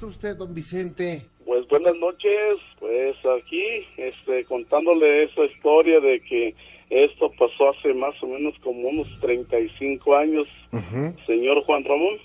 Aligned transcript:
está 0.00 0.06
usted, 0.06 0.36
don 0.36 0.54
Vicente? 0.54 1.26
Pues 1.44 1.66
buenas 1.68 1.94
noches, 1.96 2.56
pues 2.78 3.16
aquí, 3.38 3.62
este, 3.98 4.44
contándole 4.46 5.24
esa 5.24 5.44
historia 5.44 6.00
de 6.00 6.20
que 6.20 6.54
esto 6.88 7.30
pasó 7.38 7.70
hace 7.70 7.92
más 7.92 8.14
o 8.22 8.26
menos 8.28 8.54
como 8.62 8.88
unos 8.88 9.06
35 9.20 10.16
años, 10.16 10.46
señor 11.26 11.62
Juan 11.64 11.84
Ramón. 11.84 12.16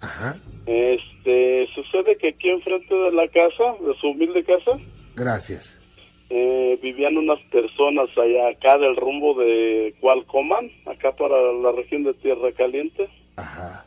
Ajá. 0.00 0.36
Este, 0.66 1.66
sucede 1.74 2.16
que 2.18 2.28
aquí 2.28 2.50
enfrente 2.50 2.94
de 2.94 3.10
la 3.12 3.26
casa, 3.28 3.74
de 3.84 3.94
su 4.00 4.08
humilde 4.08 4.44
casa, 4.44 4.78
Gracias. 5.16 5.80
eh, 6.30 6.78
vivían 6.82 7.16
unas 7.16 7.40
personas 7.50 8.08
allá 8.16 8.48
acá 8.50 8.78
del 8.78 8.94
rumbo 8.96 9.34
de 9.40 9.94
Cualcoman, 10.00 10.70
acá 10.86 11.10
para 11.12 11.36
la 11.52 11.72
región 11.72 12.04
de 12.04 12.14
Tierra 12.14 12.52
Caliente. 12.52 13.08
Ajá. 13.36 13.86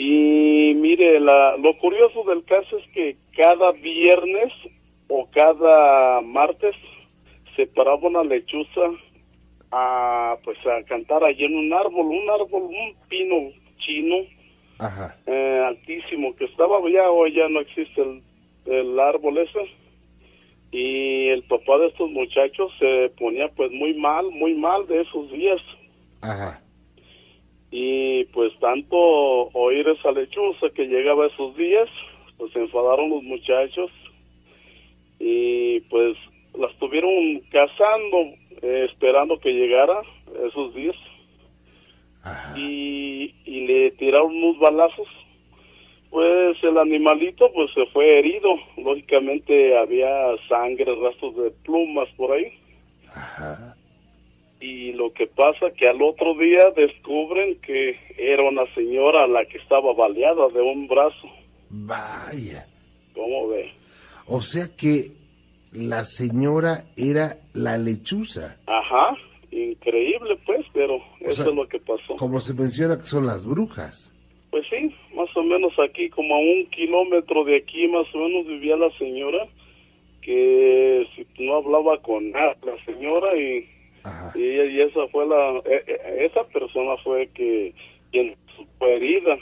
Y 0.00 0.74
mire, 0.76 1.18
la, 1.18 1.56
lo 1.56 1.76
curioso 1.78 2.22
del 2.22 2.44
caso 2.44 2.78
es 2.78 2.86
que 2.92 3.16
cada 3.36 3.72
viernes 3.72 4.52
o 5.08 5.28
cada 5.32 6.20
martes 6.20 6.76
se 7.56 7.66
paraba 7.66 8.06
una 8.06 8.22
lechuza 8.22 8.80
a 9.72 10.36
pues 10.44 10.56
a 10.68 10.84
cantar 10.84 11.24
allí 11.24 11.44
en 11.46 11.56
un 11.56 11.72
árbol, 11.72 12.06
un 12.06 12.30
árbol, 12.30 12.62
un 12.62 12.94
pino 13.08 13.50
chino 13.78 14.18
Ajá. 14.78 15.16
eh, 15.26 15.64
altísimo 15.66 16.36
que 16.36 16.44
estaba 16.44 16.78
ya 16.88 17.10
hoy 17.10 17.34
ya 17.34 17.48
no 17.48 17.58
existe 17.58 18.00
el, 18.00 18.22
el 18.66 19.00
árbol 19.00 19.38
ese 19.38 19.68
y 20.70 21.26
el 21.30 21.42
papá 21.42 21.76
de 21.78 21.88
estos 21.88 22.08
muchachos 22.10 22.70
se 22.78 23.10
ponía 23.18 23.48
pues 23.48 23.72
muy 23.72 23.94
mal, 23.94 24.30
muy 24.30 24.54
mal 24.54 24.86
de 24.86 25.00
esos 25.00 25.28
días 25.32 25.60
Ajá. 26.22 26.62
Y 27.70 28.24
pues 28.26 28.52
tanto 28.60 28.96
oír 28.96 29.86
esa 29.88 30.12
lechuza 30.12 30.70
que 30.74 30.86
llegaba 30.86 31.26
esos 31.26 31.56
días, 31.56 31.88
pues 32.36 32.52
se 32.52 32.60
enfadaron 32.60 33.10
los 33.10 33.22
muchachos 33.22 33.90
y 35.18 35.80
pues 35.80 36.16
las 36.58 36.74
tuvieron 36.78 37.40
cazando, 37.50 38.18
eh, 38.62 38.86
esperando 38.90 39.38
que 39.38 39.52
llegara 39.52 40.00
esos 40.46 40.74
días 40.74 40.96
Ajá. 42.22 42.58
y, 42.58 43.34
y 43.44 43.66
le 43.66 43.90
tiraron 43.92 44.34
unos 44.34 44.58
balazos. 44.58 45.08
Pues 46.10 46.56
el 46.62 46.78
animalito 46.78 47.52
pues 47.52 47.70
se 47.74 47.84
fue 47.86 48.18
herido, 48.18 48.56
lógicamente 48.78 49.76
había 49.76 50.08
sangre, 50.48 50.94
rastros 50.94 51.36
de 51.36 51.50
plumas 51.64 52.08
por 52.16 52.32
ahí. 52.32 52.50
Ajá. 53.08 53.77
Lo 55.08 55.14
que 55.14 55.26
pasa 55.26 55.70
que 55.70 55.88
al 55.88 56.02
otro 56.02 56.34
día 56.34 56.70
descubren 56.76 57.58
que 57.62 57.96
era 58.18 58.42
una 58.42 58.66
señora 58.74 59.26
la 59.26 59.42
que 59.46 59.56
estaba 59.56 59.94
baleada 59.94 60.48
de 60.48 60.60
un 60.60 60.86
brazo. 60.86 61.28
Vaya. 61.70 62.66
¿Cómo 63.14 63.48
ve? 63.48 63.72
O 64.26 64.42
sea 64.42 64.68
que 64.76 65.12
la 65.72 66.04
señora 66.04 66.84
era 66.94 67.38
la 67.54 67.78
lechuza. 67.78 68.58
Ajá, 68.66 69.16
increíble 69.50 70.36
pues, 70.44 70.66
pero 70.74 70.98
eso 71.20 71.42
sea, 71.42 71.46
es 71.46 71.54
lo 71.54 71.66
que 71.66 71.78
pasó. 71.78 72.16
Como 72.16 72.42
se 72.42 72.52
menciona 72.52 72.98
que 72.98 73.06
son 73.06 73.24
las 73.24 73.46
brujas. 73.46 74.12
Pues 74.50 74.66
sí, 74.68 74.94
más 75.14 75.34
o 75.34 75.42
menos 75.42 75.72
aquí, 75.78 76.10
como 76.10 76.34
a 76.34 76.38
un 76.38 76.66
kilómetro 76.66 77.44
de 77.44 77.56
aquí, 77.56 77.88
más 77.88 78.06
o 78.14 78.18
menos 78.18 78.46
vivía 78.46 78.76
la 78.76 78.90
señora, 78.98 79.46
que 80.20 81.08
no 81.38 81.56
hablaba 81.56 81.96
con 82.02 82.30
nada, 82.30 82.58
la 82.62 82.84
señora, 82.84 83.34
y, 83.38 83.77
Ajá. 84.08 84.32
y, 84.38 84.42
ella- 84.42 84.64
y 84.66 84.80
esa 84.82 85.06
fue 85.12 85.26
la, 85.26 85.58
e- 85.64 85.84
e- 85.86 86.26
esa 86.26 86.44
persona 86.48 86.96
fue 87.04 87.28
que 87.34 87.74
quien 88.10 88.34
fue 88.78 88.96
herida. 88.96 89.36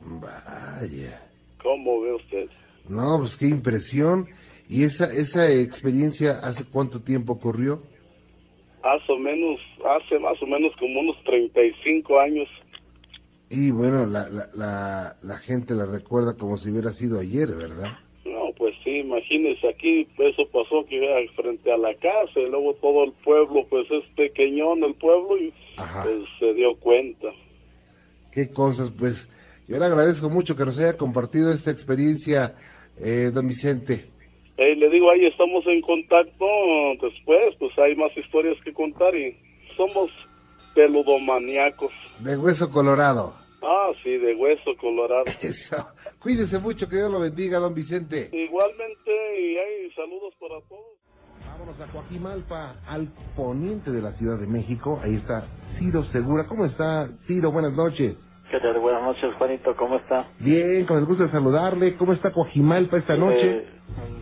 Vaya. 0.00 1.20
¿Cómo 1.62 2.00
ve 2.00 2.14
usted? 2.14 2.48
No, 2.88 3.18
pues 3.20 3.36
qué 3.36 3.46
impresión. 3.46 4.26
¿Y 4.68 4.84
esa, 4.84 5.04
esa 5.12 5.50
experiencia 5.52 6.32
hace 6.42 6.64
cuánto 6.64 7.00
tiempo 7.02 7.34
ocurrió? 7.34 7.82
Más 8.82 9.08
o 9.08 9.16
menos, 9.18 9.60
hace 9.84 10.18
más 10.18 10.40
o 10.42 10.46
menos 10.46 10.72
como 10.78 11.00
unos 11.00 11.16
35 11.24 12.18
años. 12.18 12.48
Y 13.48 13.70
bueno, 13.70 14.06
la, 14.06 14.28
la, 14.30 14.48
la, 14.54 15.16
la 15.22 15.38
gente 15.38 15.74
la 15.74 15.84
recuerda 15.86 16.36
como 16.36 16.56
si 16.56 16.70
hubiera 16.70 16.90
sido 16.90 17.20
ayer, 17.20 17.48
¿verdad? 17.54 17.98
Pues 18.62 18.76
sí, 18.84 18.98
imagínese 18.98 19.68
aquí, 19.68 20.06
eso 20.18 20.46
pasó 20.52 20.86
que 20.88 21.28
frente 21.34 21.72
a 21.72 21.76
la 21.76 21.92
casa 21.94 22.38
y 22.38 22.48
luego 22.48 22.74
todo 22.74 23.02
el 23.02 23.12
pueblo, 23.24 23.66
pues 23.68 23.90
es 23.90 24.04
pequeñón 24.14 24.84
el 24.84 24.94
pueblo 24.94 25.36
y 25.36 25.52
pues 25.76 26.28
se 26.38 26.54
dio 26.54 26.76
cuenta. 26.76 27.26
Qué 28.30 28.52
cosas, 28.52 28.92
pues. 28.96 29.28
Yo 29.66 29.80
le 29.80 29.84
agradezco 29.84 30.30
mucho 30.30 30.54
que 30.54 30.64
nos 30.64 30.78
haya 30.78 30.96
compartido 30.96 31.52
esta 31.52 31.72
experiencia, 31.72 32.54
eh, 33.00 33.32
don 33.34 33.48
Vicente. 33.48 34.04
Eh, 34.58 34.76
le 34.76 34.88
digo, 34.90 35.10
ahí 35.10 35.26
estamos 35.26 35.66
en 35.66 35.80
contacto 35.80 36.46
después, 37.02 37.56
pues 37.58 37.76
hay 37.80 37.96
más 37.96 38.16
historias 38.16 38.56
que 38.62 38.72
contar 38.72 39.12
y 39.16 39.36
somos 39.76 40.08
peludomaníacos. 40.72 41.90
De 42.20 42.36
hueso 42.36 42.70
colorado. 42.70 43.41
Ah, 43.62 43.92
sí, 44.02 44.18
de 44.18 44.34
hueso 44.34 44.76
colorado. 44.80 45.24
Eso. 45.42 45.76
Cuídese 46.18 46.58
mucho, 46.58 46.88
que 46.88 46.96
Dios 46.96 47.10
lo 47.10 47.20
bendiga, 47.20 47.58
don 47.58 47.74
Vicente. 47.74 48.28
Igualmente, 48.32 49.40
y 49.40 49.56
hay 49.56 49.90
saludos 49.92 50.34
para 50.40 50.60
todos. 50.68 50.98
Vámonos 51.46 51.80
a 51.80 51.86
Coajimalpa, 51.92 52.76
al 52.88 53.08
poniente 53.36 53.90
de 53.90 54.02
la 54.02 54.12
Ciudad 54.14 54.38
de 54.38 54.46
México. 54.46 55.00
Ahí 55.02 55.14
está 55.14 55.46
Ciro 55.78 56.02
Segura. 56.06 56.46
¿Cómo 56.46 56.66
está, 56.66 57.08
Ciro? 57.26 57.52
Buenas 57.52 57.72
noches. 57.72 58.16
¿Qué 58.50 58.58
tal? 58.58 58.78
Buenas 58.80 59.02
noches, 59.02 59.32
Juanito, 59.38 59.74
¿cómo 59.76 59.96
está? 59.96 60.28
Bien, 60.40 60.84
con 60.84 60.98
el 60.98 61.04
gusto 61.04 61.24
de 61.24 61.30
saludarle. 61.30 61.96
¿Cómo 61.96 62.12
está 62.12 62.32
Coajimalpa 62.32 62.98
esta 62.98 63.16
noche? 63.16 63.58
Eh, 63.58 63.66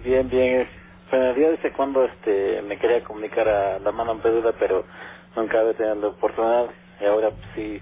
bien, 0.04 0.28
bien. 0.28 0.68
Bueno, 1.10 1.34
yo 1.36 1.50
desde 1.50 1.72
cuando 1.72 2.04
este, 2.04 2.62
me 2.62 2.78
quería 2.78 3.02
comunicar 3.02 3.48
a 3.48 3.78
la 3.78 3.90
mano 3.90 4.20
peluda, 4.20 4.52
pero 4.58 4.84
nunca 5.34 5.60
había 5.60 5.74
tenido 5.74 5.94
la 5.96 6.08
oportunidad 6.08 6.70
y 7.00 7.04
ahora 7.06 7.30
pues, 7.30 7.46
sí 7.56 7.80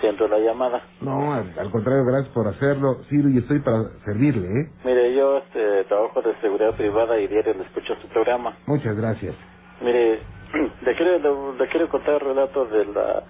siento 0.00 0.28
la 0.28 0.38
llamada. 0.38 0.82
No, 1.00 1.34
al, 1.34 1.52
al 1.58 1.70
contrario, 1.70 2.04
gracias 2.04 2.32
por 2.34 2.48
hacerlo, 2.48 3.02
Ciro, 3.08 3.28
y 3.30 3.38
estoy 3.38 3.60
para 3.60 3.84
servirle, 4.04 4.48
¿eh? 4.48 4.70
Mire, 4.84 5.14
yo 5.14 5.38
este, 5.38 5.84
trabajo 5.84 6.22
de 6.22 6.34
seguridad 6.40 6.74
privada 6.76 7.18
y 7.20 7.26
diario 7.28 7.54
le 7.54 7.64
escucho 7.64 7.94
su 8.00 8.08
programa. 8.08 8.56
Muchas 8.66 8.96
gracias. 8.96 9.34
Mire, 9.80 10.20
le 10.82 10.94
quiero, 10.96 11.18
le, 11.52 11.58
le 11.58 11.68
quiero 11.68 11.88
contar 11.88 12.14
el 12.14 12.20
relato 12.20 12.66
de 12.66 12.86
la 12.86 13.24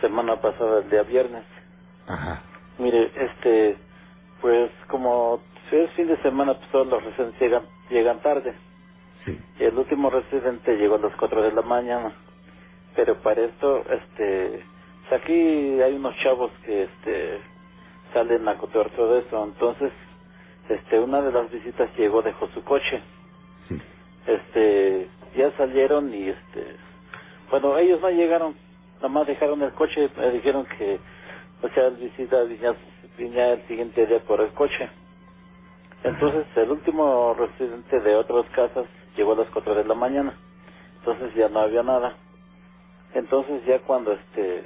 semana 0.00 0.40
pasada, 0.40 0.80
el 0.80 0.90
día 0.90 1.02
viernes. 1.04 1.44
Ajá. 2.06 2.42
Mire, 2.78 3.10
este, 3.16 3.76
pues 4.40 4.70
como 4.88 5.40
si 5.70 5.76
es 5.76 5.90
fin 5.92 6.08
de 6.08 6.16
semana, 6.22 6.54
pues 6.54 6.68
todos 6.70 6.86
los 6.88 7.04
residentes 7.04 7.40
llegan, 7.40 7.62
llegan 7.90 8.20
tarde. 8.22 8.54
Sí. 9.24 9.38
Y 9.60 9.64
el 9.64 9.76
último 9.78 10.10
residente 10.10 10.76
llegó 10.76 10.96
a 10.96 10.98
las 11.00 11.16
4 11.16 11.42
de 11.42 11.52
la 11.52 11.62
mañana. 11.62 12.12
Pero 12.96 13.16
para 13.22 13.42
esto, 13.42 13.84
este, 13.90 14.64
pues 15.08 15.22
aquí 15.22 15.80
hay 15.80 15.94
unos 15.94 16.16
chavos 16.18 16.50
que, 16.64 16.84
este, 16.84 17.40
salen 18.12 18.46
a 18.48 18.58
cotear 18.58 18.90
todo 18.90 19.18
eso. 19.18 19.44
Entonces, 19.44 19.92
este, 20.68 21.00
una 21.00 21.20
de 21.22 21.32
las 21.32 21.50
visitas 21.50 21.88
llegó, 21.96 22.22
dejó 22.22 22.48
su 22.48 22.62
coche. 22.64 23.00
Sí. 23.68 23.80
Este, 24.26 25.08
ya 25.36 25.50
salieron 25.56 26.12
y, 26.12 26.28
este, 26.28 26.76
bueno, 27.50 27.78
ellos 27.78 28.00
no 28.00 28.10
llegaron, 28.10 28.54
nada 28.96 29.08
más 29.08 29.26
dejaron 29.26 29.62
el 29.62 29.72
coche, 29.72 30.10
me 30.16 30.30
dijeron 30.30 30.66
que, 30.76 30.98
o 31.62 31.68
sea, 31.70 31.86
el 31.86 31.96
visita 31.96 32.42
venía, 32.42 32.74
venía 33.16 33.52
el 33.54 33.66
siguiente 33.66 34.06
día 34.06 34.20
por 34.20 34.40
el 34.40 34.52
coche. 34.52 34.90
Entonces, 36.04 36.46
el 36.56 36.70
último 36.70 37.34
residente 37.34 38.00
de 38.00 38.14
otras 38.14 38.44
casas 38.50 38.86
llegó 39.16 39.32
a 39.32 39.36
las 39.36 39.48
4 39.48 39.74
de 39.74 39.84
la 39.84 39.94
mañana. 39.94 40.34
Entonces 40.98 41.34
ya 41.34 41.48
no 41.48 41.60
había 41.60 41.82
nada. 41.82 42.16
Entonces 43.14 43.64
ya 43.66 43.80
cuando 43.80 44.12
este, 44.12 44.64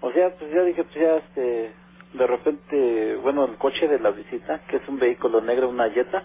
o 0.00 0.12
sea, 0.12 0.30
pues 0.36 0.52
ya 0.52 0.62
dije, 0.62 0.84
pues 0.84 0.94
ya 0.94 1.16
este, 1.16 1.72
de 2.14 2.26
repente, 2.26 3.16
bueno, 3.16 3.44
el 3.44 3.56
coche 3.56 3.88
de 3.88 3.98
la 3.98 4.10
visita, 4.10 4.60
que 4.68 4.76
es 4.76 4.88
un 4.88 4.98
vehículo 4.98 5.40
negro, 5.40 5.68
una 5.68 5.90
Jetta, 5.90 6.24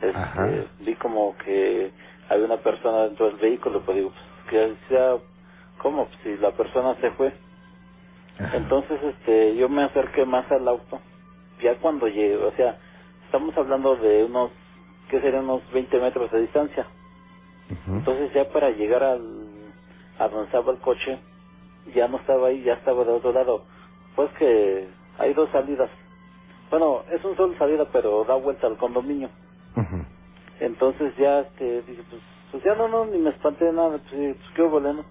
este, 0.00 0.68
vi 0.80 0.94
como 0.96 1.36
que 1.38 1.90
había 2.28 2.44
una 2.44 2.58
persona 2.58 3.04
dentro 3.04 3.26
del 3.26 3.36
vehículo, 3.36 3.82
pues 3.82 3.96
digo, 3.96 4.10
pues 4.10 4.50
que 4.50 4.76
sea, 4.88 5.16
¿cómo? 5.78 6.06
Pues, 6.06 6.18
si 6.22 6.36
la 6.36 6.52
persona 6.52 6.94
se 7.00 7.10
fue. 7.12 7.32
Ajá. 8.38 8.56
Entonces, 8.56 8.98
este, 9.02 9.56
yo 9.56 9.68
me 9.68 9.82
acerqué 9.82 10.24
más 10.26 10.50
al 10.50 10.68
auto. 10.68 11.00
Ya 11.62 11.76
cuando 11.76 12.06
llegué, 12.06 12.36
o 12.36 12.52
sea, 12.52 12.78
estamos 13.24 13.56
hablando 13.56 13.96
de 13.96 14.24
unos, 14.24 14.50
¿qué 15.10 15.20
serían? 15.20 15.44
Unos 15.44 15.62
20 15.72 15.98
metros 16.00 16.30
de 16.30 16.42
distancia. 16.42 16.86
Entonces 17.88 18.32
ya 18.32 18.48
para 18.50 18.70
llegar 18.70 19.02
al, 19.02 19.22
a 20.18 20.28
donde 20.28 20.46
estaba 20.46 20.72
el 20.72 20.78
coche, 20.78 21.18
ya 21.94 22.08
no 22.08 22.18
estaba 22.18 22.48
ahí, 22.48 22.62
ya 22.62 22.74
estaba 22.74 23.04
de 23.04 23.12
otro 23.12 23.32
lado. 23.32 23.64
Pues 24.14 24.30
que 24.38 24.88
hay 25.18 25.34
dos 25.34 25.50
salidas. 25.50 25.90
Bueno, 26.70 27.02
es 27.10 27.24
un 27.24 27.36
solo 27.36 27.56
salida, 27.58 27.86
pero 27.92 28.24
da 28.24 28.34
vuelta 28.34 28.66
al 28.66 28.76
condominio. 28.76 29.30
Entonces 30.60 31.14
ya 31.16 31.40
este, 31.40 31.82
dije, 31.82 32.02
pues, 32.10 32.22
pues 32.50 32.64
ya 32.64 32.74
no, 32.74 32.88
no, 32.88 33.06
ni 33.06 33.18
me 33.18 33.30
espanté 33.30 33.70
nada, 33.72 33.98
pues, 33.98 34.10
pues 34.10 34.50
qué 34.54 34.62
hubo, 34.62 34.80
¿no? 34.80 35.04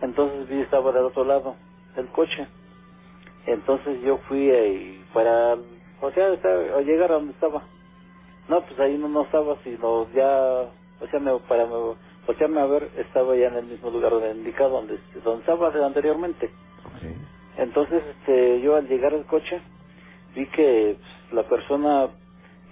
Entonces 0.00 0.48
vi, 0.48 0.60
estaba 0.60 0.92
del 0.92 1.04
otro 1.04 1.24
lado, 1.24 1.56
el 1.96 2.08
coche. 2.08 2.46
Entonces 3.46 4.00
yo 4.02 4.18
fui 4.28 4.48
eh, 4.48 4.68
y 4.68 5.04
para 5.12 5.56
o 6.02 6.10
sea, 6.12 6.30
o 6.76 6.80
llegar 6.80 7.10
a 7.10 7.14
donde 7.14 7.32
estaba. 7.32 7.62
No, 8.48 8.62
pues 8.62 8.78
ahí 8.80 8.96
no, 8.96 9.08
no 9.08 9.22
estaba, 9.22 9.56
sino 9.62 10.10
ya, 10.12 10.70
o 11.00 11.06
sea, 11.10 11.20
me, 11.20 11.38
para 11.40 11.66
me 11.66 11.94
a 12.28 12.66
ver, 12.66 12.90
estaba 12.98 13.36
ya 13.36 13.48
en 13.48 13.56
el 13.56 13.66
mismo 13.66 13.90
lugar 13.90 14.12
donde 14.12 14.32
indicado, 14.32 14.70
donde, 14.70 14.98
donde 15.24 15.40
estaba 15.40 15.86
anteriormente. 15.86 16.50
Entonces, 17.58 18.02
este, 18.18 18.60
yo 18.62 18.76
al 18.76 18.88
llegar 18.88 19.14
al 19.14 19.26
coche, 19.26 19.60
vi 20.34 20.46
que 20.48 20.98
pues, 20.98 21.32
la 21.34 21.48
persona 21.48 22.10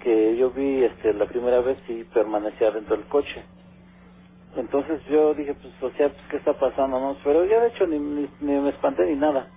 que 0.03 0.37
yo 0.37 0.51
vi 0.51 0.83
este, 0.83 1.13
la 1.13 1.27
primera 1.27 1.61
vez 1.61 1.77
sí 1.87 2.05
permanecía 2.13 2.71
dentro 2.71 2.97
del 2.97 3.07
coche. 3.07 3.43
Entonces 4.55 5.01
yo 5.09 5.33
dije, 5.35 5.55
pues, 5.55 5.73
o 5.83 5.91
sea, 5.97 6.09
pues, 6.09 6.21
¿qué 6.31 6.37
está 6.37 6.53
pasando? 6.59 6.99
no 6.99 7.17
Pero 7.23 7.45
ya 7.45 7.61
de 7.61 7.69
hecho 7.69 7.87
ni, 7.87 7.99
ni, 7.99 8.29
ni 8.41 8.53
me 8.59 8.69
espanté 8.69 9.05
ni 9.05 9.15
nada. 9.15 9.47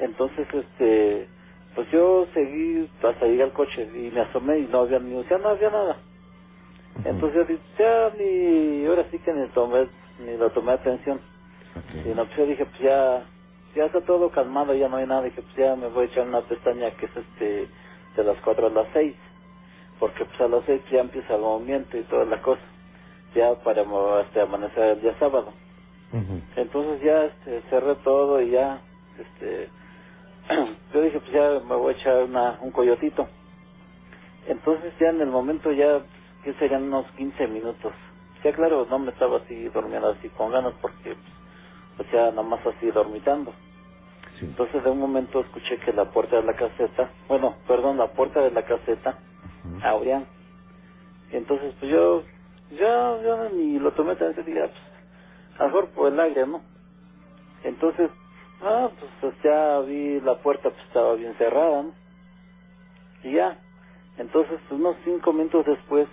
Entonces, 0.00 0.48
este, 0.52 1.28
pues 1.74 1.90
yo 1.92 2.26
seguí 2.34 2.90
hasta 3.02 3.26
llegar 3.26 3.48
al 3.48 3.54
coche 3.54 3.82
y 3.94 4.10
me 4.12 4.22
asomé 4.22 4.60
y 4.60 4.68
no 4.68 4.80
había 4.80 5.00
ni, 5.00 5.14
o 5.16 5.24
sea, 5.24 5.38
no 5.38 5.50
había 5.50 5.70
nada. 5.70 5.98
Entonces 7.04 7.36
yo 7.36 7.44
dije, 7.46 7.62
ya 7.78 8.10
ni, 8.18 8.86
ahora 8.86 9.06
sí 9.10 9.18
que 9.20 9.32
ni 9.32 9.48
tomé, 9.50 9.88
ni 10.20 10.36
lo 10.36 10.50
tomé 10.52 10.72
atención. 10.72 11.20
Ok. 11.76 12.06
Y 12.06 12.08
no, 12.10 12.26
pues 12.26 12.36
yo 12.38 12.46
dije, 12.46 12.66
pues 12.66 12.80
ya, 12.80 13.26
ya 13.76 13.84
está 13.86 14.02
todo 14.02 14.30
calmado, 14.32 14.74
ya 14.74 14.88
no 14.88 14.96
hay 14.98 15.06
nada. 15.06 15.22
Dije, 15.22 15.42
pues 15.42 15.56
ya 15.56 15.76
me 15.76 15.88
voy 15.88 16.04
a 16.04 16.06
echar 16.08 16.26
una 16.28 16.42
pestaña 16.42 16.92
que 16.92 17.06
es 17.06 17.16
este, 17.16 17.68
de 18.16 18.24
las 18.24 18.38
4 18.42 18.68
a 18.68 18.70
las 18.70 18.88
6. 18.94 19.16
Porque 20.00 20.24
pues 20.26 20.40
a 20.40 20.48
las 20.48 20.64
6 20.66 20.82
ya 20.92 21.00
empieza 21.00 21.36
el 21.36 21.42
movimiento 21.42 21.98
y 21.98 22.04
toda 22.04 22.24
la 22.26 22.42
cosa. 22.42 22.62
Ya 23.34 23.54
para 23.64 23.82
hasta 24.20 24.42
amanecer 24.42 24.84
el 24.84 25.02
día 25.02 25.18
sábado. 25.20 25.54
Ujú. 26.12 26.42
Entonces 26.56 27.02
ya 27.02 27.24
este, 27.26 27.62
cerré 27.70 27.96
todo 27.96 28.40
y 28.42 28.50
ya, 28.52 28.82
este, 29.18 29.70
yo 30.94 31.02
dije, 31.02 31.20
pues 31.20 31.32
ya 31.32 31.60
me 31.66 31.76
voy 31.76 31.94
a 31.94 31.96
echar 31.98 32.24
una, 32.24 32.58
un 32.62 32.72
coyotito. 32.72 33.28
Entonces 34.48 34.94
ya 35.00 35.10
en 35.10 35.20
el 35.22 35.28
momento 35.28 35.72
ya, 35.72 36.04
que 36.44 36.54
serían 36.54 36.84
unos 36.84 37.06
15 37.12 37.46
minutos. 37.48 37.92
Ya 38.44 38.52
claro, 38.54 38.86
no 38.90 38.98
me 39.00 39.10
estaba 39.10 39.38
así 39.38 39.64
durmiendo 39.70 40.10
así 40.10 40.28
con 40.30 40.52
ganas 40.52 40.74
porque, 40.80 41.16
pues, 41.96 42.08
o 42.08 42.10
sea, 42.10 42.30
nomás 42.32 42.64
así 42.66 42.90
dormitando. 42.90 43.54
Sí. 44.38 44.46
Entonces 44.46 44.84
de 44.84 44.90
un 44.90 45.00
momento 45.00 45.40
escuché 45.40 45.78
que 45.80 45.92
la 45.92 46.10
puerta 46.12 46.36
de 46.36 46.44
la 46.44 46.54
caseta, 46.54 47.12
bueno, 47.28 47.56
perdón, 47.66 47.98
la 47.98 48.12
puerta 48.12 48.40
de 48.40 48.50
la 48.52 48.64
caseta 48.64 49.18
Ujú. 49.64 49.80
abrían. 49.82 50.26
Y 51.32 51.36
entonces 51.36 51.74
pues 51.80 51.90
yo, 51.92 52.22
ya, 52.72 53.22
yo 53.22 53.50
ni 53.50 53.78
lo 53.78 53.92
tomé 53.94 54.16
tan 54.16 54.34
serio, 54.34 54.64
ah, 54.64 54.68
pues, 54.70 55.58
a 55.60 55.62
lo 55.64 55.66
mejor 55.68 55.90
por 55.90 56.12
el 56.12 56.20
aire, 56.20 56.46
¿no? 56.46 56.62
Entonces, 57.64 58.10
ah, 58.62 58.90
pues, 58.98 59.10
pues, 59.20 59.34
ya 59.44 59.80
vi 59.80 60.20
la 60.20 60.36
puerta, 60.42 60.70
pues 60.70 60.82
estaba 60.84 61.14
bien 61.14 61.34
cerrada, 61.38 61.82
¿no? 61.82 61.94
Y 63.24 63.32
ya, 63.34 63.58
entonces 64.18 64.60
unos 64.70 64.96
cinco 65.04 65.32
minutos 65.32 65.66
después 65.66 66.08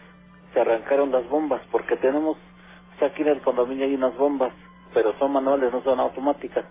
se 0.55 0.61
arrancaron 0.61 1.11
las 1.11 1.27
bombas, 1.29 1.61
porque 1.69 1.97
tenemos, 1.97 2.37
o 2.37 2.99
sea, 2.99 3.09
aquí 3.09 3.23
en 3.23 3.27
el 3.27 3.41
condominio 3.41 3.85
hay 3.85 3.93
unas 3.93 4.15
bombas, 4.17 4.53
pero 4.93 5.13
son 5.19 5.33
manuales, 5.33 5.71
no 5.73 5.83
son 5.83 5.99
automáticas. 5.99 6.63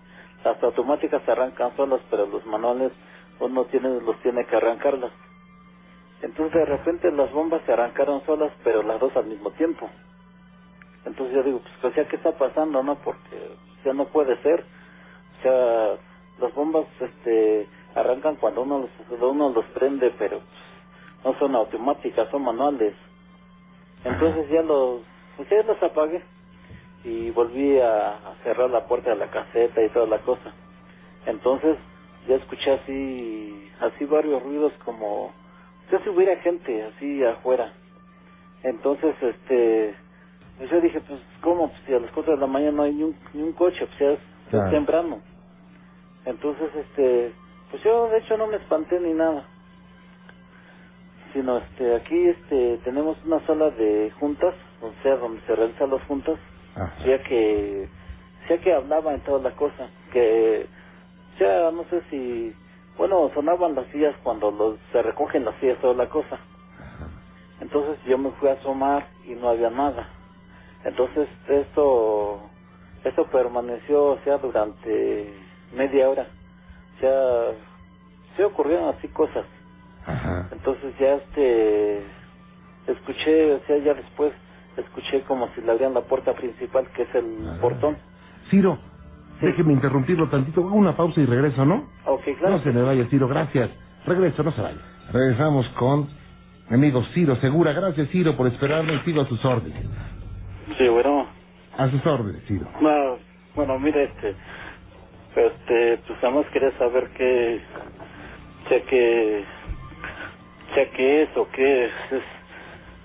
Las 0.43 0.61
automáticas 0.63 1.21
se 1.23 1.31
arrancan 1.31 1.75
solas, 1.77 2.01
pero 2.09 2.25
los 2.25 2.43
manuales 2.47 2.91
uno 3.39 3.65
tiene, 3.65 4.01
los 4.01 4.19
tiene 4.21 4.43
que 4.45 4.55
arrancarlas. 4.55 5.11
Entonces 6.23 6.53
de 6.55 6.65
repente 6.65 7.11
las 7.11 7.31
bombas 7.31 7.61
se 7.67 7.73
arrancaron 7.73 8.25
solas, 8.25 8.51
pero 8.63 8.81
las 8.81 8.99
dos 8.99 9.15
al 9.15 9.27
mismo 9.27 9.51
tiempo. 9.51 9.87
Entonces 11.05 11.35
yo 11.35 11.43
digo, 11.43 11.59
pues, 11.61 11.91
o 11.91 11.95
sea, 11.95 12.07
¿qué 12.07 12.15
está 12.15 12.31
pasando, 12.31 12.81
no? 12.81 12.95
Porque 12.95 13.55
ya 13.83 13.93
no 13.93 14.05
puede 14.05 14.35
ser. 14.41 14.65
O 15.37 15.41
sea, 15.43 15.97
las 16.39 16.55
bombas, 16.55 16.87
este, 16.99 17.67
arrancan 17.93 18.37
cuando 18.37 18.63
uno 18.63 18.79
los, 18.79 19.21
uno 19.21 19.49
los 19.49 19.65
prende, 19.65 20.11
pero 20.17 20.39
pues, 20.39 21.23
no 21.23 21.37
son 21.37 21.55
automáticas, 21.55 22.27
son 22.31 22.41
manuales. 22.41 22.95
Entonces 24.05 24.49
ya 24.49 24.61
los, 24.61 25.01
pues 25.37 25.49
ya 25.49 25.63
los 25.63 25.81
apagué 25.83 26.23
y 27.03 27.31
volví 27.31 27.79
a, 27.79 28.09
a 28.17 28.35
cerrar 28.43 28.69
la 28.69 28.87
puerta 28.87 29.11
de 29.11 29.17
la 29.17 29.29
caseta 29.31 29.83
y 29.83 29.89
toda 29.89 30.07
la 30.07 30.19
cosa. 30.19 30.53
Entonces 31.25 31.77
ya 32.27 32.35
escuché 32.35 32.71
así, 32.71 33.71
así 33.81 34.05
varios 34.05 34.41
ruidos 34.43 34.73
como, 34.85 35.31
ya 35.91 35.99
si 36.03 36.09
hubiera 36.09 36.35
gente 36.41 36.83
así 36.83 37.23
afuera. 37.23 37.73
Entonces, 38.63 39.15
este, 39.21 39.95
pues 40.57 40.69
yo 40.71 40.81
dije, 40.81 40.99
pues, 41.01 41.19
¿cómo? 41.41 41.69
Pues 41.69 41.81
si 41.85 41.93
a 41.93 41.99
las 41.99 42.11
4 42.11 42.33
de 42.35 42.41
la 42.41 42.47
mañana 42.47 42.71
no 42.71 42.83
hay 42.83 42.93
ni 42.93 43.03
un, 43.03 43.15
ni 43.33 43.43
un 43.43 43.53
coche, 43.53 43.85
pues 43.85 43.99
ya 43.99 44.11
es, 44.11 44.19
es 44.65 44.71
temprano. 44.71 45.21
Entonces, 46.25 46.69
este, 46.75 47.33
pues 47.69 47.83
yo 47.83 48.09
de 48.09 48.17
hecho 48.19 48.37
no 48.37 48.47
me 48.47 48.57
espanté 48.57 48.99
ni 48.99 49.13
nada. 49.13 49.45
Sino, 51.35 51.57
este, 51.57 51.95
aquí, 51.95 52.29
este, 52.29 52.77
tenemos 52.85 53.17
una 53.25 53.45
sala 53.45 53.69
de 53.71 54.09
juntas, 54.19 54.55
o 54.81 54.89
sea, 55.03 55.17
donde 55.17 55.41
se 55.41 55.53
realizan 55.53 55.91
las 55.91 56.01
juntas, 56.03 56.39
ya 57.05 57.21
que, 57.23 57.89
ya 58.49 58.57
que 58.59 58.73
hablaba 58.73 59.13
en 59.13 59.19
toda 59.19 59.39
la 59.39 59.51
cosa, 59.51 59.89
que, 60.13 60.65
ya 61.37 61.71
no 61.71 61.83
sé 61.89 62.01
si, 62.09 62.55
bueno, 62.97 63.29
sonaban 63.33 63.75
las 63.75 63.85
sillas 63.87 64.15
cuando 64.23 64.49
los, 64.49 64.79
se 64.93 65.01
recogen 65.01 65.43
las 65.43 65.55
sillas, 65.59 65.77
toda 65.81 65.93
la 65.93 66.07
cosa. 66.07 66.39
Entonces 67.59 67.97
yo 68.05 68.17
me 68.17 68.31
fui 68.31 68.47
a 68.47 68.53
asomar 68.53 69.05
y 69.25 69.33
no 69.33 69.49
había 69.49 69.69
nada. 69.69 70.07
Entonces 70.85 71.27
esto, 71.49 72.39
esto 73.03 73.25
permaneció, 73.25 74.05
o 74.05 74.19
sea, 74.19 74.37
durante 74.37 75.33
media 75.73 76.09
hora. 76.09 76.27
O 76.95 76.99
sea, 77.01 77.51
se 78.37 78.45
ocurrieron 78.45 78.95
así 78.95 79.09
cosas. 79.09 79.45
Ajá. 80.05 80.49
Entonces 80.51 80.93
ya 80.99 81.15
este, 81.15 82.03
escuché, 82.87 83.53
o 83.53 83.59
sea, 83.65 83.77
ya 83.77 83.93
después 83.93 84.33
escuché 84.77 85.21
como 85.23 85.49
si 85.55 85.61
le 85.61 85.71
abrían 85.71 85.93
la 85.93 86.01
puerta 86.01 86.33
principal, 86.33 86.87
que 86.95 87.03
es 87.03 87.15
el 87.15 87.47
Ah. 87.47 87.57
portón. 87.61 87.97
Ciro, 88.49 88.77
Sí. 89.39 89.47
déjeme 89.47 89.73
interrumpirlo 89.73 90.29
tantito. 90.29 90.61
Hago 90.61 90.75
una 90.75 90.95
pausa 90.95 91.19
y 91.21 91.25
regreso, 91.25 91.65
¿no? 91.65 91.89
Ok, 92.05 92.23
claro. 92.37 92.57
No 92.57 92.59
se 92.59 92.71
me 92.71 92.81
vaya, 92.81 93.05
Ciro, 93.09 93.27
gracias. 93.27 93.69
Regreso, 94.05 94.43
no 94.43 94.51
se 94.51 94.61
vaya. 94.61 94.77
Regresamos 95.11 95.67
con 95.69 96.07
mi 96.69 96.75
amigo 96.75 97.03
Ciro 97.13 97.35
Segura. 97.37 97.73
Gracias, 97.73 98.09
Ciro, 98.09 98.35
por 98.37 98.47
esperarme 98.47 98.93
y 98.93 98.99
sigo 98.99 99.21
a 99.21 99.25
sus 99.25 99.43
órdenes. 99.43 99.83
Sí, 100.77 100.87
bueno, 100.87 101.27
A 101.77 101.89
sus 101.89 102.05
órdenes, 102.05 102.41
Ciro. 102.47 102.65
No, 102.79 103.17
bueno, 103.55 103.77
mire, 103.79 104.05
este, 104.05 104.35
este, 105.35 105.97
pues 106.07 106.23
nada 106.23 106.35
más 106.35 106.45
quería 106.53 106.71
saber 106.77 107.09
qué, 107.17 107.61
sé 108.69 108.81
que, 108.83 109.43
sé 110.73 110.89
qué 110.95 111.23
es 111.23 111.29
o 111.37 111.47
qué 111.51 111.85
es, 111.85 111.91
es, 112.11 112.23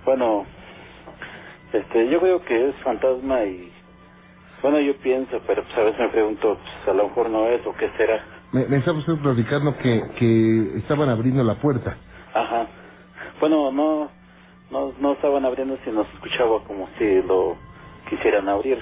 bueno, 0.04 0.44
este, 1.72 2.08
yo 2.08 2.20
creo 2.20 2.44
que 2.44 2.68
es 2.68 2.74
fantasma 2.76 3.44
y, 3.44 3.72
bueno, 4.62 4.80
yo 4.80 4.96
pienso, 4.98 5.40
pero 5.46 5.62
pues 5.64 5.76
a 5.78 5.82
veces 5.82 6.00
me 6.00 6.08
pregunto, 6.08 6.58
pues 6.58 6.88
a 6.88 6.96
lo 6.96 7.08
mejor 7.08 7.30
no 7.30 7.46
es 7.46 7.64
o 7.66 7.74
qué 7.74 7.90
será. 7.96 8.24
Me, 8.52 8.66
me 8.66 8.78
estaba 8.78 8.98
usted 8.98 9.14
platicando 9.22 9.76
que, 9.78 10.02
que 10.18 10.78
estaban 10.78 11.08
abriendo 11.08 11.44
la 11.44 11.54
puerta. 11.54 11.96
Ajá. 12.34 12.66
Bueno, 13.38 13.70
no, 13.72 14.10
no, 14.70 14.92
no 14.98 15.12
estaban 15.12 15.44
abriendo 15.44 15.78
si 15.84 15.90
nos 15.90 16.06
escuchaba 16.14 16.62
como 16.64 16.88
si 16.98 17.22
lo 17.22 17.56
quisieran 18.08 18.48
abrir. 18.48 18.78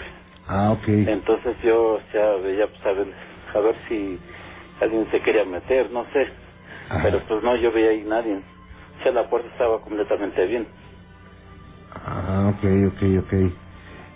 Ah, 0.46 0.70
ok. 0.72 0.88
Entonces 0.88 1.56
yo 1.62 2.00
ya 2.14 2.30
veía 2.36 2.66
pues 2.66 2.86
a 2.86 2.92
ver, 2.92 3.12
a 3.54 3.58
ver 3.60 3.76
si 3.88 4.18
alguien 4.80 5.06
se 5.10 5.20
quería 5.20 5.44
meter, 5.44 5.90
no 5.90 6.06
sé. 6.12 6.28
Ajá. 6.88 7.00
Pero 7.02 7.20
pues 7.28 7.42
no, 7.42 7.54
yo 7.56 7.70
veía 7.70 7.90
ahí 7.90 8.04
nadie. 8.06 8.40
O 8.98 9.02
sea, 9.02 9.12
la 9.12 9.28
puerta 9.28 9.48
estaba 9.48 9.80
completamente 9.80 10.46
bien. 10.46 10.66
Ah, 11.94 12.52
ok, 12.54 12.64
ok, 12.94 13.24
ok. 13.24 13.52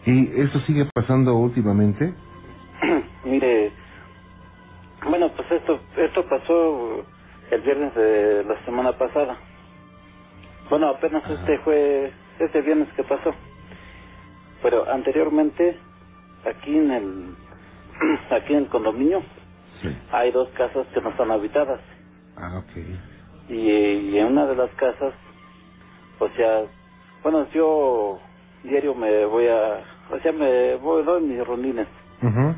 ¿Y 0.07 0.41
esto 0.43 0.59
sigue 0.61 0.87
pasando 0.95 1.35
últimamente? 1.37 2.15
Mire, 3.25 3.73
bueno, 5.09 5.31
pues 5.37 5.51
esto, 5.53 5.81
esto 5.97 6.27
pasó 6.29 7.05
el 7.51 7.61
viernes 7.63 7.95
de 7.95 8.45
la 8.45 8.65
semana 8.65 8.93
pasada. 8.99 9.37
Bueno, 10.71 10.89
apenas 10.89 11.29
este 11.31 11.59
fue, 11.59 12.13
este 12.41 12.63
viernes 12.63 12.89
que 12.95 13.05
pasó. 13.05 13.35
Pero 14.63 14.89
anteriormente, 14.91 15.79
aquí 16.47 16.77
en 16.77 16.91
el, 16.91 17.35
aquí 18.31 18.53
en 18.55 18.61
el 18.61 18.69
condominio, 18.69 19.23
Sí. 19.81 19.89
hay 20.13 20.31
dos 20.31 20.49
casas 20.51 20.87
que 20.95 21.01
no 21.01 21.11
están 21.11 21.31
habitadas. 21.33 21.81
Ah, 22.37 22.59
ok. 22.59 23.12
Y, 23.53 23.71
y 23.71 24.19
en 24.19 24.27
una 24.29 24.47
de 24.47 24.57
las 24.57 24.71
casas, 24.73 25.13
o 26.19 26.29
sea, 26.31 26.65
bueno, 27.23 27.47
yo 27.53 28.19
diario 28.63 28.95
me 28.95 29.27
voy 29.27 29.47
a, 29.49 29.85
o 30.11 30.19
sea, 30.21 30.33
me 30.33 30.77
voy, 30.77 31.03
doy 31.03 31.23
mis 31.23 31.47
rondines. 31.47 31.87
Ujú. 32.23 32.55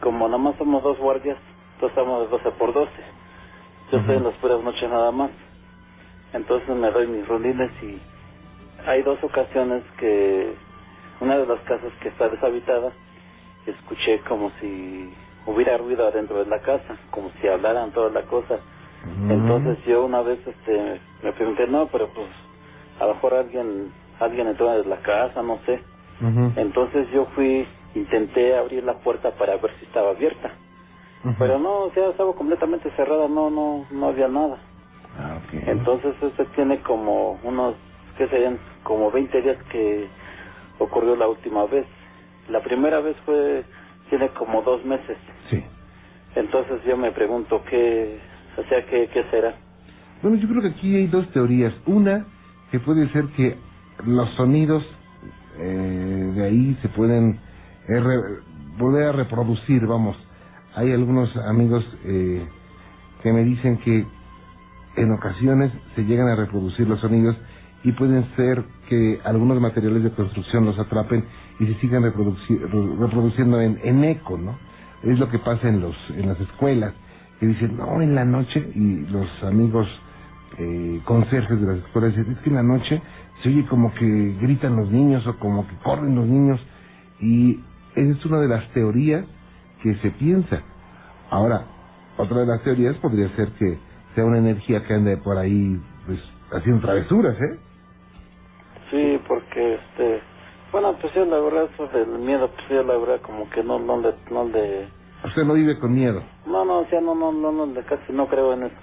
Como 0.00 0.26
nada 0.26 0.38
más 0.38 0.56
somos 0.56 0.82
dos 0.82 0.98
guardias, 0.98 1.38
entonces 1.74 1.96
estamos 1.96 2.22
de 2.22 2.28
12 2.28 2.50
por 2.58 2.72
12. 2.72 2.90
Yo 3.92 3.98
estoy 3.98 4.16
en 4.16 4.24
las 4.24 4.34
puras 4.34 4.62
noches 4.62 4.88
nada 4.88 5.12
más. 5.12 5.30
Entonces 6.32 6.68
me 6.76 6.90
doy 6.90 7.06
mis 7.06 7.26
rondines 7.26 7.70
y 7.82 8.00
hay 8.86 9.02
dos 9.02 9.22
ocasiones 9.22 9.82
que 9.98 10.54
una 11.20 11.38
de 11.38 11.46
las 11.46 11.60
casas 11.60 11.92
que 12.00 12.08
está 12.08 12.28
deshabitada, 12.28 12.92
escuché 13.66 14.20
como 14.20 14.50
si 14.60 15.14
hubiera 15.46 15.76
ruido 15.76 16.06
adentro 16.06 16.38
de 16.42 16.46
la 16.50 16.60
casa, 16.60 16.96
como 17.10 17.30
si 17.40 17.48
hablaran 17.48 17.92
toda 17.92 18.10
la 18.10 18.22
cosa. 18.22 18.60
Entonces 19.28 19.78
yo 19.86 20.04
una 20.04 20.20
vez 20.22 20.38
este 20.46 21.00
me 21.22 21.32
pregunté, 21.32 21.66
no, 21.66 21.86
pero 21.88 22.08
pues 22.08 22.28
a 23.00 23.06
lo 23.06 23.14
mejor 23.14 23.34
alguien 23.34 23.92
alguien 24.18 24.48
entró 24.48 24.72
en 24.74 24.88
la 24.88 24.98
casa, 24.98 25.42
no 25.42 25.58
sé. 25.66 25.82
Entonces 26.56 27.08
yo 27.12 27.26
fui, 27.34 27.66
intenté 27.94 28.56
abrir 28.56 28.84
la 28.84 28.98
puerta 28.98 29.30
para 29.32 29.56
ver 29.56 29.70
si 29.78 29.86
estaba 29.86 30.10
abierta. 30.10 30.50
Pero 31.38 31.58
no, 31.58 31.80
o 31.80 31.90
sea, 31.92 32.08
estaba 32.08 32.34
completamente 32.34 32.90
cerrada, 32.96 33.28
no 33.28 33.50
no 33.50 33.86
no 33.90 34.08
había 34.08 34.28
nada. 34.28 34.58
Ah. 35.18 35.38
Entonces 35.52 36.14
este 36.22 36.44
tiene 36.56 36.80
como 36.80 37.38
unos, 37.42 37.74
¿qué 38.16 38.28
serían? 38.28 38.58
Como 38.84 39.10
20 39.10 39.42
días 39.42 39.56
que 39.70 40.08
ocurrió 40.78 41.16
la 41.16 41.28
última 41.28 41.64
vez. 41.66 41.86
La 42.48 42.60
primera 42.60 43.00
vez 43.00 43.16
fue, 43.24 43.64
tiene 44.08 44.28
como 44.30 44.62
dos 44.62 44.84
meses. 44.84 45.16
Sí. 45.48 45.62
Entonces 46.34 46.82
yo 46.84 46.96
me 46.96 47.12
pregunto 47.12 47.62
qué, 47.68 48.18
o 48.58 48.64
sea, 48.68 48.84
qué, 48.86 49.08
qué 49.12 49.24
será. 49.30 49.54
Bueno, 50.22 50.36
yo 50.36 50.48
creo 50.48 50.62
que 50.62 50.68
aquí 50.68 50.94
hay 50.96 51.06
dos 51.06 51.28
teorías. 51.32 51.72
Una, 51.86 52.26
que 52.70 52.80
puede 52.80 53.08
ser 53.10 53.26
que 53.36 53.56
los 54.06 54.28
sonidos 54.30 54.84
eh, 55.58 56.32
de 56.34 56.44
ahí 56.44 56.78
se 56.82 56.88
pueden 56.90 57.38
eh, 57.88 58.02
volver 58.78 59.04
a 59.08 59.12
reproducir, 59.12 59.86
vamos. 59.86 60.16
Hay 60.74 60.92
algunos 60.92 61.34
amigos 61.36 61.84
eh, 62.04 62.46
que 63.22 63.32
me 63.32 63.44
dicen 63.44 63.78
que 63.78 64.06
en 64.96 65.12
ocasiones 65.12 65.72
se 65.94 66.04
llegan 66.04 66.28
a 66.28 66.36
reproducir 66.36 66.88
los 66.88 67.00
sonidos 67.00 67.36
y 67.82 67.92
pueden 67.92 68.24
ser 68.36 68.62
que 68.88 69.20
algunos 69.24 69.60
materiales 69.60 70.02
de 70.04 70.10
construcción 70.10 70.64
los 70.66 70.78
atrapen 70.78 71.24
y 71.60 71.66
se 71.66 71.74
sigan 71.80 72.02
reproduci- 72.02 72.60
re- 72.60 72.96
reproduciendo 73.06 73.60
en, 73.60 73.80
en 73.82 74.04
eco, 74.04 74.36
¿no? 74.36 74.58
Es 75.02 75.18
lo 75.18 75.30
que 75.30 75.38
pasa 75.38 75.68
en 75.68 75.80
los 75.80 75.96
en 76.10 76.28
las 76.28 76.38
escuelas, 76.40 76.92
que 77.40 77.46
dicen, 77.46 77.76
no, 77.76 78.02
en 78.02 78.14
la 78.14 78.24
noche, 78.24 78.70
y 78.74 79.06
los 79.06 79.42
amigos 79.42 79.88
eh, 80.58 81.00
conserjes 81.04 81.60
de 81.60 81.66
las 81.66 81.76
escuelas 81.78 82.14
dicen, 82.14 82.32
es 82.34 82.38
que 82.40 82.50
en 82.50 82.56
la 82.56 82.62
noche 82.62 83.02
se 83.42 83.48
oye 83.48 83.66
como 83.66 83.92
que 83.94 84.36
gritan 84.40 84.76
los 84.76 84.90
niños 84.90 85.26
o 85.26 85.38
como 85.38 85.66
que 85.66 85.74
corren 85.76 86.14
los 86.14 86.26
niños, 86.26 86.60
y 87.20 87.60
esa 87.94 88.18
es 88.18 88.26
una 88.26 88.40
de 88.40 88.48
las 88.48 88.68
teorías 88.72 89.24
que 89.82 89.94
se 89.96 90.10
piensa. 90.10 90.62
Ahora, 91.30 91.64
otra 92.18 92.40
de 92.40 92.46
las 92.46 92.62
teorías 92.62 92.96
podría 92.98 93.28
ser 93.36 93.48
que 93.52 93.78
sea 94.14 94.24
una 94.24 94.38
energía 94.38 94.84
que 94.84 94.94
ande 94.94 95.16
por 95.16 95.38
ahí, 95.38 95.80
pues, 96.06 96.20
haciendo 96.52 96.82
travesuras, 96.82 97.40
¿eh? 97.40 97.58
Sí, 98.90 99.20
porque 99.26 99.74
este, 99.74 100.20
bueno, 100.72 100.96
pues 101.00 101.14
yo 101.14 101.24
la 101.24 101.38
verdad 101.38 101.68
eso 101.72 101.86
del 101.88 102.18
miedo, 102.18 102.50
pues 102.50 102.68
yo 102.68 102.82
la 102.82 102.98
verdad 102.98 103.20
como 103.22 103.48
que 103.50 103.62
no, 103.62 103.78
no 103.78 104.00
le, 104.00 104.14
no 104.30 104.44
le, 104.44 104.88
Usted 105.24 105.44
no 105.44 105.54
vive 105.54 105.78
con 105.78 105.94
miedo. 105.94 106.22
no, 106.46 106.64
no, 106.64 106.78
o 106.80 106.86
sea, 106.86 107.00
no, 107.00 107.14
no, 107.14 107.32
no, 107.32 107.52
no, 107.52 107.74
casi 107.84 108.12
no 108.12 108.26
creo 108.28 108.52
en 108.54 108.64
eso. 108.64 108.76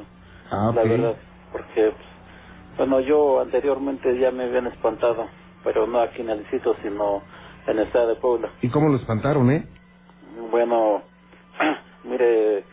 Ah, 0.51 0.71
La 0.75 0.83
verdad, 0.83 1.15
porque, 1.51 1.91
pues, 1.91 2.77
bueno, 2.77 2.99
yo 3.01 3.41
anteriormente 3.41 4.17
ya 4.19 4.31
me 4.31 4.43
habían 4.43 4.67
espantado, 4.67 5.27
pero 5.63 5.87
no 5.87 5.99
aquí 5.99 6.21
en 6.21 6.29
el 6.29 6.49
sitio, 6.49 6.75
sino 6.83 7.21
en 7.65 7.79
el 7.79 7.87
estado 7.87 8.09
de 8.09 8.15
Puebla. 8.15 8.49
¿Y 8.61 8.69
cómo 8.69 8.89
lo 8.89 8.97
espantaron, 8.97 9.49
eh? 9.51 9.67
Bueno, 10.51 11.01
mire, 12.03 12.63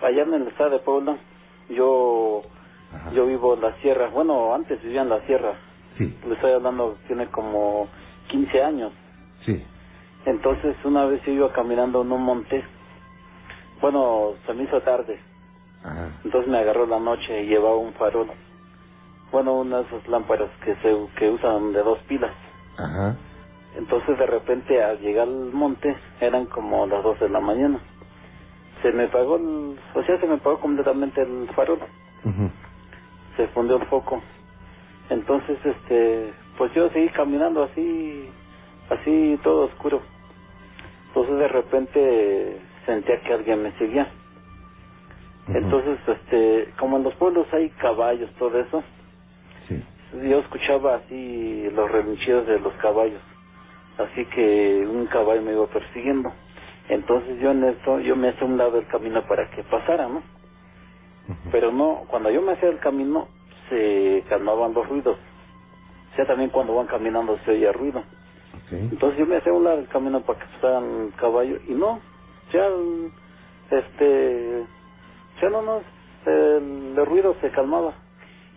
allá 0.00 0.22
en 0.22 0.34
el 0.34 0.48
estado 0.48 0.70
de 0.70 0.78
Puebla, 0.78 1.18
yo, 1.70 2.42
Ajá. 2.94 3.10
yo 3.12 3.26
vivo 3.26 3.54
en 3.54 3.60
la 3.62 3.74
sierra, 3.82 4.08
bueno, 4.08 4.54
antes 4.54 4.80
vivía 4.82 5.02
en 5.02 5.08
la 5.10 5.20
sierra, 5.26 5.54
Sí, 5.98 6.16
le 6.26 6.34
estoy 6.34 6.52
hablando, 6.52 6.96
tiene 7.08 7.26
como 7.26 7.88
15 8.28 8.62
años. 8.62 8.92
sí. 9.44 9.62
Entonces 10.28 10.76
una 10.84 11.06
vez 11.06 11.22
yo 11.24 11.32
iba 11.32 11.52
caminando 11.52 12.02
en 12.02 12.12
un 12.12 12.22
monte, 12.22 12.62
bueno, 13.80 14.32
se 14.46 14.52
me 14.52 14.64
hizo 14.64 14.80
tarde, 14.82 15.18
Ajá. 15.82 16.10
entonces 16.22 16.50
me 16.50 16.58
agarró 16.58 16.86
la 16.86 16.98
noche 17.00 17.42
y 17.42 17.46
llevaba 17.46 17.76
un 17.76 17.94
farol. 17.94 18.28
Bueno, 19.32 19.54
una 19.54 19.78
de 19.78 19.82
esas 19.84 20.06
lámparas 20.06 20.50
que 20.64 20.74
se 20.76 20.96
que 21.16 21.30
usan 21.30 21.72
de 21.72 21.82
dos 21.82 21.98
pilas. 22.08 22.32
Ajá. 22.76 23.16
Entonces 23.76 24.18
de 24.18 24.26
repente 24.26 24.82
al 24.82 24.98
llegar 25.00 25.28
al 25.28 25.50
monte 25.52 25.96
eran 26.20 26.44
como 26.46 26.86
las 26.86 27.02
12 27.02 27.24
de 27.24 27.30
la 27.30 27.40
mañana. 27.40 27.80
Se 28.82 28.92
me 28.92 29.04
apagó, 29.04 29.36
el, 29.36 29.78
o 29.94 30.02
sea, 30.04 30.20
se 30.20 30.26
me 30.26 30.34
apagó 30.34 30.60
completamente 30.60 31.22
el 31.22 31.48
farol. 31.54 31.80
Se 33.36 33.48
fundió 33.48 33.76
el 33.76 33.86
foco. 33.86 34.20
Entonces, 35.08 35.58
este, 35.64 36.32
pues 36.58 36.72
yo 36.74 36.90
seguí 36.90 37.08
caminando 37.10 37.62
así, 37.64 38.28
así 38.90 39.38
todo 39.42 39.66
oscuro. 39.66 40.02
Entonces 41.08 41.36
de 41.38 41.48
repente 41.48 42.60
sentía 42.86 43.20
que 43.22 43.32
alguien 43.34 43.62
me 43.62 43.72
seguía. 43.78 44.08
Entonces, 45.48 45.98
este, 46.06 46.72
como 46.78 46.98
en 46.98 47.04
los 47.04 47.14
pueblos 47.14 47.46
hay 47.52 47.70
caballos, 47.70 48.30
todo 48.38 48.58
eso, 48.60 48.82
Sí. 49.66 49.82
yo 50.28 50.38
escuchaba 50.40 50.96
así 50.96 51.68
los 51.72 51.90
relinchidos 51.90 52.46
de 52.46 52.60
los 52.60 52.72
caballos. 52.74 53.20
Así 53.98 54.24
que 54.26 54.86
un 54.86 55.06
caballo 55.06 55.42
me 55.42 55.52
iba 55.52 55.66
persiguiendo. 55.66 56.30
Entonces 56.88 57.40
yo 57.40 57.50
en 57.50 57.64
esto, 57.64 58.00
yo 58.00 58.14
me 58.16 58.28
hacía 58.28 58.42
a 58.42 58.46
un 58.46 58.56
lado 58.58 58.72
del 58.72 58.86
camino 58.86 59.22
para 59.26 59.50
que 59.50 59.62
pasara, 59.64 60.08
¿no? 60.08 60.22
Pero 61.50 61.72
no, 61.72 62.04
cuando 62.08 62.30
yo 62.30 62.40
me 62.42 62.52
hacía 62.52 62.68
el 62.68 62.78
camino, 62.78 63.28
se 63.68 64.24
calmaban 64.28 64.72
los 64.74 64.88
ruidos. 64.88 65.16
O 66.12 66.16
sea, 66.16 66.26
también 66.26 66.50
cuando 66.50 66.74
van 66.74 66.86
caminando 66.86 67.38
se 67.44 67.52
oye 67.52 67.72
ruido. 67.72 68.02
Entonces 68.70 69.18
yo 69.18 69.26
me 69.26 69.36
hacía 69.36 69.52
un 69.52 69.64
lado 69.64 69.78
del 69.78 69.88
camino 69.88 70.20
para 70.22 70.38
que 70.38 70.46
pasaran 70.54 71.06
el 71.06 71.14
caballo 71.14 71.58
y 71.66 71.72
no, 71.72 72.00
ya, 72.52 72.68
este, 73.70 74.64
ya 75.40 75.50
no, 75.50 75.62
no, 75.62 75.82
el, 76.26 76.94
el 76.96 77.06
ruido 77.06 77.34
se 77.40 77.50
calmaba. 77.50 77.94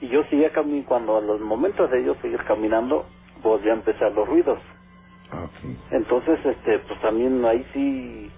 Y 0.02 0.08
yo 0.08 0.24
seguía 0.26 0.52
caminando, 0.52 0.88
cuando 0.88 1.18
a 1.18 1.22
los 1.22 1.40
momentos 1.42 1.90
de 1.92 2.04
yo 2.04 2.16
seguir 2.22 2.44
caminando, 2.46 3.06
volvían 3.44 3.78
a 3.78 3.80
empezar 3.80 4.12
los 4.14 4.28
ruidos. 4.28 4.60
Ok. 5.32 5.92
Entonces, 5.92 6.40
este, 6.46 6.80
pues 6.80 7.00
también 7.02 7.44
ahí 7.46 7.66
sí, 7.74 8.32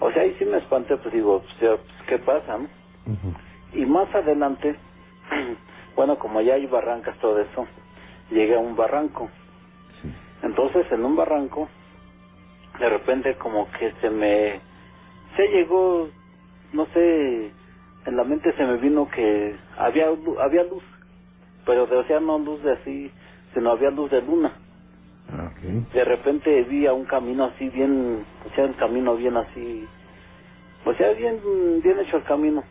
o 0.00 0.10
sea, 0.10 0.22
ahí 0.22 0.34
sí 0.38 0.44
me 0.44 0.58
espanté, 0.58 0.96
pues 0.96 1.14
digo, 1.14 1.40
pues, 1.42 1.60
ya, 1.60 1.76
pues, 1.76 2.02
¿qué 2.08 2.18
pasa, 2.18 2.58
no? 2.58 2.68
Y 3.72 3.86
más 3.86 4.12
adelante, 4.14 4.76
bueno, 5.96 6.18
como 6.18 6.40
ya 6.40 6.54
hay 6.54 6.66
barrancas, 6.66 7.16
todo 7.18 7.38
eso, 7.40 7.66
llegué 8.30 8.56
a 8.56 8.58
un 8.58 8.74
barranco. 8.76 9.30
Entonces, 10.50 10.84
en 10.90 11.04
un 11.04 11.14
barranco, 11.14 11.68
de 12.80 12.88
repente 12.88 13.36
como 13.36 13.70
que 13.70 13.92
se 14.00 14.10
me, 14.10 14.60
se 15.36 15.46
llegó, 15.46 16.08
no 16.72 16.86
sé, 16.86 17.52
en 18.04 18.16
la 18.16 18.24
mente 18.24 18.52
se 18.56 18.64
me 18.64 18.78
vino 18.78 19.08
que 19.10 19.54
había, 19.78 20.08
había 20.40 20.64
luz, 20.64 20.82
pero 21.64 21.86
de, 21.86 21.98
o 21.98 22.04
sea, 22.04 22.18
no 22.18 22.40
luz 22.40 22.60
de 22.64 22.72
así, 22.72 23.12
sino 23.54 23.70
había 23.70 23.90
luz 23.90 24.10
de 24.10 24.22
luna. 24.22 24.52
Ah. 25.32 25.52
De 25.94 26.04
repente 26.04 26.64
vi 26.64 26.84
a 26.88 26.94
un 26.94 27.04
camino 27.04 27.44
así 27.44 27.68
bien, 27.68 28.24
o 28.44 28.54
sea, 28.56 28.64
el 28.64 28.74
camino 28.74 29.14
bien 29.14 29.36
así, 29.36 29.86
o 30.84 30.92
sea, 30.94 31.12
bien, 31.12 31.38
bien 31.80 32.00
hecho 32.00 32.16
el 32.16 32.24
camino. 32.24 32.64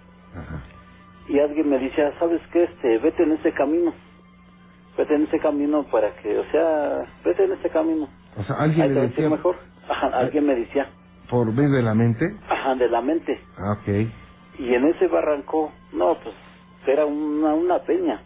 Y 1.29 1.39
alguien 1.39 1.69
me 1.69 1.79
decía, 1.79 2.11
¿sabes 2.19 2.41
qué? 2.51 2.63
Este, 2.63 2.97
vete 2.97 3.23
en 3.23 3.31
ese 3.31 3.53
camino. 3.53 3.93
Vete 4.99 5.15
en 5.15 5.23
ese 5.23 5.39
camino 5.39 5.83
para 5.89 6.11
que, 6.17 6.37
o 6.37 6.43
sea, 6.51 7.05
vete 7.23 7.45
en 7.45 7.53
ese 7.53 7.69
camino. 7.69 8.09
O 8.37 8.43
sea, 8.43 8.57
Ahí 8.59 8.71
alguien 8.81 8.87
te 8.87 8.93
le 8.93 8.95
va 8.95 8.99
a 8.99 9.03
decir 9.03 9.15
decía 9.23 9.29
mejor. 9.29 9.55
Ajá, 9.87 10.07
alguien 10.07 10.45
me 10.45 10.55
decía, 10.55 10.89
por 11.29 11.47
medio 11.53 11.71
de 11.71 11.81
la 11.83 11.93
mente. 11.95 12.35
ajá, 12.49 12.75
de 12.75 12.89
la 12.89 13.01
mente. 13.01 13.39
Ah, 13.57 13.77
ok. 13.79 13.87
Y 14.59 14.73
en 14.73 14.85
ese 14.89 15.07
barranco, 15.07 15.71
no, 15.93 16.15
pues, 16.21 16.35
era 16.85 17.05
una, 17.05 17.53
una 17.53 17.79
peña. 17.79 18.21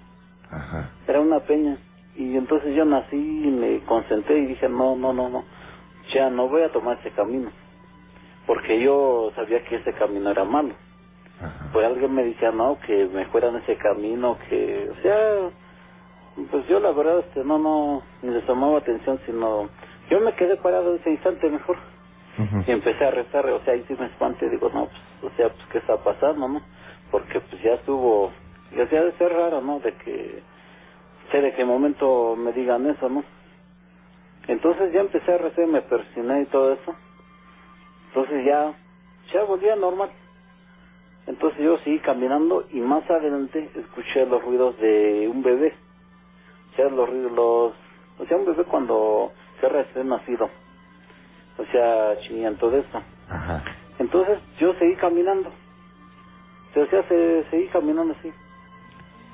Ajá. 0.49 0.89
Era 1.07 1.19
una 1.21 1.41
peña. 1.41 1.77
Y 2.15 2.35
entonces 2.35 2.75
yo 2.75 2.85
nací 2.85 3.17
y 3.17 3.51
me 3.51 3.79
concentré 3.85 4.39
y 4.39 4.45
dije, 4.47 4.67
no, 4.67 4.95
no, 4.95 5.13
no, 5.13 5.29
no. 5.29 5.43
Ya 6.13 6.31
no 6.31 6.49
voy 6.49 6.63
a 6.63 6.71
tomar 6.71 6.97
ese 7.01 7.11
camino. 7.11 7.51
Porque 8.47 8.81
yo 8.81 9.31
sabía 9.35 9.63
que 9.65 9.75
ese 9.75 9.93
camino 9.93 10.31
era 10.31 10.43
malo. 10.43 10.73
Ajá. 11.39 11.69
pues 11.73 11.85
alguien 11.85 12.13
me 12.13 12.23
decía 12.23 12.51
no 12.51 12.77
que 12.85 13.05
me 13.07 13.25
fuera 13.25 13.49
en 13.49 13.57
ese 13.57 13.75
camino 13.75 14.37
que 14.47 14.89
o 14.91 15.01
sea 15.01 15.49
pues 16.49 16.67
yo 16.67 16.79
la 16.79 16.91
verdad 16.91 17.19
este 17.19 17.43
no 17.43 17.57
no 17.57 18.01
ni 18.21 18.31
les 18.31 18.45
tomaba 18.45 18.79
atención 18.79 19.19
sino 19.25 19.69
yo 20.09 20.19
me 20.19 20.33
quedé 20.33 20.57
parado 20.57 20.95
ese 20.95 21.11
instante 21.11 21.49
mejor. 21.49 21.77
Y 22.67 22.71
empecé 22.71 23.05
a 23.05 23.11
rezar 23.11 23.45
o 23.45 23.59
sea 23.63 23.73
ahí 23.73 23.85
sí 23.87 23.95
me 23.99 24.07
espanté 24.07 24.49
digo 24.49 24.69
no 24.73 24.87
pues 24.87 25.33
o 25.33 25.35
sea 25.37 25.49
pues 25.49 25.65
qué 25.71 25.77
está 25.77 25.97
pasando 25.97 26.47
no 26.47 26.61
porque 27.11 27.39
pues 27.39 27.61
ya 27.61 27.73
estuvo 27.73 28.31
ya 28.75 28.87
sea 28.87 29.03
de 29.03 29.11
ser 29.13 29.31
raro 29.31 29.61
no 29.61 29.79
de 29.79 29.93
que 29.93 30.41
sé 31.31 31.41
de 31.41 31.53
qué 31.53 31.63
momento 31.63 32.35
me 32.35 32.51
digan 32.53 32.89
eso 32.89 33.07
no 33.07 33.23
entonces 34.47 34.91
ya 34.91 35.01
empecé 35.01 35.33
a 35.33 35.37
rezar 35.37 35.67
me 35.67 35.81
persiné 35.81 36.41
y 36.41 36.45
todo 36.45 36.73
eso. 36.73 36.95
Entonces 38.07 38.45
ya 38.45 38.73
ya 39.31 39.43
volvía 39.43 39.75
normal. 39.75 40.09
Entonces 41.27 41.63
yo 41.63 41.77
seguí 41.79 41.99
caminando 41.99 42.65
y 42.71 42.81
más 42.81 43.09
adelante 43.09 43.69
escuché 43.75 44.25
los 44.25 44.43
ruidos 44.43 44.77
de 44.79 45.29
un 45.29 45.41
bebé. 45.41 45.73
O 46.73 46.75
sea, 46.75 46.89
los 46.89 47.09
los... 47.09 47.73
O 48.19 48.25
sea, 48.27 48.37
un 48.37 48.45
bebé 48.45 48.63
cuando 48.65 49.31
se 49.61 49.69
recién 49.69 50.07
nacido. 50.09 50.49
O 51.57 51.65
sea, 51.71 52.17
chillando 52.21 52.69
de 52.69 52.79
eso. 52.79 53.01
Ajá. 53.29 53.63
Entonces 53.99 54.39
yo 54.59 54.73
seguí 54.75 54.95
caminando. 54.95 55.49
O 56.75 56.85
sea, 56.87 57.03
se, 57.07 57.43
seguí 57.51 57.67
caminando 57.67 58.15
así. 58.19 58.31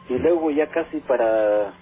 Y 0.09 0.17
luego 0.17 0.51
ya 0.51 0.67
casi 0.67 0.99
para, 1.01 1.73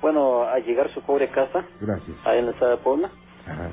bueno, 0.00 0.42
a 0.42 0.58
llegar 0.58 0.86
a 0.86 0.90
su 0.90 1.02
pobre 1.02 1.28
casa, 1.30 1.64
Gracias. 1.80 2.16
ahí 2.24 2.38
en 2.38 2.46
la 2.46 2.52
estado 2.52 2.72
de 2.72 2.76
Puebla, 2.78 3.10
Ajá. 3.46 3.70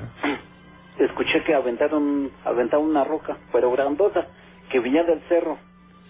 escuché 0.98 1.44
que 1.44 1.54
aventaron, 1.54 2.30
aventaron 2.44 2.86
una 2.86 3.04
roca, 3.04 3.36
pero 3.52 3.70
grandota, 3.70 4.26
que 4.70 4.80
venía 4.80 5.04
del 5.04 5.20
cerro. 5.28 5.58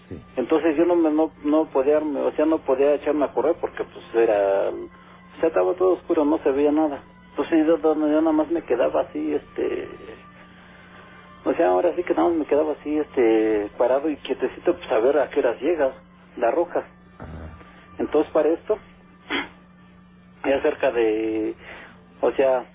Sí. 0.09 0.21
Entonces 0.37 0.77
yo 0.77 0.85
no 0.85 0.95
me 0.95 1.11
no, 1.11 1.31
no 1.43 1.65
podía, 1.71 1.99
o 1.99 2.31
sea, 2.33 2.45
no 2.45 2.59
podía 2.59 2.95
echarme 2.95 3.25
a 3.25 3.33
correr 3.33 3.55
porque 3.61 3.83
pues 3.85 4.05
era, 4.15 4.69
o 4.69 5.39
sea, 5.39 5.49
estaba 5.49 5.73
todo 5.75 5.93
oscuro, 5.93 6.25
no 6.25 6.37
se 6.39 6.51
veía 6.51 6.71
nada. 6.71 7.03
Entonces 7.31 7.67
yo, 7.67 7.77
yo 7.79 7.95
nada 8.21 8.31
más 8.33 8.49
me 8.51 8.63
quedaba 8.63 9.01
así, 9.01 9.33
este, 9.35 9.89
o 11.45 11.53
sea, 11.53 11.69
ahora 11.69 11.93
sí 11.95 12.03
que 12.03 12.13
nada 12.13 12.29
más 12.29 12.37
me 12.39 12.45
quedaba 12.45 12.73
así, 12.73 12.97
este, 12.97 13.71
parado 13.77 14.09
y 14.09 14.17
quietecito, 14.17 14.75
pues 14.75 14.91
a 14.91 14.99
ver 14.99 15.19
a 15.19 15.29
qué 15.29 15.39
horas 15.41 15.61
llega 15.61 15.93
la 16.37 16.51
roca. 16.51 16.85
Ajá. 17.19 17.57
Entonces 17.99 18.31
para 18.33 18.49
esto, 18.49 18.77
ya 20.45 20.61
cerca 20.61 20.91
de, 20.91 21.55
o 22.21 22.31
sea, 22.33 22.65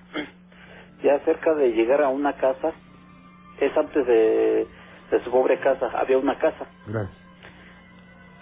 ya 1.03 1.19
cerca 1.21 1.55
de 1.55 1.73
llegar 1.73 2.03
a 2.03 2.09
una 2.09 2.35
casa, 2.35 2.73
es 3.61 3.77
antes 3.77 4.07
de, 4.07 4.67
de 5.11 5.25
su 5.25 5.31
pobre 5.31 5.61
casa, 5.61 5.91
había 5.95 6.19
una 6.19 6.39
casa. 6.39 6.67
Gracias. 6.87 7.20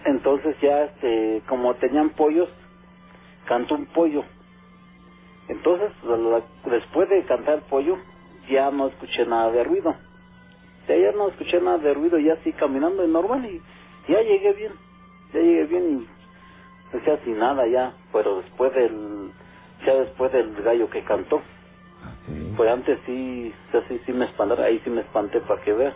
Entonces 0.05 0.55
ya, 0.61 0.83
este, 0.85 1.41
como 1.47 1.75
tenían 1.75 2.11
pollos, 2.11 2.49
cantó 3.47 3.75
un 3.75 3.85
pollo. 3.87 4.23
Entonces, 5.47 5.91
después 6.65 7.09
de 7.09 7.25
cantar 7.25 7.61
pollo, 7.63 7.97
ya 8.49 8.71
no 8.71 8.87
escuché 8.87 9.25
nada 9.25 9.51
de 9.51 9.63
ruido. 9.63 9.95
Ya, 10.87 10.95
ya 10.95 11.11
no 11.11 11.29
escuché 11.29 11.59
nada 11.61 11.79
de 11.79 11.93
ruido, 11.93 12.17
ya 12.19 12.33
así 12.33 12.53
caminando 12.53 13.01
de 13.01 13.07
normal 13.09 13.45
y 13.45 13.61
ya 14.11 14.21
llegué 14.21 14.53
bien. 14.53 14.73
Ya 15.33 15.39
llegué 15.41 15.63
bien 15.65 15.99
y, 16.93 16.95
o 16.97 17.01
sea, 17.03 17.19
sin 17.23 17.37
nada 17.37 17.67
ya, 17.67 17.93
pero 18.13 18.41
después 18.41 18.73
del, 18.73 19.31
ya 19.85 19.95
después 19.95 20.31
del 20.31 20.55
gallo 20.63 20.89
que 20.89 21.03
cantó. 21.03 21.37
Ok. 21.37 22.57
Pues 22.57 22.71
antes 22.71 22.99
sí, 23.05 23.53
sí, 23.87 24.01
sí 24.05 24.13
me 24.13 24.25
espantaron, 24.25 24.65
ahí 24.65 24.79
sí 24.83 24.89
me 24.89 25.01
espanté 25.01 25.39
para 25.41 25.61
que 25.61 25.73
vea. 25.73 25.95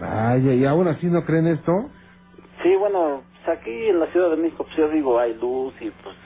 Vaya, 0.00 0.52
¿y 0.54 0.64
aún 0.64 0.88
así 0.88 1.06
no 1.06 1.24
creen 1.24 1.46
esto? 1.48 1.72
Sí, 2.62 2.74
bueno, 2.76 3.22
pues 3.44 3.58
aquí 3.58 3.88
en 3.88 4.00
la 4.00 4.06
Ciudad 4.08 4.30
de 4.30 4.36
México, 4.36 4.64
pues 4.64 4.76
yo 4.76 4.88
digo, 4.90 5.18
hay 5.18 5.34
luz 5.34 5.74
y 5.80 5.90
pues, 5.90 6.16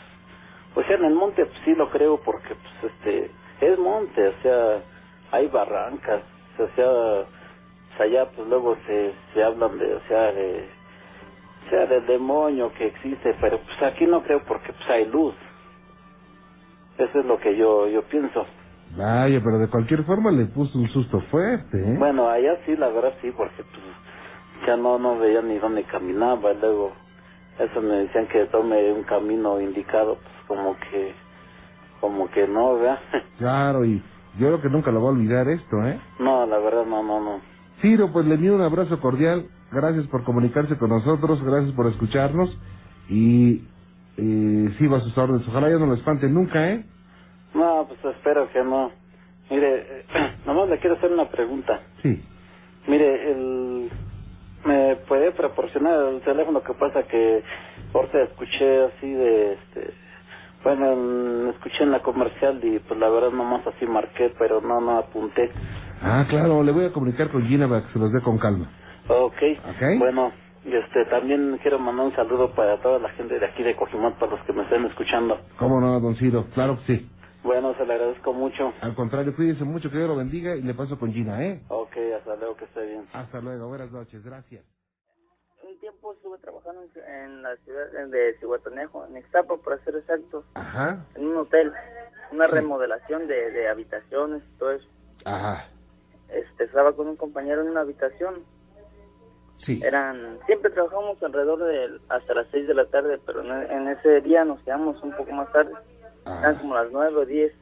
pues 0.74 0.90
en 0.90 1.04
el 1.04 1.14
monte 1.14 1.44
pues 1.46 1.58
sí 1.64 1.74
lo 1.74 1.90
creo 1.90 2.20
porque 2.22 2.54
pues 2.54 2.92
este, 2.92 3.30
es 3.60 3.78
monte, 3.78 4.28
o 4.28 4.42
sea, 4.42 4.82
hay 5.32 5.48
barrancas, 5.48 6.22
o 6.58 6.68
sea, 6.76 7.26
pues 7.88 8.00
allá 8.00 8.30
pues 8.34 8.48
luego 8.48 8.76
se, 8.86 9.12
se 9.34 9.42
hablan 9.44 9.78
de, 9.78 9.94
o 9.94 10.00
sea, 10.08 10.32
de, 10.32 10.68
o 11.66 11.70
sea, 11.70 11.86
del 11.86 12.06
demonio 12.06 12.72
que 12.74 12.86
existe, 12.86 13.34
pero 13.40 13.58
pues 13.58 13.82
aquí 13.82 14.06
no 14.06 14.22
creo 14.22 14.42
porque 14.44 14.72
pues 14.72 14.90
hay 14.90 15.06
luz. 15.06 15.34
Eso 16.98 17.20
es 17.20 17.24
lo 17.26 17.38
que 17.38 17.56
yo, 17.56 17.88
yo 17.88 18.02
pienso. 18.04 18.44
Vaya, 18.96 19.40
pero 19.42 19.58
de 19.58 19.68
cualquier 19.68 20.04
forma 20.04 20.30
le 20.32 20.46
puso 20.46 20.78
un 20.78 20.88
susto 20.88 21.20
fuerte, 21.30 21.78
¿eh? 21.78 21.96
Bueno, 21.98 22.28
allá 22.28 22.58
sí, 22.66 22.76
la 22.76 22.88
verdad 22.88 23.14
sí, 23.22 23.30
porque 23.36 23.62
pues 23.62 23.82
ya 24.66 24.76
no 24.76 24.98
no 24.98 25.18
veía 25.18 25.42
ni 25.42 25.58
dónde 25.58 25.84
caminaba, 25.84 26.52
luego 26.54 26.92
eso 27.58 27.80
me 27.80 27.96
decían 27.96 28.26
que 28.28 28.46
tome 28.46 28.92
un 28.92 29.04
camino 29.04 29.60
indicado, 29.60 30.16
pues 30.16 30.34
como 30.46 30.76
que 30.76 31.14
como 32.00 32.30
que 32.30 32.46
no, 32.48 32.74
¿verdad? 32.76 32.98
Claro, 33.38 33.84
y 33.84 34.02
yo 34.38 34.46
creo 34.48 34.60
que 34.62 34.68
nunca 34.68 34.90
lo 34.90 35.00
voy 35.00 35.08
a 35.08 35.12
olvidar 35.12 35.48
esto, 35.48 35.76
¿eh? 35.86 35.98
no, 36.18 36.46
la 36.46 36.58
verdad 36.58 36.84
no, 36.86 37.02
no, 37.02 37.20
no. 37.20 37.40
Ciro, 37.80 38.12
pues 38.12 38.26
le 38.26 38.34
envío 38.34 38.54
un 38.54 38.60
abrazo 38.60 39.00
cordial. 39.00 39.46
Gracias 39.72 40.06
por 40.08 40.24
comunicarse 40.24 40.76
con 40.76 40.90
nosotros, 40.90 41.42
gracias 41.42 41.72
por 41.72 41.86
escucharnos. 41.86 42.56
Y 43.08 43.62
eh, 44.16 44.68
sigo 44.78 44.96
a 44.96 45.00
sus 45.00 45.16
órdenes. 45.16 45.46
Ojalá 45.48 45.70
ya 45.70 45.78
no 45.78 45.86
lo 45.86 45.94
espante 45.94 46.28
nunca, 46.28 46.70
¿eh? 46.70 46.84
No, 47.54 47.86
pues 47.88 48.16
espero 48.16 48.50
que 48.52 48.62
no. 48.62 48.90
Mire, 49.50 50.04
nomás 50.46 50.68
le 50.68 50.78
quiero 50.78 50.96
hacer 50.96 51.10
una 51.12 51.28
pregunta. 51.30 51.80
Sí. 52.02 52.22
Mire, 52.86 53.32
el 53.32 53.79
puede 55.10 55.32
proporcionar 55.34 56.08
el 56.14 56.22
teléfono 56.22 56.62
que 56.64 56.74
pasa 56.76 57.04
que 57.04 57.44
ahorita 57.94 58.22
escuché 58.24 58.84
así 58.86 59.12
de 59.12 59.54
este 59.54 59.94
bueno 60.64 60.92
en- 60.94 61.48
escuché 61.50 61.84
en 61.84 61.92
la 61.92 62.02
comercial 62.02 62.64
y 62.64 62.80
pues 62.80 63.00
la 63.00 63.10
verdad 63.10 63.32
nomás 63.32 63.66
así 63.68 63.86
marqué 63.86 64.34
pero 64.40 64.62
no 64.62 64.80
no 64.80 64.98
apunté 65.00 65.50
Ah, 66.02 66.26
claro, 66.30 66.62
le 66.64 66.72
voy 66.72 66.86
a 66.86 66.92
comunicar 66.94 67.30
con 67.32 67.44
Gina 67.48 67.68
para 67.68 67.86
que 67.86 67.92
se 67.94 68.00
los 68.00 68.12
dé 68.12 68.22
con 68.22 68.38
calma. 68.38 68.70
ok, 69.08 69.34
Ok. 69.70 69.98
bueno 69.98 70.32
y 70.64 70.74
este 70.76 71.06
también 71.06 71.58
quiero 71.62 71.80
mandar 71.80 72.06
un 72.06 72.16
saludo 72.16 72.54
para 72.54 72.80
toda 72.82 73.00
la 73.00 73.10
gente 73.10 73.38
de 73.40 73.46
aquí 73.46 73.64
de 73.64 73.76
Cojimón 73.76 74.14
para 74.20 74.32
los 74.36 74.46
que 74.46 74.54
me 74.54 74.64
estén 74.64 74.86
escuchando 74.86 75.40
¿Cómo 75.58 75.80
no, 75.80 76.00
don 76.00 76.16
Ciro? 76.16 76.46
Claro 76.54 76.78
que 76.86 76.98
sí. 76.98 77.10
bueno 77.44 77.74
se 77.76 77.86
le 77.86 77.94
agradezco 77.94 78.32
mucho 78.34 78.72
Al 78.82 78.94
contrario, 78.96 79.36
cuídese 79.36 79.64
mucho, 79.64 79.90
que 79.90 79.98
Dios 79.98 80.08
lo 80.10 80.16
bendiga 80.16 80.56
y 80.56 80.62
le 80.62 80.74
paso 80.74 80.98
con 80.98 81.12
Gina, 81.12 81.44
¿eh? 81.44 81.62
ok 81.68 81.96
hasta 82.18 82.36
luego 82.36 82.56
que 82.56 82.66
esté 82.66 82.86
bien 82.86 83.06
Hasta 83.14 83.40
luego, 83.40 83.68
buenas 83.68 83.92
noches, 83.92 84.24
gracias. 84.24 84.64
Tiempo 85.80 86.12
estuve 86.12 86.36
trabajando 86.38 86.82
en, 86.94 87.14
en 87.14 87.42
la 87.42 87.56
ciudad 87.58 87.86
de 88.08 88.36
Cihuatanejo, 88.38 89.06
en 89.06 89.16
Ixtapa, 89.16 89.56
para 89.56 89.78
ser 89.78 89.96
exactos, 89.96 90.44
Ajá, 90.54 91.04
en 91.14 91.26
un 91.28 91.36
hotel, 91.38 91.72
una 92.32 92.46
Sí. 92.46 92.54
remodelación 92.56 93.26
de, 93.26 93.50
de 93.50 93.68
habitaciones 93.68 94.42
y 94.44 94.58
todo 94.58 94.72
eso. 94.72 94.86
ajá, 95.24 95.64
Este, 96.28 96.64
estaba 96.64 96.92
con 96.94 97.08
un 97.08 97.16
compañero 97.16 97.62
en 97.62 97.70
una 97.70 97.80
habitación. 97.80 98.44
sí. 99.56 99.80
Eran, 99.82 100.38
siempre 100.46 100.70
trabajamos 100.70 101.22
alrededor 101.22 101.64
de 101.64 101.98
hasta 102.10 102.34
las 102.34 102.46
6 102.50 102.66
de 102.68 102.74
la 102.74 102.84
tarde, 102.86 103.18
pero 103.24 103.40
en, 103.42 103.50
en 103.72 103.88
ese 103.88 104.20
día 104.20 104.44
nos 104.44 104.60
quedamos 104.62 105.02
un 105.02 105.12
poco 105.16 105.32
más 105.32 105.50
tarde. 105.52 105.72
Eran 106.40 106.56
como 106.56 106.74
las 106.74 106.90
9 106.92 107.16
o 107.16 107.24
10. 107.24 107.52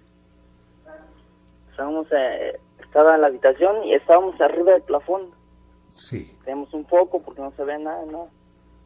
Estábamos, 1.70 2.08
eh, 2.10 2.58
estaba 2.80 3.14
en 3.14 3.20
la 3.20 3.26
habitación 3.28 3.84
y 3.84 3.94
estábamos 3.94 4.40
arriba 4.40 4.72
del 4.72 4.82
plafón. 4.82 5.30
Sí. 5.90 6.36
Teníamos 6.44 6.72
un 6.74 6.86
foco 6.86 7.20
porque 7.22 7.40
no 7.40 7.50
se 7.52 7.64
veía 7.64 7.78
nada, 7.78 8.04
¿no? 8.06 8.28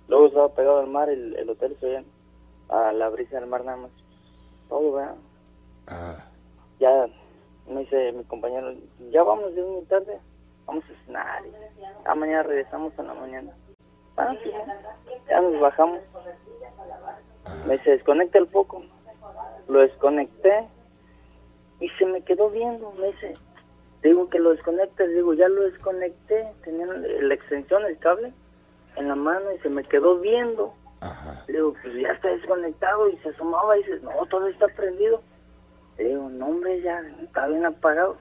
Luego 0.08 0.26
estaba 0.26 0.48
pegado 0.54 0.78
al 0.80 0.88
mar, 0.88 1.08
el, 1.08 1.36
el 1.36 1.48
hotel 1.50 1.76
se 1.80 1.86
veía 1.86 2.04
a 2.68 2.92
la 2.92 3.08
brisa 3.08 3.36
del 3.38 3.48
mar 3.48 3.64
nada 3.64 3.78
más. 3.78 3.90
Todo, 4.68 4.92
¿verdad? 4.92 5.14
Ah, 5.88 6.24
Ya 6.78 7.06
me 7.68 7.80
dice 7.80 8.12
mi 8.12 8.24
compañero, 8.24 8.72
ya 9.10 9.22
vamos 9.22 9.54
de 9.54 9.62
muy 9.62 9.82
tarde, 9.84 10.18
vamos 10.66 10.84
a 10.84 11.04
cenar. 11.06 11.42
y 11.46 11.52
A 12.08 12.14
mañana 12.14 12.42
regresamos 12.42 12.92
en 12.98 13.06
la 13.06 13.14
mañana. 13.14 13.52
Ah, 14.16 14.34
ya 15.28 15.40
nos 15.40 15.60
bajamos. 15.60 16.00
Me 17.66 17.74
dice, 17.78 17.90
desconecta 17.90 18.38
el 18.38 18.46
foco. 18.48 18.82
Lo 19.68 19.80
desconecté 19.80 20.66
y 21.80 21.88
se 21.90 22.04
me 22.06 22.22
quedó 22.22 22.50
viendo. 22.50 22.92
Me 22.92 23.06
dice, 23.08 23.34
digo 24.02 24.28
que 24.30 24.38
lo 24.38 24.50
desconectes, 24.50 25.14
digo, 25.14 25.34
ya 25.34 25.48
lo 25.48 25.62
desconecté. 25.62 26.46
Tenía 26.64 26.86
la 26.86 27.34
extensión, 27.34 27.84
el 27.84 27.98
cable 27.98 28.32
en 28.96 29.08
la 29.08 29.14
mano 29.14 29.52
y 29.52 29.58
se 29.60 29.68
me 29.68 29.84
quedó 29.84 30.18
viendo. 30.18 30.74
ajá. 31.00 31.44
Le 31.48 31.54
digo, 31.54 31.74
pues 31.82 31.94
ya 31.94 32.12
está 32.12 32.28
desconectado 32.28 33.08
y 33.08 33.16
se 33.18 33.30
asomaba 33.30 33.76
y 33.78 33.82
dice, 33.84 34.00
no, 34.02 34.26
todo 34.26 34.46
está 34.48 34.66
prendido. 34.68 35.22
Le 35.98 36.04
digo, 36.04 36.28
no, 36.30 36.46
hombre, 36.48 36.80
ya 36.82 37.00
está 37.22 37.46
bien 37.48 37.64
apagado. 37.66 38.16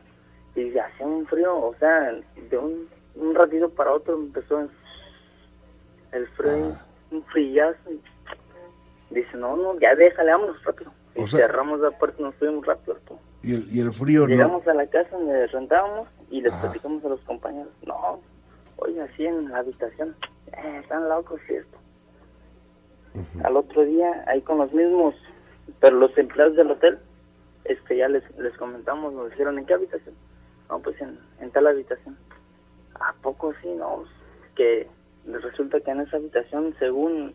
Y 0.56 0.72
ya 0.72 0.86
hacía 0.86 1.06
un 1.06 1.26
frío, 1.28 1.56
o 1.58 1.74
sea, 1.80 2.14
de 2.50 2.58
un, 2.58 2.90
un 3.16 3.34
ratito 3.36 3.70
para 3.70 3.94
otro 3.94 4.16
empezó 4.16 4.68
el 6.12 6.28
frío, 6.36 6.74
un 7.12 7.24
frillazo. 7.26 7.90
y 7.92 8.02
dice, 9.16 9.38
no, 9.38 9.56
no, 9.56 9.80
ya 9.80 9.96
déjale, 9.96 10.32
vámonos 10.32 10.62
rápido. 10.64 10.92
Y 11.16 11.24
O 11.24 11.28
sea- 11.28 11.46
cerramos 11.48 11.80
la 11.80 11.92
puerta 11.92 12.18
y 12.20 12.24
nos 12.24 12.36
fuimos 12.36 12.66
rápido. 12.66 12.98
tú. 13.08 13.18
Y 13.44 13.56
el, 13.56 13.68
y 13.72 13.80
el 13.80 13.92
frío 13.92 14.28
Llegamos 14.28 14.68
a 14.68 14.74
la 14.74 14.86
casa 14.88 15.18
donde 15.18 15.48
rentábamos 15.48 16.08
y 16.30 16.42
les 16.42 16.54
Ajá. 16.54 16.62
platicamos 16.62 17.04
a 17.06 17.10
los 17.10 17.22
compañeros, 17.22 17.74
no, 17.86 18.20
oye, 18.78 19.02
así 19.02 19.26
en 19.26 19.50
la 19.50 19.60
habitación, 19.60 20.16
eh, 20.54 20.80
están 20.82 21.10
locos 21.10 21.42
y 21.50 21.56
esto. 21.56 21.78
Al 23.44 23.58
otro 23.58 23.84
día, 23.84 24.24
ahí 24.28 24.42
con 24.42 24.60
los 24.60 24.72
mismos, 24.72 25.16
pero 25.80 25.98
los 25.98 26.18
empleados 26.18 26.56
del 26.56 26.72
hotel, 26.72 27.00
este 27.66 27.98
ya 27.98 28.08
les, 28.08 28.24
les 28.38 28.56
comentamos, 28.58 29.14
nos 29.14 29.30
dijeron, 29.32 29.58
¿en 29.60 29.66
qué 29.66 29.74
habitación? 29.74 30.16
No, 30.70 30.80
pues 30.80 31.00
en, 31.02 31.20
en 31.40 31.52
tal 31.52 31.68
habitación. 31.68 32.18
¿A 32.96 33.14
poco 33.22 33.54
sí? 33.62 33.68
No, 33.76 34.06
que 34.56 34.88
resulta 35.26 35.80
que 35.82 35.92
en 35.92 36.02
esa 36.02 36.18
habitación, 36.18 36.74
según, 36.80 37.34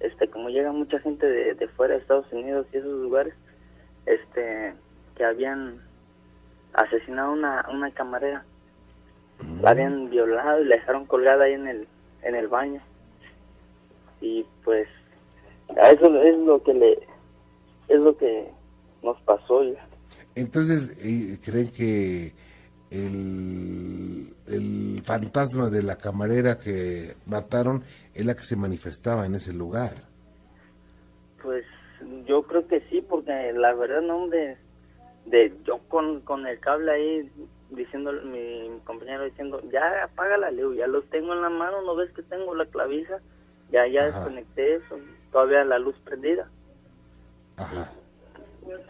este, 0.00 0.28
como 0.30 0.48
llega 0.48 0.72
mucha 0.72 0.98
gente 1.00 1.26
de, 1.26 1.54
de 1.54 1.68
fuera 1.68 1.94
de 1.94 2.00
Estados 2.00 2.32
Unidos 2.32 2.66
y 2.72 2.78
esos 2.78 2.92
lugares, 3.02 3.34
este, 4.06 4.74
que 5.16 5.24
habían 5.24 5.80
asesinado 6.72 7.32
una, 7.32 7.66
una 7.72 7.90
camarera. 7.92 8.44
La 9.60 9.70
habían 9.70 10.10
violado 10.10 10.62
y 10.62 10.66
la 10.66 10.76
dejaron 10.76 11.06
colgada 11.06 11.44
ahí 11.44 11.54
en 11.54 11.66
el, 11.66 11.88
en 12.22 12.34
el 12.34 12.48
baño. 12.48 12.80
Y 14.20 14.46
pues, 14.64 14.88
a 15.76 15.90
eso 15.90 16.06
es 16.22 16.38
lo 16.38 16.62
que 16.62 16.74
le, 16.74 16.92
es 17.88 18.00
lo 18.00 18.16
que 18.16 18.48
nos 19.02 19.20
pasó. 19.22 19.62
ya. 19.64 19.86
Entonces, 20.34 20.92
¿creen 21.44 21.70
que 21.70 22.32
el, 22.90 24.34
el 24.46 25.02
fantasma 25.04 25.68
de 25.68 25.82
la 25.82 25.96
camarera 25.96 26.58
que 26.58 27.14
mataron 27.26 27.82
es 28.14 28.24
la 28.24 28.34
que 28.34 28.44
se 28.44 28.56
manifestaba 28.56 29.26
en 29.26 29.34
ese 29.34 29.52
lugar. 29.52 29.92
Pues 31.42 31.64
yo 32.26 32.42
creo 32.44 32.66
que 32.66 32.80
sí, 32.90 33.00
porque 33.02 33.52
la 33.52 33.74
verdad, 33.74 34.02
no, 34.02 34.28
de, 34.28 34.56
de 35.34 35.52
yo 35.64 35.78
con, 35.88 36.20
con 36.20 36.46
el 36.46 36.60
cable 36.60 36.92
ahí 36.92 37.32
diciendo, 37.70 38.12
mi, 38.12 38.70
compañero 38.84 39.24
diciendo, 39.24 39.60
ya 39.70 40.04
apaga 40.04 40.36
la 40.36 40.50
luz, 40.52 40.76
ya 40.76 40.86
lo 40.86 41.02
tengo 41.02 41.32
en 41.32 41.42
la 41.42 41.50
mano, 41.50 41.82
¿no 41.82 41.96
ves 41.96 42.12
que 42.12 42.22
tengo 42.22 42.54
la 42.54 42.66
claviza? 42.66 43.18
Ya, 43.70 43.86
ya 43.88 44.04
desconecté 44.04 44.76
eso, 44.76 44.98
todavía 45.32 45.64
la 45.64 45.78
luz 45.78 45.96
prendida. 46.04 46.48
Ajá. 47.56 47.90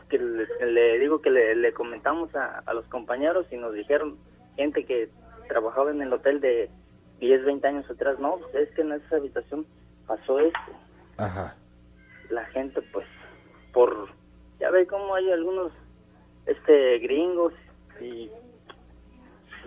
Que 0.09 0.19
le, 0.19 0.99
digo 0.99 1.23
que 1.23 1.31
le, 1.31 1.73
comentamos 1.73 2.35
a, 2.37 2.59
a, 2.59 2.75
los 2.75 2.85
compañeros 2.87 3.47
y 3.51 3.57
nos 3.57 3.73
dijeron, 3.73 4.19
gente 4.57 4.85
que 4.85 5.09
trabajaba 5.49 5.91
en 5.91 6.03
el 6.03 6.13
hotel 6.13 6.41
de 6.41 6.69
10, 7.21 7.45
20 7.45 7.67
años 7.67 7.91
atrás, 7.91 8.19
no, 8.19 8.37
pues 8.37 8.55
es 8.55 8.75
que 8.75 8.83
en 8.83 8.93
esa 8.93 9.17
habitación 9.17 9.67
pasó 10.07 10.39
esto. 10.39 10.59
Ajá. 11.17 11.57
La 12.29 12.45
gente, 12.47 12.83
pues, 12.93 13.07
por, 13.73 14.09
ya 14.61 14.71
ve 14.71 14.87
cómo 14.87 15.15
hay 15.15 15.31
algunos 15.31 15.73
este 16.47 16.99
gringos 16.99 17.53
y 18.01 18.31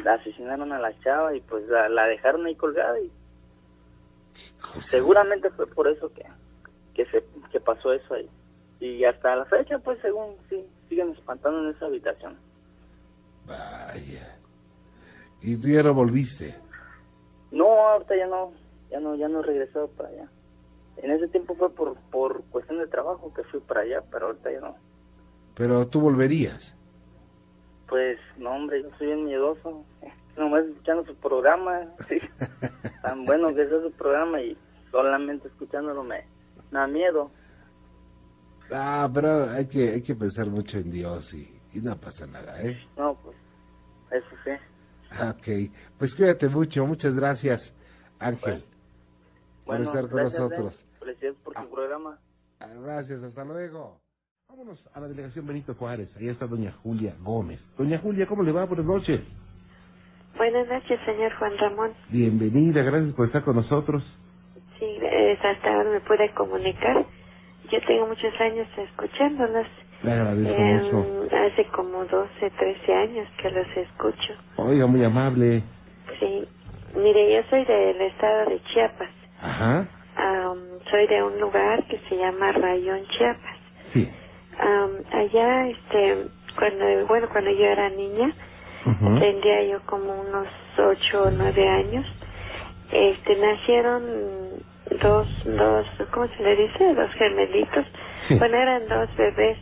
la 0.04 0.14
asesinaron 0.14 0.72
a 0.72 0.80
la 0.80 0.98
chava 1.00 1.36
y 1.36 1.42
pues 1.42 1.68
la, 1.68 2.06
dejaron 2.06 2.46
ahí 2.46 2.56
colgada 2.56 3.00
y 3.00 3.12
seguramente 4.80 5.50
fue 5.52 5.66
por 5.68 5.88
eso 5.88 6.12
que 6.14 6.26
que 6.94 7.06
se 7.12 7.24
que 7.52 7.60
pasó 7.60 7.94
eso 7.94 8.14
ahí. 8.14 8.30
Y 8.80 9.04
hasta 9.06 9.36
la 9.36 9.46
fecha 9.46 9.80
pues 9.80 10.00
según 10.02 10.36
sí 10.50 10.66
siguen 10.90 11.12
espantando 11.12 11.64
en 11.64 11.76
esa 11.76 11.86
habitación. 11.86 12.38
Vaya. 13.46 14.38
Y 15.42 15.60
tú 15.60 15.70
ya 15.70 15.84
no 15.84 15.94
volviste 15.94 16.56
no 17.52 17.66
ahorita 17.66 18.16
ya 18.16 18.28
no 18.28 18.54
ya 18.90 19.00
no 19.00 19.16
ya 19.16 19.28
no 19.28 19.40
he 19.40 19.44
regresado 19.44 19.88
para 19.90 20.10
allá. 20.10 20.30
En 20.98 21.12
ese 21.12 21.28
tiempo 21.28 21.56
fue 21.56 21.70
por 21.70 21.96
por 22.12 22.44
cuestión 22.46 22.80
de 22.80 22.88
trabajo 22.88 23.34
que 23.34 23.44
fui 23.44 23.60
para 23.62 23.82
allá 23.82 24.04
pero 24.12 24.28
ahorita 24.28 24.52
ya 24.52 24.60
no 24.60 24.76
pero 25.58 25.88
tú 25.88 26.00
volverías 26.00 26.78
pues, 27.88 28.20
no, 28.38 28.52
hombre, 28.52 28.84
yo 28.84 28.90
soy 28.98 29.08
bien 29.08 29.26
miedoso. 29.26 29.84
Nomás 30.38 30.66
escuchando 30.66 31.04
su 31.06 31.16
programa, 31.16 31.82
tan 33.02 33.26
bueno 33.26 33.54
que 33.56 33.64
es 33.64 33.70
su 33.70 33.92
programa 33.94 34.40
y 34.40 34.56
solamente 34.92 35.48
escuchándolo 35.48 36.04
me, 36.04 36.28
da 36.70 36.86
miedo. 36.86 37.32
Ah, 38.72 39.10
pero 39.12 39.50
hay 39.50 39.68
que, 39.68 39.90
hay 39.90 40.04
que 40.04 40.14
pensar 40.14 40.46
mucho 40.48 40.78
en 40.78 40.92
Dios 40.92 41.34
y, 41.34 41.60
y 41.74 41.80
no 41.80 41.98
pasa 41.98 42.28
nada, 42.28 42.62
¿eh? 42.62 42.78
No, 42.96 43.16
pues, 43.16 43.36
eso 44.12 44.36
sí. 44.44 44.52
Ok, 45.28 45.72
pues 45.98 46.14
cuídate 46.14 46.50
mucho, 46.50 46.86
muchas 46.86 47.16
gracias, 47.16 47.74
Ángel, 48.20 48.64
por 49.66 49.82
estar 49.82 50.08
con 50.08 50.24
nosotros. 50.24 50.86
Gracias 51.02 51.36
por 51.44 51.56
tu 51.56 51.62
ah. 51.62 51.68
programa. 51.72 52.20
Ah, 52.60 52.68
gracias, 52.68 53.24
hasta 53.24 53.44
luego 53.44 53.98
a 54.96 55.00
la 55.00 55.08
delegación 55.08 55.46
Benito 55.46 55.76
Juárez. 55.76 56.10
Ahí 56.18 56.30
está 56.30 56.48
doña 56.48 56.74
Julia 56.82 57.14
Gómez. 57.22 57.60
Doña 57.78 58.00
Julia, 58.00 58.26
¿cómo 58.26 58.42
le 58.42 58.52
va? 58.52 58.66
Buenas 58.66 58.88
noches. 58.88 59.22
Buenas 60.36 60.68
noches, 60.68 61.00
señor 61.06 61.32
Juan 61.36 61.56
Ramón. 61.60 61.92
Bienvenida, 62.10 62.82
gracias 62.82 63.14
por 63.14 63.28
estar 63.28 63.44
con 63.44 63.58
nosotros. 63.58 64.04
Sí, 64.80 64.98
hasta 65.44 65.72
ahora 65.72 65.92
me 65.92 66.00
pude 66.00 66.32
comunicar. 66.34 67.06
Yo 67.70 67.80
tengo 67.86 68.08
muchos 68.08 68.34
años 68.42 68.68
escuchándolos. 68.76 69.68
Le 70.02 70.12
agradezco 70.12 70.60
em, 70.60 70.86
mucho. 70.86 71.36
Hace 71.36 71.66
como 71.68 72.06
12, 72.06 72.50
13 72.50 72.94
años 72.96 73.28
que 73.40 73.52
los 73.52 73.68
escucho. 73.78 74.34
Oiga, 74.56 74.88
muy 74.88 75.04
amable. 75.04 75.62
Sí. 76.20 76.48
Mire, 76.96 77.36
yo 77.36 77.44
soy 77.52 77.64
del 77.64 78.02
estado 78.02 78.50
de 78.50 78.60
Chiapas. 78.64 79.10
Ajá. 79.40 79.88
soy 80.90 81.06
de 81.06 81.22
un 81.22 81.40
lugar 81.40 81.86
que 81.88 82.00
se 82.10 82.18
llama 82.18 82.52
Rayón 82.54 83.06
Chiapas. 83.06 83.58
Sí 83.94 84.10
allá, 85.12 85.68
este, 85.68 86.28
cuando, 86.58 87.08
bueno, 87.08 87.28
cuando 87.32 87.52
yo 87.52 87.66
era 87.66 87.90
niña, 87.90 88.34
tendría 89.20 89.64
yo 89.64 89.82
como 89.86 90.22
unos 90.22 90.48
ocho 90.78 91.24
o 91.24 91.32
nueve 91.32 91.68
años, 91.68 92.06
este, 92.92 93.36
nacieron 93.36 94.04
dos, 95.02 95.28
dos, 95.46 95.88
¿cómo 96.12 96.28
se 96.28 96.44
le 96.44 96.56
dice? 96.56 96.94
Dos 96.94 97.12
gemelitos. 97.14 97.86
Bueno, 98.40 98.58
eran 98.58 98.88
dos 98.88 99.10
bebés, 99.18 99.58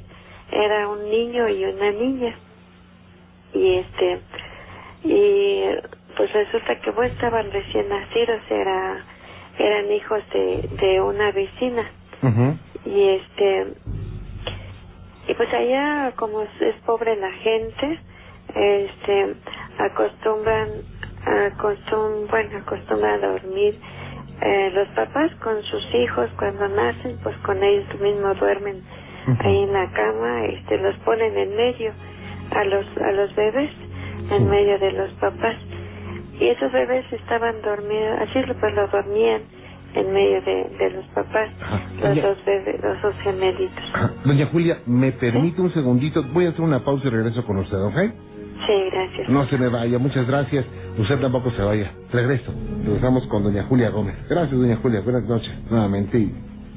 era 0.52 0.88
un 0.88 1.10
niño 1.10 1.50
y 1.50 1.66
una 1.66 1.92
niña. 1.92 2.36
Y 3.54 3.76
este, 3.78 4.20
y 5.04 5.64
pues 6.18 6.32
resulta 6.34 6.80
que 6.82 6.92
pues 6.92 7.12
estaban 7.12 7.52
recién 7.52 7.90
nacidos, 7.90 8.42
era, 8.50 9.06
eran 9.58 9.92
hijos 9.92 10.24
de, 10.34 10.70
de 10.80 11.02
una 11.02 11.32
vecina. 11.32 11.90
Y 12.86 13.10
este, 13.10 13.68
y 15.28 15.34
pues 15.34 15.54
allá, 15.54 16.14
como 16.16 16.42
es 16.42 16.76
pobre 16.86 17.16
la 17.16 17.32
gente, 17.32 18.00
este, 18.54 19.36
acostumbran, 19.80 20.70
acostum, 21.48 22.28
bueno, 22.30 22.58
acostumbran 22.60 23.24
a 23.24 23.28
dormir 23.28 23.80
eh, 24.42 24.72
los 24.74 24.88
papás 24.90 25.32
con 25.44 25.62
sus 25.64 25.96
hijos 25.96 26.30
cuando 26.38 26.68
nacen, 26.68 27.18
pues 27.24 27.36
con 27.38 27.64
ellos 27.64 28.00
mismos 28.00 28.40
duermen 28.40 28.84
ahí 29.40 29.64
en 29.64 29.74
la 29.74 29.92
cama, 29.92 30.46
este, 30.46 30.78
los 30.78 30.96
ponen 30.98 31.36
en 31.38 31.56
medio 31.56 31.92
a 32.52 32.64
los, 32.66 32.86
a 32.98 33.12
los 33.12 33.34
bebés, 33.36 33.72
en 34.30 34.50
medio 34.50 34.78
de 34.78 34.92
los 34.92 35.12
papás. 35.14 35.56
Y 36.40 36.50
esos 36.50 36.72
bebés 36.72 37.12
estaban 37.12 37.62
dormidos, 37.62 38.20
así 38.22 38.42
pues 38.60 38.74
los 38.76 38.92
dormían 38.92 39.42
en 39.96 40.14
medio 40.14 40.42
de, 40.42 40.90
los 40.92 41.06
papás, 41.08 41.50
los, 42.02 42.22
dos 42.22 42.46
bebés, 42.46 42.82
los 42.84 43.02
dos 43.02 43.16
gemelitos. 43.24 43.84
Doña 44.26 44.46
Julia, 44.48 44.80
¿me 44.86 45.12
permite 45.12 45.62
un 45.62 45.72
segundito? 45.72 46.24
Voy 46.34 46.46
a 46.46 46.50
hacer 46.50 46.62
una 46.62 46.80
pausa 46.84 47.08
y 47.08 47.12
regreso 47.12 47.46
con 47.46 47.58
usted, 47.58 47.78
¿ok? 47.78 47.98
Sí, 48.68 48.90
gracias. 48.92 49.30
No 49.30 49.46
se 49.46 49.58
me 49.58 49.70
vaya, 49.70 50.00
muchas 50.00 50.28
gracias. 50.28 50.66
Usted 50.98 51.20
tampoco 51.20 51.52
se 51.52 51.62
vaya. 51.62 51.92
Regreso. 52.12 52.54
Regresamos 52.86 53.28
con 53.28 53.44
doña 53.44 53.64
Julia 53.64 53.90
Gómez. 53.90 54.16
Gracias, 54.30 54.60
doña 54.60 54.78
Julia. 54.78 55.02
Buenas 55.02 55.24
noches 55.24 55.52
nuevamente 55.70 56.20
y 56.20 56.34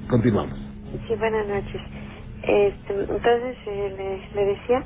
continuamos. 0.08 0.58
Sí, 1.06 1.14
buenas 1.16 1.46
noches. 1.46 1.80
Este, 2.42 2.94
entonces, 2.94 3.56
eh, 3.66 4.20
le 4.34 4.44
decía 4.44 4.84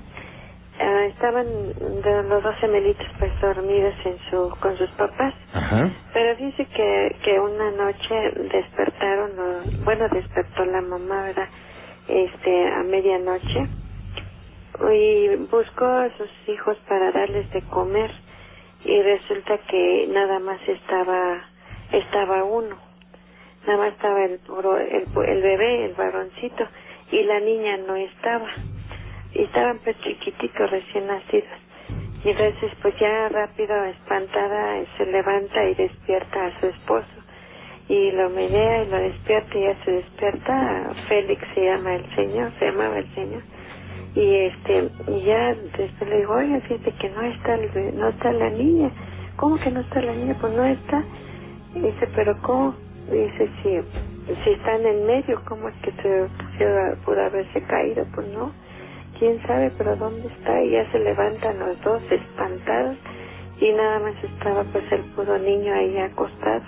Ah, 0.85 1.07
estaban 1.07 1.47
los 2.29 2.43
dos 2.43 2.57
gemelitos 2.57 3.07
pues 3.21 3.31
dormidos 3.41 3.95
en 4.05 4.19
su 4.29 4.51
con 4.59 4.77
sus 4.77 4.91
papás. 4.91 5.33
Pero 6.13 6.35
dice 6.37 6.67
que 6.67 7.17
que 7.23 7.39
una 7.39 7.71
noche 7.71 8.33
despertaron 8.51 9.31
bueno 9.85 10.09
despertó 10.09 10.65
la 10.65 10.81
mamá 10.81 11.23
verdad 11.23 11.49
este 12.09 12.69
a 12.73 12.83
medianoche. 12.83 13.69
Y 14.93 15.37
buscó 15.53 15.85
a 15.85 16.11
sus 16.17 16.31
hijos 16.49 16.77
para 16.89 17.13
darles 17.13 17.49
de 17.53 17.63
comer. 17.63 18.11
Y 18.85 19.01
resulta 19.03 19.59
que 19.59 20.09
nada 20.11 20.41
más 20.41 20.61
estaba 20.67 21.43
estaba 21.93 22.43
uno. 22.43 22.77
Nada 23.69 23.79
más 23.79 23.93
estaba 23.93 24.25
el, 24.25 24.41
el, 24.91 25.29
el 25.29 25.43
bebé 25.43 25.85
el 25.85 25.95
varoncito. 25.95 26.67
Y 27.13 27.23
la 27.23 27.39
niña 27.39 27.77
no 27.87 27.95
estaba 27.95 28.49
y 29.35 29.43
estaban 29.45 29.79
pues 29.85 29.99
chiquititos 30.01 30.71
recién 30.71 31.07
nacidos. 31.07 31.59
Y 32.25 32.31
entonces 32.31 32.73
pues 32.83 32.95
ya 32.99 33.29
rápido, 33.31 33.85
espantada, 33.85 34.81
se 34.97 35.07
levanta 35.07 35.65
y 35.69 35.75
despierta 35.75 36.47
a 36.47 36.61
su 36.61 36.67
esposo. 36.67 37.07
Y 37.89 38.13
lo 38.13 38.31
menea 38.31 38.85
y 38.85 38.89
lo 38.89 38.97
despierta 38.99 39.59
y 39.59 39.63
ya 39.63 39.85
se 39.85 39.91
despierta. 39.93 40.93
Félix 41.09 41.43
se 41.55 41.65
llama 41.65 41.97
el 41.97 42.15
señor, 42.15 42.53
se 42.59 42.67
llamaba 42.67 42.99
el 42.99 43.15
señor. 43.15 43.43
Y 44.15 44.35
este, 44.37 44.91
y 45.09 45.23
ya 45.25 45.55
después 45.77 46.09
le 46.09 46.19
digo, 46.19 46.35
oye, 46.35 46.61
fíjate 46.63 46.93
que 46.93 47.11
no 47.11 47.23
está, 47.23 47.57
no 47.95 48.09
está 48.09 48.33
la 48.33 48.51
niña. 48.51 48.91
¿Cómo 49.37 49.59
que 49.59 49.71
no 49.71 49.81
está 49.81 50.01
la 50.03 50.15
niña? 50.15 50.37
Pues 50.41 50.53
no 50.55 50.65
está. 50.65 51.05
Y 51.75 51.81
dice, 51.81 52.09
pero 52.15 52.37
¿cómo? 52.43 52.75
dice, 53.11 53.51
si, 53.63 54.35
si 54.45 54.51
está 54.51 54.77
en 54.77 54.87
el 54.87 55.03
medio, 55.05 55.43
¿cómo 55.49 55.69
es 55.69 55.75
que 55.83 55.93
se 55.93 56.97
pudo 57.05 57.21
haberse 57.25 57.63
caído? 57.63 58.07
Pues 58.15 58.29
no 58.29 58.53
quién 59.23 59.41
sabe, 59.47 59.71
pero 59.79 59.95
¿dónde 59.95 60.27
está? 60.27 60.61
Y 60.65 60.71
ya 60.71 60.91
se 60.91 60.99
levantan 60.99 61.57
los 61.61 61.81
dos 61.83 62.03
espantados 62.11 62.97
y 63.61 63.71
nada 63.71 64.01
más 64.01 64.15
estaba 64.25 64.65
pues 64.65 64.83
el 64.91 65.03
puro 65.15 65.39
niño 65.39 65.73
ahí 65.73 65.97
acostado. 65.99 66.65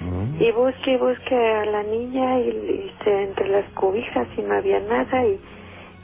Mm. 0.00 0.40
Y 0.40 0.50
busque 0.52 0.92
y 0.92 0.96
busque 0.96 1.36
a 1.36 1.66
la 1.66 1.82
niña 1.82 2.38
y, 2.38 2.90
se, 3.04 3.24
entre 3.24 3.48
las 3.50 3.66
cubijas 3.74 4.26
y 4.38 4.40
no 4.40 4.54
había 4.54 4.80
nada 4.80 5.26
y, 5.26 5.38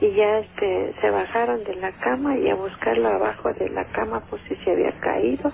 y 0.02 0.12
ya 0.12 0.40
este, 0.40 0.94
se 1.00 1.08
bajaron 1.08 1.64
de 1.64 1.74
la 1.76 1.92
cama 1.92 2.36
y 2.36 2.50
a 2.50 2.54
buscarlo 2.54 3.08
abajo 3.08 3.54
de 3.54 3.70
la 3.70 3.86
cama 3.86 4.22
pues 4.28 4.42
si 4.46 4.56
se 4.56 4.72
había 4.72 4.92
caído 5.00 5.50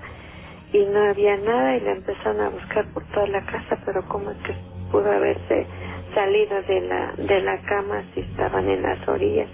y 0.73 0.83
no 0.83 0.99
había 0.99 1.37
nada 1.37 1.77
y 1.77 1.79
la 1.79 1.91
empezaron 1.93 2.41
a 2.41 2.49
buscar 2.49 2.85
por 2.93 3.05
toda 3.13 3.27
la 3.27 3.41
casa 3.45 3.79
pero 3.85 4.05
cómo 4.09 4.31
es 4.31 4.37
que 4.39 4.53
pudo 4.91 5.09
haberse 5.09 5.65
salido 6.13 6.61
de 6.63 6.81
la 6.81 7.13
de 7.13 7.41
la 7.41 7.57
cama 7.61 8.03
si 8.13 8.19
estaban 8.19 8.67
en 8.67 8.81
las 8.81 9.07
orillas 9.07 9.47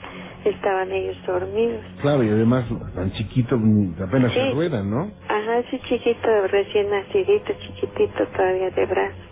estaban 0.49 0.91
ellos 0.91 1.17
dormidos. 1.25 1.81
Claro, 2.01 2.23
y 2.23 2.29
además 2.29 2.65
tan 2.95 3.11
chiquito, 3.11 3.59
apenas 4.03 4.33
se 4.33 4.51
ruedan, 4.51 4.89
¿no? 4.89 5.11
Ajá, 5.27 5.59
ese 5.59 5.79
chiquito, 5.81 6.27
recién 6.47 6.89
nacidito, 6.89 7.53
chiquitito 7.59 8.27
todavía 8.35 8.69
de 8.71 8.85
brazos. 8.85 9.27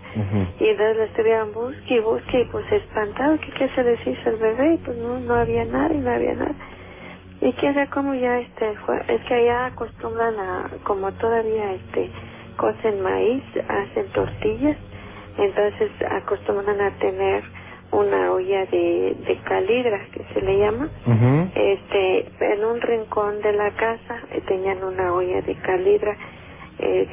Y 0.62 0.68
entonces 0.70 0.98
lo 0.98 1.04
estuvieron 1.04 1.54
busque 1.54 1.96
y 1.96 2.00
busque 2.00 2.42
y 2.42 2.46
pues 2.46 2.72
espantado, 2.72 3.38
¿qué, 3.40 3.52
qué 3.52 3.70
se 3.76 3.84
deshizo 3.84 4.30
el 4.30 4.38
bebé? 4.38 4.74
Y 4.76 4.78
pues 4.78 4.98
no, 4.98 5.20
no 5.20 5.36
había 5.36 5.66
nada 5.66 5.94
y 5.94 5.98
no 5.98 6.10
había 6.10 6.34
nada. 6.36 6.56
Y 7.42 7.52
que 7.52 7.68
era 7.68 7.86
como 7.88 8.14
ya 8.16 8.40
este, 8.40 8.76
fue, 8.86 8.98
es 9.10 9.22
que 9.26 9.34
allá 9.34 9.66
acostumbran 9.68 10.40
a, 10.40 10.70
como 10.86 11.12
todavía 11.14 11.74
este, 11.74 12.10
cocen 12.56 13.02
maíz, 13.02 13.44
hacen 13.68 14.08
tortillas, 14.14 14.78
entonces 15.38 15.92
acostumbran 16.10 16.80
a 16.80 16.92
tener 16.98 17.44
una 17.92 18.32
olla 18.32 18.66
de, 18.66 19.16
de 19.28 19.40
que 20.12 20.26
se 20.34 20.42
le 20.42 20.60
llama. 20.60 20.90
Este 21.56 22.26
en 22.40 22.66
un 22.66 22.82
rincón 22.82 23.42
de 23.42 23.54
la 23.54 23.72
casa 23.72 24.22
eh, 24.32 24.42
tenían 24.48 24.84
una 24.84 25.14
olla 25.14 25.42
de 25.42 25.56
calidra 25.56 26.16
eh, 26.80 27.08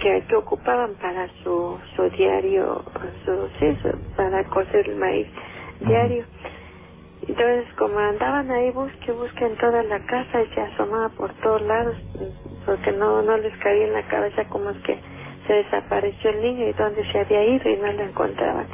que, 0.00 0.22
que, 0.28 0.36
ocupaban 0.36 0.94
para 1.00 1.28
su, 1.42 1.78
su 1.96 2.08
diario 2.10 2.84
su, 3.24 3.48
sí, 3.58 3.76
para 4.16 4.44
cocer 4.44 4.88
el 4.88 4.96
maíz 4.96 5.26
diario. 5.80 6.24
Entonces 7.26 7.66
como 7.78 7.98
andaban 7.98 8.50
ahí 8.50 8.70
busque 8.70 9.12
busque 9.12 9.44
en 9.44 9.56
toda 9.56 9.82
la 9.82 9.98
casa 10.06 10.42
y 10.42 10.54
se 10.54 10.60
asomaba 10.60 11.08
por 11.10 11.32
todos 11.34 11.62
lados 11.62 11.96
porque 12.66 12.92
no 12.92 13.22
no 13.22 13.36
les 13.38 13.56
cabía 13.58 13.86
en 13.86 13.92
la 13.92 14.02
cabeza 14.02 14.44
como 14.48 14.70
es 14.70 14.78
que 14.78 14.98
se 15.46 15.54
desapareció 15.54 16.30
el 16.30 16.42
niño 16.42 16.68
y 16.68 16.72
dónde 16.72 17.04
se 17.10 17.20
había 17.20 17.44
ido 17.44 17.70
y 17.70 17.76
no 17.76 17.92
lo 17.92 18.02
encontraban 18.02 18.66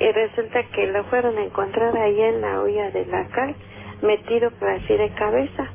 y 0.00 0.10
resulta 0.10 0.62
que 0.70 0.86
lo 0.88 1.04
fueron 1.04 1.38
a 1.38 1.44
encontrar 1.44 1.96
ahí 1.96 2.20
en 2.20 2.40
la 2.40 2.60
olla 2.60 2.90
de 2.90 3.06
la 3.06 3.26
cal, 3.28 3.54
metido 4.02 4.50
por 4.52 4.68
así 4.70 4.96
de 4.96 5.08
cabeza. 5.10 5.70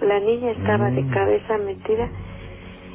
La 0.00 0.20
niña 0.20 0.52
estaba 0.52 0.90
de 0.90 1.02
mm. 1.02 1.10
cabeza 1.10 1.58
metida 1.58 2.08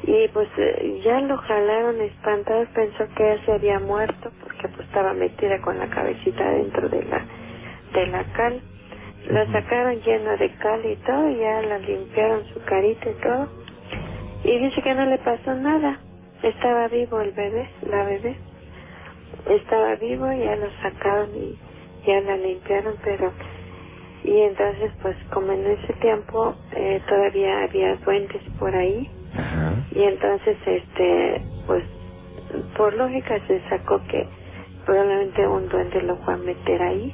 y 0.04 0.28
pues 0.30 0.50
eh, 0.58 1.00
ya 1.04 1.22
lo 1.22 1.38
jalaron 1.38 2.02
espantado, 2.02 2.66
pensó 2.74 3.08
que 3.16 3.34
ella 3.34 3.46
se 3.46 3.52
había 3.54 3.80
muerto 3.80 4.32
porque 4.42 4.68
pues 4.70 4.88
estaba 4.88 5.14
metida 5.14 5.62
con 5.62 5.78
la 5.78 5.88
cabecita 5.88 6.50
dentro 6.50 6.90
de 6.90 7.04
la 7.04 7.26
de 7.94 8.08
la 8.08 8.24
cal. 8.34 8.62
La 9.30 9.50
sacaron 9.52 10.02
llena 10.02 10.36
de 10.36 10.50
cal 10.56 10.86
y 10.86 10.96
todo, 10.98 11.30
ya 11.30 11.62
la 11.62 11.78
limpiaron 11.80 12.44
su 12.54 12.62
carita 12.66 13.10
y 13.10 13.14
todo. 13.22 13.48
Y 14.44 14.60
dice 14.60 14.82
que 14.82 14.94
no 14.94 15.06
le 15.06 15.18
pasó 15.20 15.54
nada, 15.54 16.00
estaba 16.42 16.88
vivo 16.90 17.22
el 17.22 17.32
bebé, 17.32 17.70
la 17.90 18.04
bebé 18.04 18.36
estaba 19.50 19.96
vivo, 19.96 20.26
ya 20.32 20.56
lo 20.56 20.70
sacaron 20.82 21.30
y 21.36 21.58
ya 22.06 22.22
la 22.22 22.38
limpiaron, 22.38 22.96
pero 23.04 23.32
y 24.24 24.40
entonces 24.42 24.92
pues 25.02 25.18
como 25.34 25.52
en 25.52 25.66
ese 25.68 25.94
tiempo 25.94 26.56
eh, 26.76 27.02
todavía 27.10 27.64
había 27.64 27.96
duendes 27.98 28.42
por 28.58 28.74
ahí 28.74 29.10
y 29.92 30.04
entonces 30.04 30.58
este 30.66 31.42
pues 31.68 31.84
por 32.78 32.94
lógica 32.94 33.38
se 33.48 33.60
sacó 33.70 34.02
que 34.10 34.26
probablemente 34.86 35.46
un 35.48 35.68
duende 35.70 36.02
lo 36.04 36.16
fue 36.18 36.36
a 36.36 36.38
meter 36.38 36.82
ahí 36.82 37.14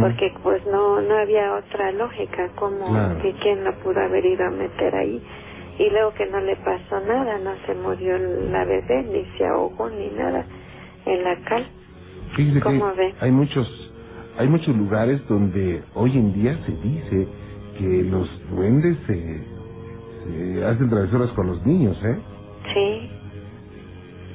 porque 0.00 0.32
pues 0.42 0.64
no 0.66 1.00
no 1.02 1.14
había 1.18 1.54
otra 1.56 1.92
lógica 1.92 2.48
como 2.56 2.86
que 3.22 3.32
quién 3.42 3.62
lo 3.62 3.74
pudo 3.80 4.00
haber 4.00 4.24
ido 4.24 4.46
a 4.46 4.50
meter 4.50 4.94
ahí 4.94 5.22
y 5.78 5.90
luego 5.90 6.12
que 6.14 6.26
no 6.26 6.40
le 6.40 6.56
pasó 6.56 7.00
nada 7.00 7.38
no 7.38 7.52
se 7.66 7.74
murió 7.74 8.16
la 8.50 8.64
bebé 8.64 9.02
ni 9.02 9.26
se 9.36 9.44
ahogó 9.46 9.90
ni 9.90 10.08
nada 10.08 10.46
en 11.06 11.24
la 11.24 11.36
cal. 11.44 11.66
Fíjese 12.36 12.60
que 12.60 12.82
hay 13.20 13.30
muchos, 13.30 13.92
hay 14.38 14.48
muchos 14.48 14.76
lugares 14.76 15.26
donde 15.28 15.82
hoy 15.94 16.16
en 16.16 16.32
día 16.32 16.58
se 16.64 16.72
dice 16.72 17.28
que 17.78 18.02
los 18.04 18.28
duendes 18.50 18.96
se, 19.06 19.44
se 20.24 20.64
hacen 20.64 20.88
travesuras 20.88 21.30
con 21.32 21.46
los 21.48 21.64
niños, 21.66 22.00
¿eh? 22.04 22.18
Sí. 22.74 23.10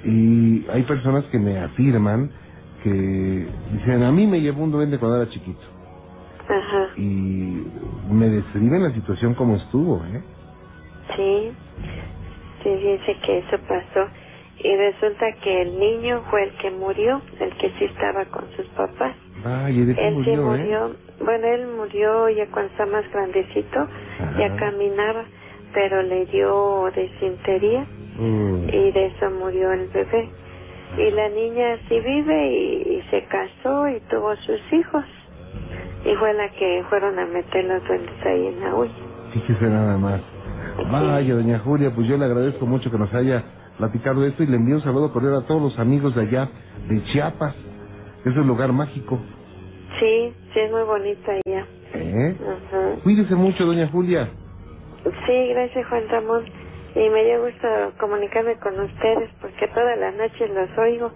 Y 0.10 0.66
hay 0.70 0.84
personas 0.84 1.24
que 1.26 1.40
me 1.40 1.58
afirman 1.60 2.32
que 2.84 3.48
dicen, 3.72 4.04
a 4.04 4.12
mí 4.12 4.28
me 4.28 4.42
llevó 4.42 4.64
un 4.64 4.72
duende 4.72 5.00
cuando 5.00 5.22
era 5.22 5.32
chiquito. 5.32 5.62
Ajá. 6.48 6.90
Y 6.98 7.66
me 8.12 8.30
describen 8.30 8.84
la 8.84 8.92
situación 8.92 9.34
como 9.34 9.56
estuvo, 9.56 10.04
¿eh? 10.06 10.22
Sí, 11.16 11.52
sí, 12.62 12.70
dice 12.70 13.18
que 13.26 13.40
eso 13.40 13.58
pasó 13.68 14.08
y 14.60 14.76
resulta 14.76 15.32
que 15.44 15.62
el 15.62 15.80
niño 15.80 16.24
fue 16.30 16.44
el 16.44 16.52
que 16.58 16.72
murió, 16.72 17.22
el 17.40 17.56
que 17.58 17.70
sí 17.78 17.86
estaba 17.86 18.26
con 18.26 18.46
sus 18.56 18.66
papás. 18.68 19.16
Ah, 19.44 19.70
¿y 19.70 19.82
él 19.82 20.14
murió, 20.14 20.24
sí 20.24 20.42
murió, 20.42 20.96
bueno, 21.20 21.48
él 21.48 21.68
murió 21.76 22.30
ya 22.30 22.48
cuando 22.48 22.72
estaba 22.72 22.92
más 22.92 23.12
grandecito, 23.12 23.88
ya 24.38 24.56
caminaba, 24.56 25.26
pero 25.74 26.02
le 26.02 26.26
dio 26.28 26.90
desintería 26.96 27.86
mm. 28.18 28.70
y 28.70 28.92
de 28.92 29.06
eso 29.08 29.30
murió 29.32 29.72
el 29.72 29.88
bebé. 29.90 30.30
Y 30.98 31.12
la 31.12 31.30
niña 31.30 31.78
sí 31.90 32.00
vive 32.00 32.52
y, 32.52 33.04
se 33.12 33.24
casó 33.26 33.88
y 33.90 34.00
tuvo 34.10 34.36
sus 34.38 34.62
hijos. 34.72 35.04
Y 36.06 36.16
fue 36.16 36.34
la 36.34 36.50
que 36.52 36.84
fueron 36.90 37.20
a 37.20 37.26
meter 37.26 37.66
los 37.66 37.86
duendes 37.86 38.26
ahí 38.26 38.48
en 38.48 38.60
la 38.62 38.88
Fíjese 39.34 39.66
nada 39.66 39.98
más. 39.98 40.22
Vaya, 40.90 41.36
doña 41.36 41.60
Julia, 41.60 41.92
pues 41.94 42.08
yo 42.08 42.18
le 42.18 42.26
agradezco 42.26 42.66
mucho 42.66 42.90
que 42.92 42.98
nos 42.98 43.14
haya 43.14 43.44
platicar 43.78 44.16
de 44.16 44.30
esto 44.30 44.44
y 44.44 44.48
le 44.48 44.58
envío 44.58 44.76
un 44.76 44.82
saludo 44.82 45.12
cordial 45.12 45.36
a 45.36 45.46
todos 45.48 45.62
los 45.62 45.80
amigos 45.80 46.16
de 46.16 46.22
allá, 46.22 46.50
de 46.90 47.04
Chiapas. 47.04 47.56
Es 48.26 48.36
un 48.36 48.48
lugar 48.48 48.72
mágico. 48.74 49.20
Sí, 50.00 50.34
sí, 50.54 50.60
es 50.60 50.72
muy 50.72 50.84
bonita 50.84 51.32
allá. 51.32 51.66
¿Eh? 51.94 52.36
Cuídese 53.04 53.36
mucho, 53.36 53.66
doña 53.66 53.88
Julia. 53.88 54.30
Sí, 55.26 55.48
gracias, 55.50 55.88
Juan 55.88 56.10
Ramón. 56.10 56.44
Y 56.96 57.10
me 57.10 57.24
dio 57.26 57.44
gusto 57.44 57.68
comunicarme 58.00 58.56
con 58.56 58.80
ustedes 58.80 59.30
porque 59.42 59.68
todas 59.68 60.00
las 60.00 60.16
noches 60.16 60.50
los 60.50 60.78
oigo. 60.78 61.12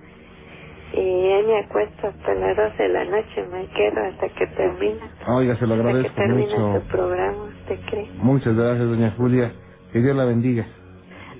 Y 0.93 0.97
ahí 0.99 1.45
me 1.45 1.59
acuesto 1.59 2.07
hasta 2.07 2.33
las 2.33 2.57
12 2.57 2.83
de 2.83 2.89
la 2.89 3.05
noche, 3.05 3.45
me 3.51 3.67
quedo 3.67 4.03
hasta 4.05 4.27
que 4.29 4.47
termina. 4.47 5.11
Oiga, 5.27 5.55
se 5.57 5.67
lo 5.67 5.75
agradezco 5.75 6.09
hasta 6.09 6.21
que 6.21 6.27
termina 6.27 6.57
mucho. 6.57 6.81
su 6.81 6.87
programa, 6.87 7.43
¿usted 7.43 7.79
cree? 7.89 8.09
Muchas 8.17 8.55
gracias, 8.55 8.87
doña 8.89 9.11
Julia. 9.17 9.51
Que 9.93 9.99
Dios 10.01 10.15
la 10.15 10.25
bendiga. 10.25 10.65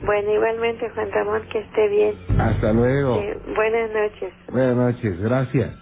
Bueno, 0.06 0.34
igualmente, 0.34 0.90
Juan 0.90 1.12
Ramón, 1.12 1.42
que 1.52 1.60
esté 1.60 1.88
bien. 1.90 2.16
Hasta 2.40 2.74
luego. 2.74 3.22
buenas 3.56 3.92
noches. 3.92 4.34
Buenas 4.52 4.76
noches, 4.76 5.20
gracias. 5.20 5.76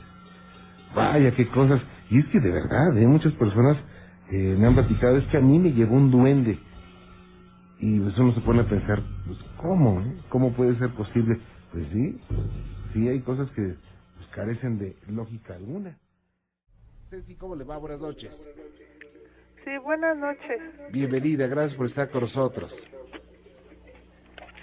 Vaya, 0.96 1.32
qué 1.36 1.48
cosas. 1.48 1.82
Y 2.10 2.20
es 2.20 2.26
que 2.28 2.40
de 2.40 2.52
verdad, 2.52 2.96
hay 2.96 3.04
¿eh? 3.04 3.08
muchas 3.08 3.34
personas 3.34 3.78
eh, 4.32 4.56
me 4.58 4.68
han 4.68 4.74
platicado, 4.74 5.18
es 5.18 5.26
que 5.28 5.38
a 5.38 5.42
mí 5.42 5.60
me 5.60 5.72
llevó 5.72 5.96
un 5.96 6.10
duende. 6.10 6.60
Y 7.80 8.00
pues 8.00 8.18
uno 8.18 8.34
se 8.34 8.42
pone 8.42 8.62
a 8.62 8.68
pensar, 8.68 9.04
pues, 9.26 9.38
¿cómo? 9.58 10.02
Eh? 10.02 10.18
¿Cómo 10.30 10.54
puede 10.54 10.76
ser 10.80 10.90
posible? 10.92 11.40
Pues 11.72 11.86
sí, 11.94 12.20
sí 12.94 13.08
hay 13.08 13.22
cosas 13.22 13.50
que 13.52 13.76
pues, 14.16 14.28
carecen 14.32 14.80
de 14.80 14.96
lógica 15.08 15.56
alguna. 15.56 15.98
Ceci, 17.06 17.36
¿cómo 17.36 17.56
le 17.56 17.64
va? 17.64 17.78
Buenas 17.78 18.02
noches. 18.02 18.48
Sí, 19.64 19.78
buenas 19.84 20.18
noches. 20.18 20.60
Bienvenida, 20.92 21.48
gracias 21.48 21.76
por 21.76 21.86
estar 21.86 22.10
con 22.10 22.22
nosotros. 22.22 22.88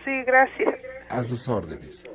Sí, 0.05 0.23
gracias. 0.25 0.75
A 1.09 1.25
sus 1.25 1.49
órdenes. 1.49 2.09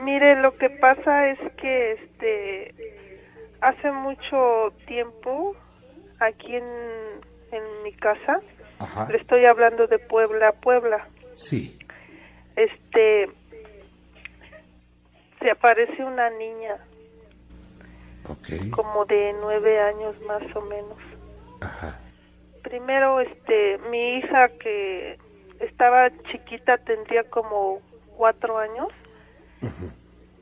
Mire, 0.00 0.40
lo 0.40 0.56
que 0.56 0.70
pasa 0.70 1.28
es 1.28 1.38
que 1.56 1.92
este 1.92 2.74
hace 3.60 3.92
mucho 3.92 4.72
tiempo 4.86 5.54
aquí 6.18 6.56
en, 6.56 6.64
en 7.52 7.82
mi 7.84 7.92
casa, 7.92 8.40
le 9.08 9.18
estoy 9.18 9.46
hablando 9.46 9.86
de 9.86 9.98
Puebla, 9.98 10.52
Puebla. 10.52 11.06
Sí. 11.34 11.78
Este 12.56 13.30
se 15.40 15.50
aparece 15.50 16.02
una 16.04 16.30
niña. 16.30 16.76
Okay. 18.28 18.70
Como 18.70 19.04
de 19.04 19.34
nueve 19.40 19.80
años 19.80 20.20
más 20.22 20.42
o 20.54 20.60
menos. 20.62 20.98
Ajá. 21.60 22.00
Primero, 22.62 23.20
este, 23.20 23.78
mi 23.90 24.18
hija 24.18 24.48
que 24.60 25.18
estaba 25.62 26.10
chiquita, 26.30 26.78
tendría 26.78 27.24
como 27.24 27.80
cuatro 28.16 28.58
años, 28.58 28.88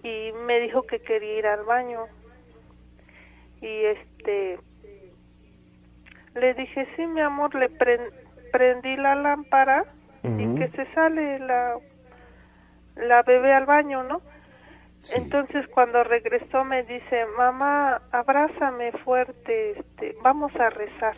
y 0.03 0.33
me 0.47 0.61
dijo 0.61 0.83
que 0.83 1.01
quería 1.01 1.39
ir 1.39 1.47
al 1.47 1.65
baño. 1.65 2.07
Y 3.61 3.85
este, 3.85 4.59
le 6.35 6.55
dije, 6.55 6.89
sí, 6.97 7.07
mi 7.07 7.21
amor, 7.21 7.55
le 7.55 7.69
prendí 8.53 8.97
la 8.97 9.15
lámpara 9.15 9.85
y 10.23 10.55
que 10.55 10.69
se 10.69 10.87
sale 10.95 11.39
la, 11.39 11.77
la 12.97 13.23
bebé 13.23 13.53
al 13.53 13.67
baño, 13.67 14.03
¿no? 14.03 14.23
Entonces 15.15 15.67
cuando 15.69 16.05
regresó 16.05 16.65
me 16.65 16.83
dice, 16.83 17.25
mamá, 17.37 18.03
abrázame 18.13 18.93
fuerte, 18.93 19.79
este, 19.79 20.15
vamos 20.23 20.55
a 20.57 20.69
rezar. 20.71 21.17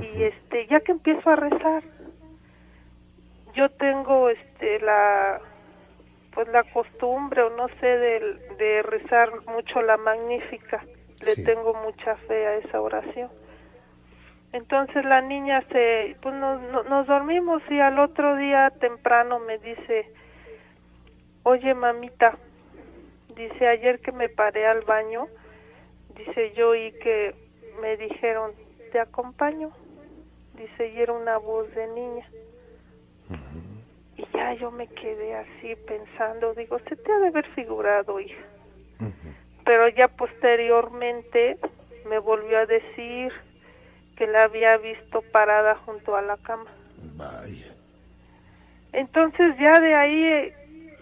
Y 0.00 0.24
este, 0.24 0.66
ya 0.66 0.80
que 0.80 0.92
empiezo 0.92 1.30
a 1.30 1.36
rezar, 1.36 1.84
yo 3.56 3.68
tengo 3.70 4.28
este 4.28 4.78
la 4.80 5.40
pues 6.32 6.46
la 6.48 6.64
costumbre 6.64 7.42
o 7.42 7.50
no 7.50 7.68
sé 7.80 7.86
de, 7.86 8.20
de 8.58 8.82
rezar 8.82 9.30
mucho 9.46 9.80
la 9.80 9.96
magnífica 9.96 10.84
le 11.24 11.44
tengo 11.44 11.74
mucha 11.74 12.16
fe 12.28 12.46
a 12.46 12.56
esa 12.56 12.80
oración. 12.80 13.30
Entonces 14.52 15.04
la 15.04 15.20
niña 15.20 15.62
se, 15.72 16.16
pues 16.22 16.34
nos, 16.34 16.86
nos 16.86 17.06
dormimos 17.06 17.62
y 17.70 17.80
al 17.80 17.98
otro 17.98 18.36
día 18.36 18.70
temprano 18.80 19.38
me 19.40 19.58
dice, 19.58 20.10
oye 21.42 21.74
mamita, 21.74 22.38
dice 23.34 23.66
ayer 23.66 24.00
que 24.00 24.12
me 24.12 24.28
paré 24.28 24.66
al 24.66 24.82
baño, 24.82 25.26
dice 26.14 26.52
yo 26.52 26.74
y 26.74 26.92
que 26.92 27.34
me 27.80 27.96
dijeron, 27.96 28.52
te 28.92 29.00
acompaño, 29.00 29.72
dice 30.54 30.88
y 30.88 31.00
era 31.00 31.12
una 31.12 31.38
voz 31.38 31.72
de 31.74 31.86
niña. 31.88 32.26
Y 34.16 34.26
ya 34.32 34.54
yo 34.54 34.70
me 34.70 34.86
quedé 34.88 35.34
así 35.34 35.74
pensando, 35.86 36.54
digo, 36.54 36.78
se 36.88 36.96
te 36.96 37.12
ha 37.12 37.18
de 37.18 37.28
haber 37.28 37.46
figurado, 37.54 38.18
hija. 38.20 38.42
Pero 39.64 39.88
ya 39.88 40.08
posteriormente 40.08 41.58
me 42.08 42.18
volvió 42.18 42.58
a 42.58 42.66
decir 42.66 43.32
que 44.16 44.26
la 44.26 44.44
había 44.44 44.76
visto 44.78 45.22
parada 45.32 45.74
junto 45.84 46.16
a 46.16 46.22
la 46.22 46.36
cama. 46.38 46.70
Vaya. 47.16 47.72
Entonces 48.92 49.56
ya 49.58 49.78
de 49.80 49.94
ahí 49.94 50.24
eh, 50.24 50.54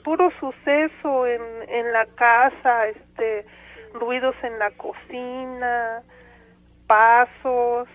puro 0.03 0.31
suceso 0.41 1.27
en, 1.27 1.43
en 1.69 1.93
la 1.93 2.07
casa, 2.07 2.89
este 2.89 3.47
ruidos 3.95 4.35
en 4.43 4.59
la 4.59 4.71
cocina, 4.73 6.03
pasos, 6.87 7.89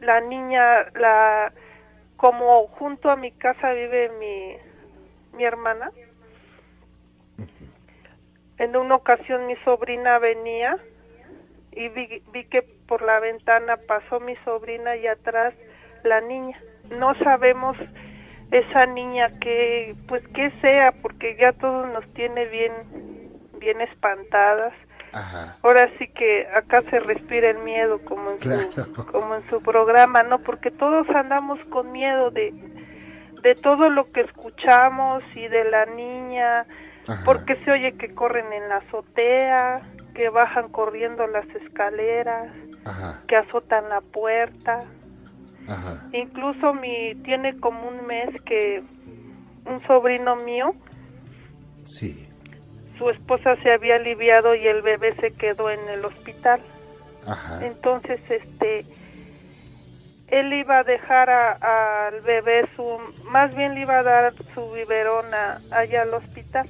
la 0.00 0.20
niña 0.20 0.90
la 0.94 1.52
como 2.24 2.68
junto 2.68 3.10
a 3.10 3.16
mi 3.16 3.32
casa 3.32 3.74
vive 3.74 4.08
mi, 4.18 4.56
mi 5.36 5.44
hermana, 5.44 5.90
en 8.56 8.76
una 8.76 8.94
ocasión 8.94 9.46
mi 9.46 9.56
sobrina 9.56 10.18
venía 10.18 10.78
y 11.72 11.90
vi, 11.90 12.22
vi 12.32 12.44
que 12.46 12.62
por 12.62 13.02
la 13.02 13.20
ventana 13.20 13.76
pasó 13.76 14.20
mi 14.20 14.36
sobrina 14.36 14.96
y 14.96 15.06
atrás 15.06 15.52
la 16.02 16.22
niña. 16.22 16.58
No 16.98 17.14
sabemos 17.16 17.76
esa 18.50 18.86
niña 18.86 19.38
que, 19.38 19.94
pues 20.08 20.26
que 20.28 20.50
sea, 20.62 20.92
porque 21.02 21.36
ya 21.38 21.52
todo 21.52 21.84
nos 21.88 22.06
tiene 22.14 22.46
bien, 22.46 22.72
bien 23.58 23.82
espantadas. 23.82 24.72
Ahora 25.62 25.88
sí 25.98 26.08
que 26.08 26.46
acá 26.54 26.82
se 26.90 26.98
respira 26.98 27.50
el 27.50 27.58
miedo 27.58 28.00
como 28.00 28.30
en 28.30 28.40
su 28.40 29.06
como 29.06 29.36
en 29.36 29.48
su 29.48 29.62
programa, 29.62 30.22
¿no? 30.22 30.40
Porque 30.40 30.70
todos 30.70 31.08
andamos 31.10 31.64
con 31.66 31.92
miedo 31.92 32.30
de 32.30 32.52
de 33.42 33.54
todo 33.54 33.90
lo 33.90 34.10
que 34.10 34.22
escuchamos 34.22 35.22
y 35.34 35.46
de 35.48 35.64
la 35.64 35.84
niña, 35.84 36.64
porque 37.26 37.56
se 37.60 37.70
oye 37.70 37.92
que 37.92 38.14
corren 38.14 38.50
en 38.54 38.70
la 38.70 38.76
azotea, 38.78 39.82
que 40.14 40.30
bajan 40.30 40.70
corriendo 40.70 41.26
las 41.26 41.46
escaleras, 41.50 42.50
que 43.28 43.36
azotan 43.36 43.90
la 43.90 44.00
puerta. 44.00 44.80
Incluso 46.12 46.72
mi 46.72 47.14
tiene 47.16 47.60
como 47.60 47.86
un 47.88 48.06
mes 48.06 48.30
que 48.46 48.82
un 49.66 49.86
sobrino 49.86 50.36
mío 50.36 50.74
sí 51.84 52.28
su 52.98 53.10
esposa 53.10 53.56
se 53.62 53.72
había 53.72 53.96
aliviado 53.96 54.54
y 54.54 54.66
el 54.66 54.82
bebé 54.82 55.14
se 55.14 55.32
quedó 55.32 55.70
en 55.70 55.80
el 55.88 56.04
hospital. 56.04 56.60
Entonces, 57.62 58.20
este, 58.30 58.84
él 60.28 60.52
iba 60.52 60.78
a 60.78 60.84
dejar 60.84 61.30
al 61.30 62.20
bebé 62.20 62.68
su, 62.76 62.98
más 63.24 63.54
bien 63.54 63.74
le 63.74 63.80
iba 63.80 63.98
a 63.98 64.02
dar 64.02 64.34
su 64.54 64.70
biberón 64.72 65.26
allá 65.70 66.02
al 66.02 66.14
hospital. 66.14 66.68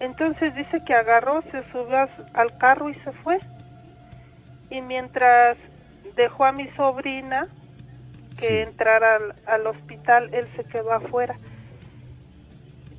Entonces 0.00 0.54
dice 0.54 0.82
que 0.84 0.94
agarró, 0.94 1.42
se 1.42 1.62
subió 1.70 2.08
al 2.32 2.58
carro 2.58 2.90
y 2.90 2.94
se 2.96 3.12
fue. 3.12 3.38
Y 4.70 4.80
mientras 4.80 5.56
dejó 6.16 6.46
a 6.46 6.52
mi 6.52 6.68
sobrina 6.68 7.46
que 8.38 8.62
entrara 8.62 9.16
al, 9.16 9.34
al 9.46 9.66
hospital, 9.66 10.32
él 10.32 10.48
se 10.56 10.64
quedó 10.64 10.92
afuera 10.92 11.36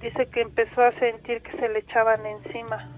dice 0.06 0.28
que 0.28 0.42
empezó 0.42 0.84
a 0.84 0.92
sentir 0.92 1.42
que 1.42 1.58
se 1.58 1.68
le 1.68 1.80
echaban 1.80 2.26
encima. 2.26 2.90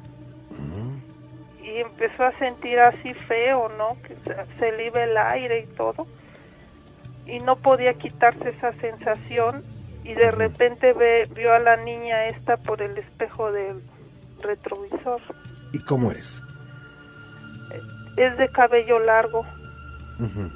Y 1.64 1.80
empezó 1.80 2.24
a 2.24 2.32
sentir 2.34 2.80
así 2.80 3.14
feo, 3.14 3.70
¿no? 3.78 3.98
Que 4.02 4.16
se, 4.60 4.72
le 4.72 4.88
iba 4.88 5.04
el 5.04 5.18
aire 5.18 5.60
y 5.60 5.76
todo. 5.76 6.08
Y 7.26 7.40
no 7.40 7.58
podía 7.58 7.94
quitarse 7.94 8.50
esa 8.50 8.74
sensación. 8.74 9.64
Y 10.04 10.14
de 10.14 10.32
repente 10.32 10.94
ve, 10.94 11.28
vio 11.36 11.54
a 11.54 11.60
la 11.60 11.78
niña 11.78 12.28
esta 12.28 12.56
por 12.58 12.82
el 12.82 12.98
espejo 12.98 13.52
del 13.52 13.82
retrovisor. 14.42 15.22
¿Y 15.74 15.80
cómo 15.80 16.12
es? 16.12 16.42
Es 18.16 18.38
de 18.38 18.50
cabello 18.50 19.00
largo. 19.00 19.46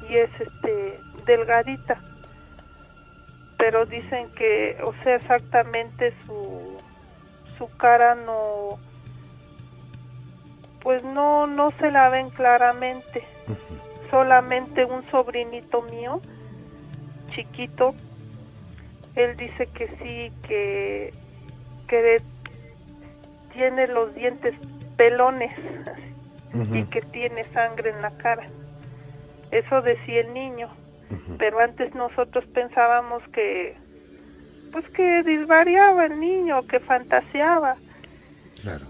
Y 0.10 0.16
es 0.16 0.32
este 0.40 1.00
delgadita 1.26 2.11
pero 3.62 3.86
dicen 3.86 4.28
que, 4.34 4.76
o 4.84 4.92
sea, 5.04 5.18
exactamente 5.18 6.16
su, 6.26 6.82
su 7.60 7.70
cara 7.78 8.16
no, 8.16 8.80
pues 10.82 11.04
no, 11.04 11.46
no 11.46 11.70
se 11.78 11.92
la 11.92 12.10
ven 12.10 12.32
claramente. 12.32 13.24
Solamente 14.10 14.84
un 14.84 15.08
sobrinito 15.12 15.84
mío, 15.84 16.22
chiquito, 17.36 17.94
él 19.16 19.38
dice 19.38 19.68
que 19.68 19.88
sí, 19.90 20.34
que, 20.48 21.14
que 21.88 22.20
tiene 23.54 23.86
los 23.86 24.16
dientes 24.16 24.56
pelones 24.98 25.56
y 26.74 26.84
que 26.86 27.02
tiene 27.04 27.44
sangre 27.54 27.92
en 27.92 28.02
la 28.02 28.10
cara. 28.10 28.48
Eso 29.52 29.84
decía 29.84 30.22
el 30.22 30.34
niño 30.34 30.68
pero 31.38 31.60
antes 31.60 31.94
nosotros 31.96 32.46
pensábamos 32.54 33.24
que 33.30 33.76
pues 34.72 34.88
que 34.90 35.24
disvariaba 35.24 36.06
el 36.06 36.20
niño, 36.20 36.66
que 36.68 36.80
fantaseaba. 36.80 37.76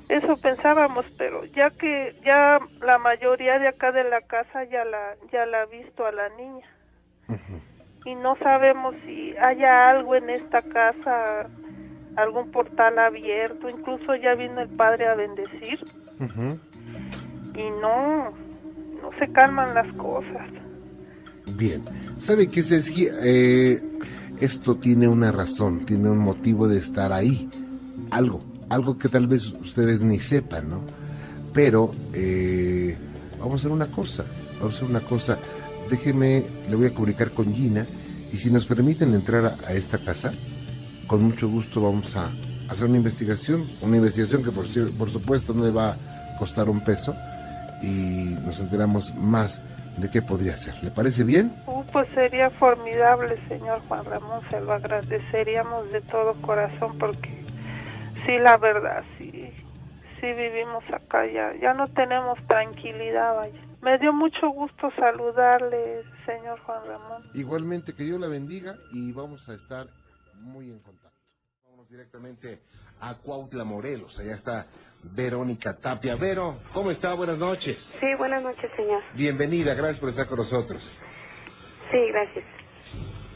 Eso 0.09 0.35
pensábamos, 0.37 1.05
pero 1.17 1.45
ya 1.45 1.69
que 1.69 2.15
ya 2.25 2.59
la 2.81 2.97
mayoría 2.97 3.57
de 3.57 3.69
acá 3.69 3.91
de 3.91 4.03
la 4.03 4.21
casa 4.21 4.65
ya 4.65 4.83
la 4.83 5.15
ya 5.31 5.45
la 5.45 5.61
ha 5.61 5.65
visto 5.65 6.05
a 6.05 6.11
la 6.11 6.29
niña. 6.29 6.67
Y 8.03 8.15
no 8.15 8.35
sabemos 8.37 8.95
si 9.05 9.35
haya 9.37 9.89
algo 9.89 10.15
en 10.15 10.29
esta 10.29 10.61
casa, 10.61 11.47
algún 12.15 12.51
portal 12.51 12.99
abierto, 12.99 13.69
incluso 13.69 14.15
ya 14.15 14.35
vino 14.35 14.59
el 14.59 14.69
padre 14.69 15.07
a 15.07 15.15
bendecir. 15.15 15.79
Y 17.55 17.69
no 17.81 18.33
no 19.01 19.11
se 19.19 19.31
calman 19.31 19.73
las 19.73 19.91
cosas. 19.93 20.49
Bien, 21.55 21.83
¿sabe 22.19 22.47
qué 22.47 22.61
es 22.61 22.71
eh, 22.97 23.81
esto 24.39 24.75
tiene 24.75 25.07
una 25.07 25.31
razón, 25.31 25.85
tiene 25.85 26.09
un 26.09 26.17
motivo 26.17 26.67
de 26.67 26.79
estar 26.79 27.13
ahí, 27.13 27.49
algo, 28.09 28.43
algo 28.69 28.97
que 28.97 29.09
tal 29.09 29.27
vez 29.27 29.47
ustedes 29.47 30.01
ni 30.01 30.19
sepan, 30.19 30.69
¿no? 30.69 30.81
Pero 31.53 31.93
eh, 32.13 32.97
vamos 33.39 33.53
a 33.53 33.57
hacer 33.57 33.71
una 33.71 33.87
cosa, 33.87 34.23
vamos 34.59 34.73
a 34.73 34.77
hacer 34.77 34.89
una 34.89 35.01
cosa, 35.01 35.37
déjeme, 35.89 36.43
le 36.69 36.75
voy 36.75 36.87
a 36.87 36.93
comunicar 36.93 37.31
con 37.31 37.53
Gina 37.53 37.85
y 38.31 38.37
si 38.37 38.49
nos 38.49 38.65
permiten 38.65 39.13
entrar 39.13 39.57
a, 39.67 39.73
esta 39.73 39.97
casa, 39.97 40.31
con 41.07 41.23
mucho 41.23 41.49
gusto 41.49 41.81
vamos 41.81 42.15
a 42.15 42.31
hacer 42.69 42.85
una 42.85 42.97
investigación, 42.97 43.67
una 43.81 43.97
investigación 43.97 44.43
que 44.43 44.51
por, 44.51 44.65
por 44.93 45.09
supuesto 45.09 45.53
no 45.53 45.63
le 45.63 45.71
va 45.71 45.91
a 45.91 46.37
costar 46.39 46.69
un 46.69 46.83
peso 46.83 47.15
y 47.83 48.35
nos 48.45 48.59
enteramos 48.59 49.13
más 49.15 49.61
de 49.97 50.09
qué 50.09 50.21
podría 50.21 50.57
ser. 50.57 50.81
¿Le 50.83 50.91
parece 50.91 51.23
bien? 51.23 51.53
Uh, 51.67 51.83
pues 51.91 52.07
sería 52.09 52.49
formidable, 52.49 53.37
señor 53.47 53.79
Juan 53.87 54.05
Ramón, 54.05 54.41
se 54.49 54.61
lo 54.61 54.73
agradeceríamos 54.73 55.91
de 55.91 56.01
todo 56.01 56.33
corazón 56.41 56.97
porque 56.97 57.29
sí, 58.25 58.37
la 58.39 58.57
verdad, 58.57 59.03
sí, 59.17 59.51
sí 60.19 60.33
vivimos 60.33 60.83
acá 60.91 61.25
ya, 61.25 61.53
ya 61.55 61.73
no 61.73 61.87
tenemos 61.87 62.39
tranquilidad, 62.47 63.35
vaya. 63.35 63.61
Me 63.81 63.97
dio 63.97 64.13
mucho 64.13 64.49
gusto 64.49 64.91
saludarle, 64.95 66.03
señor 66.25 66.59
Juan 66.59 66.85
Ramón. 66.85 67.23
Igualmente, 67.33 67.93
que 67.95 68.03
Dios 68.03 68.19
la 68.19 68.27
bendiga 68.27 68.75
y 68.91 69.11
vamos 69.11 69.49
a 69.49 69.55
estar 69.55 69.87
muy 70.35 70.69
en 70.69 70.79
contacto. 70.79 71.17
Vamos 71.67 71.89
directamente 71.89 72.61
a 72.99 73.15
Cuautla, 73.15 73.63
Morelos, 73.63 74.15
allá 74.19 74.35
está 74.35 74.67
Verónica 75.03 75.77
Tapia. 75.81 76.15
Vero, 76.17 76.61
¿cómo 76.73 76.91
está? 76.91 77.13
Buenas 77.15 77.37
noches. 77.39 77.77
Sí, 77.99 78.07
buenas 78.17 78.43
noches, 78.43 78.71
señor. 78.77 79.03
Bienvenida, 79.13 79.73
gracias 79.75 79.99
por 79.99 80.09
estar 80.09 80.27
con 80.27 80.39
nosotros. 80.39 80.83
Sí, 81.91 82.07
gracias. 82.09 82.45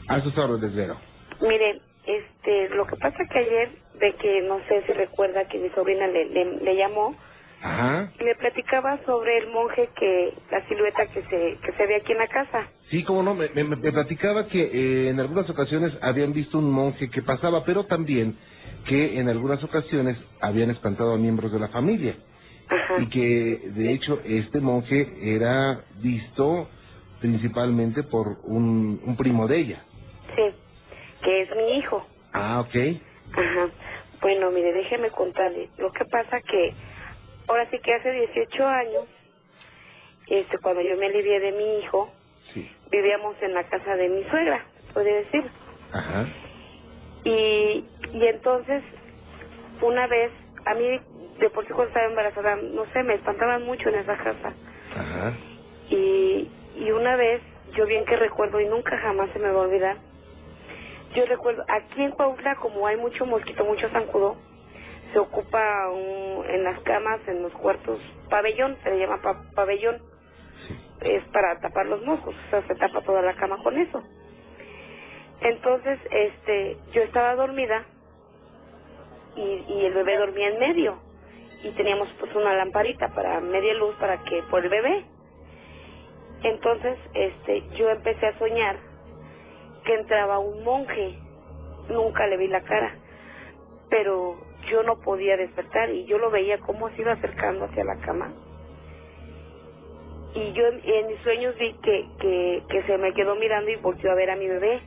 A 0.08 0.20
sus 0.22 0.36
órdenes, 0.38 0.74
Vero. 0.76 1.00
Mire, 1.40 1.82
este, 2.06 2.70
lo 2.70 2.86
que 2.86 2.96
pasa 2.96 3.18
que 3.30 3.38
ayer, 3.40 3.70
de 3.94 4.14
que 4.16 4.42
no 4.42 4.60
sé 4.68 4.84
si 4.86 4.92
recuerda 4.94 5.46
que 5.48 5.58
mi 5.58 5.70
sobrina 5.70 6.06
le, 6.08 6.26
le, 6.26 6.76
llamó, 6.76 7.16
Ajá. 7.66 8.12
le 8.20 8.34
platicaba 8.36 8.98
sobre 9.04 9.38
el 9.38 9.48
monje 9.48 9.88
que, 9.98 10.34
la 10.50 10.66
silueta 10.68 11.06
que 11.06 11.22
se, 11.22 11.58
que 11.60 11.72
se 11.76 11.86
ve 11.86 11.96
aquí 11.96 12.12
en 12.12 12.18
la 12.18 12.28
casa. 12.28 12.68
Sí, 12.90 13.02
como 13.02 13.22
no, 13.24 13.34
me, 13.34 13.48
me, 13.48 13.76
platicaba 13.92 14.46
que 14.46 14.62
eh, 14.62 15.08
en 15.08 15.18
algunas 15.18 15.50
ocasiones 15.50 15.92
habían 16.00 16.32
visto 16.32 16.58
un 16.58 16.70
monje 16.70 17.10
que 17.10 17.22
pasaba, 17.22 17.64
pero 17.64 17.84
también 17.84 18.36
que 18.86 19.18
en 19.18 19.28
algunas 19.28 19.62
ocasiones 19.64 20.16
habían 20.40 20.70
espantado 20.70 21.12
a 21.12 21.18
miembros 21.18 21.52
de 21.52 21.58
la 21.58 21.68
familia. 21.68 22.14
y 22.98 23.08
que 23.08 23.70
de 23.70 23.92
hecho 23.92 24.20
este 24.24 24.60
monje 24.60 25.34
era 25.34 25.80
visto 26.00 26.68
principalmente 27.20 28.04
por 28.04 28.38
un, 28.44 29.00
un 29.04 29.16
primo 29.16 29.48
de 29.48 29.58
ella. 29.58 29.82
Sí, 30.36 30.54
que 31.24 31.42
es 31.42 31.56
mi 31.56 31.78
hijo. 31.78 32.06
Ah, 32.32 32.60
ok. 32.60 32.76
Ajá. 33.32 33.70
Bueno, 34.20 34.50
mire, 34.50 34.72
déjeme 34.72 35.10
contarle. 35.10 35.68
Lo 35.78 35.90
que 35.92 36.04
pasa 36.04 36.40
que 36.40 36.72
ahora 37.48 37.68
sí 37.70 37.78
que 37.78 37.94
hace 37.94 38.10
18 38.10 38.66
años, 38.66 39.04
este, 40.28 40.58
cuando 40.58 40.82
yo 40.82 40.96
me 40.96 41.06
alivié 41.06 41.40
de 41.40 41.52
mi 41.52 41.78
hijo, 41.78 42.12
vivíamos 42.90 43.36
en 43.42 43.54
la 43.54 43.64
casa 43.64 43.96
de 43.96 44.08
mi 44.08 44.24
suegra, 44.24 44.64
podría 44.92 45.16
decir. 45.16 45.44
Ajá. 45.92 46.26
Y, 47.24 47.84
y 48.12 48.26
entonces, 48.26 48.82
una 49.82 50.06
vez, 50.06 50.30
a 50.64 50.74
mí, 50.74 51.00
de 51.38 51.50
por 51.50 51.64
sí 51.66 51.72
cuando 51.72 51.88
estaba 51.88 52.06
embarazada, 52.06 52.56
no 52.56 52.86
sé, 52.92 53.02
me 53.02 53.14
espantaban 53.14 53.62
mucho 53.64 53.88
en 53.88 53.96
esa 53.96 54.16
casa. 54.16 54.52
Ajá. 54.96 55.32
Y, 55.90 56.50
y 56.76 56.90
una 56.90 57.16
vez, 57.16 57.40
yo 57.76 57.86
bien 57.86 58.04
que 58.04 58.16
recuerdo, 58.16 58.60
y 58.60 58.66
nunca 58.66 58.96
jamás 58.98 59.30
se 59.32 59.38
me 59.38 59.50
va 59.50 59.60
a 59.60 59.66
olvidar, 59.66 59.96
yo 61.14 61.24
recuerdo, 61.26 61.64
aquí 61.68 62.02
en 62.02 62.10
Cuautla, 62.10 62.56
como 62.56 62.86
hay 62.86 62.96
mucho 62.96 63.24
mosquito, 63.26 63.64
mucho 63.64 63.88
zancudo, 63.90 64.36
se 65.12 65.18
ocupa 65.18 65.90
un, 65.90 66.44
en 66.48 66.64
las 66.64 66.80
camas, 66.80 67.20
en 67.28 67.42
los 67.42 67.52
cuartos, 67.54 68.00
pabellón, 68.30 68.76
se 68.82 68.90
le 68.90 68.98
llama 68.98 69.20
pabellón. 69.54 70.00
Es 71.00 71.22
para 71.28 71.58
tapar 71.60 71.86
los 71.86 72.02
moscos, 72.04 72.34
o 72.34 72.50
sea, 72.50 72.66
se 72.66 72.74
tapa 72.76 73.02
toda 73.02 73.22
la 73.22 73.34
cama 73.34 73.62
con 73.62 73.76
eso. 73.78 74.02
Entonces, 75.40 75.98
este, 76.10 76.78
yo 76.92 77.02
estaba 77.02 77.34
dormida 77.34 77.84
y, 79.36 79.64
y 79.68 79.84
el 79.84 79.92
bebé 79.92 80.16
dormía 80.16 80.48
en 80.48 80.58
medio 80.58 80.98
y 81.62 81.70
teníamos 81.72 82.08
pues 82.18 82.34
una 82.34 82.54
lamparita 82.54 83.08
para 83.08 83.40
media 83.40 83.74
luz 83.74 83.94
para 83.96 84.22
que 84.24 84.42
por 84.44 84.64
el 84.64 84.70
bebé. 84.70 85.04
Entonces, 86.42 86.98
este, 87.14 87.62
yo 87.76 87.90
empecé 87.90 88.26
a 88.26 88.38
soñar 88.38 88.76
que 89.84 89.94
entraba 89.94 90.38
un 90.38 90.64
monje. 90.64 91.18
Nunca 91.88 92.26
le 92.26 92.36
vi 92.36 92.48
la 92.48 92.62
cara, 92.62 92.96
pero 93.88 94.36
yo 94.70 94.82
no 94.82 95.00
podía 95.00 95.36
despertar 95.36 95.90
y 95.90 96.04
yo 96.06 96.18
lo 96.18 96.30
veía 96.30 96.58
como 96.58 96.88
se 96.90 97.02
iba 97.02 97.12
acercando 97.12 97.64
hacia 97.64 97.84
la 97.84 97.96
cama. 97.96 98.32
Y 100.34 100.52
yo 100.52 100.66
en, 100.66 101.06
mis 101.06 101.18
sueños 101.20 101.56
vi 101.58 101.72
que, 101.82 102.06
que, 102.20 102.62
que, 102.68 102.82
se 102.82 102.98
me 102.98 103.14
quedó 103.14 103.36
mirando 103.36 103.70
y 103.70 103.76
volvió 103.76 104.12
a 104.12 104.14
ver 104.14 104.30
a 104.30 104.36
mi 104.36 104.46
bebé. 104.46 104.80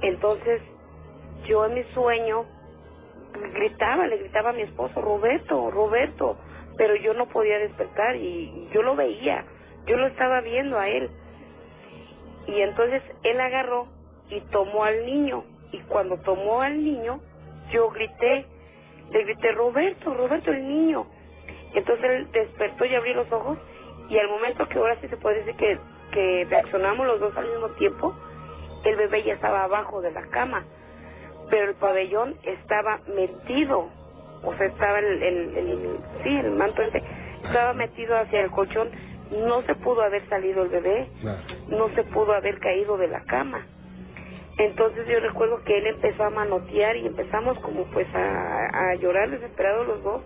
Entonces, 0.00 0.62
yo 1.46 1.66
en 1.66 1.74
mi 1.74 1.84
sueño 1.92 2.46
gritaba, 3.54 4.06
le 4.06 4.16
gritaba 4.18 4.50
a 4.50 4.52
mi 4.52 4.62
esposo, 4.62 5.00
Roberto, 5.00 5.70
Roberto, 5.70 6.36
pero 6.76 6.96
yo 6.96 7.14
no 7.14 7.28
podía 7.28 7.58
despertar 7.58 8.16
y 8.16 8.68
yo 8.72 8.82
lo 8.82 8.96
veía, 8.96 9.44
yo 9.86 9.96
lo 9.96 10.06
estaba 10.06 10.40
viendo 10.40 10.78
a 10.78 10.88
él. 10.88 11.10
Y 12.46 12.60
entonces 12.60 13.02
él 13.22 13.40
agarró 13.40 13.86
y 14.30 14.40
tomó 14.50 14.84
al 14.84 15.04
niño. 15.04 15.44
Y 15.72 15.78
cuando 15.80 16.18
tomó 16.18 16.62
al 16.62 16.82
niño, 16.82 17.20
yo 17.70 17.90
grité, 17.90 18.46
grité, 19.24 19.52
Roberto, 19.52 20.14
Roberto, 20.14 20.50
el 20.50 20.66
niño. 20.66 21.06
Entonces 21.74 22.04
él 22.04 22.28
despertó 22.32 22.84
y 22.84 22.94
abrió 22.94 23.14
los 23.14 23.32
ojos. 23.32 23.58
Y 24.08 24.18
al 24.18 24.28
momento 24.28 24.68
que 24.68 24.78
ahora 24.78 24.96
sí 25.00 25.08
se 25.08 25.16
puede 25.16 25.38
decir 25.38 25.56
que, 25.56 25.78
que 26.12 26.46
reaccionamos 26.50 27.06
los 27.06 27.20
dos 27.20 27.36
al 27.36 27.48
mismo 27.48 27.68
tiempo, 27.70 28.14
el 28.84 28.96
bebé 28.96 29.22
ya 29.22 29.34
estaba 29.34 29.64
abajo 29.64 30.00
de 30.02 30.10
la 30.10 30.22
cama. 30.28 30.64
Pero 31.50 31.70
el 31.70 31.76
pabellón 31.76 32.36
estaba 32.42 33.00
metido. 33.14 33.88
O 34.44 34.54
sea, 34.56 34.66
estaba 34.66 34.98
el, 34.98 35.22
el, 35.22 35.56
el 35.56 35.98
sí, 36.24 36.36
el 36.36 36.50
manto 36.52 36.82
ese, 36.82 37.02
estaba 37.44 37.72
metido 37.74 38.16
hacia 38.16 38.40
el 38.42 38.50
colchón 38.50 38.90
no 39.32 39.62
se 39.62 39.74
pudo 39.76 40.02
haber 40.02 40.28
salido 40.28 40.62
el 40.62 40.68
bebé, 40.68 41.08
no 41.68 41.88
se 41.94 42.04
pudo 42.04 42.34
haber 42.34 42.58
caído 42.58 42.96
de 42.96 43.08
la 43.08 43.22
cama. 43.24 43.66
Entonces 44.58 45.06
yo 45.08 45.18
recuerdo 45.20 45.62
que 45.64 45.78
él 45.78 45.86
empezó 45.86 46.24
a 46.24 46.30
manotear 46.30 46.96
y 46.96 47.06
empezamos 47.06 47.58
como 47.60 47.84
pues 47.86 48.06
a, 48.14 48.94
llorar 48.96 49.30
desesperados 49.30 49.86
los 49.86 50.02
dos 50.02 50.22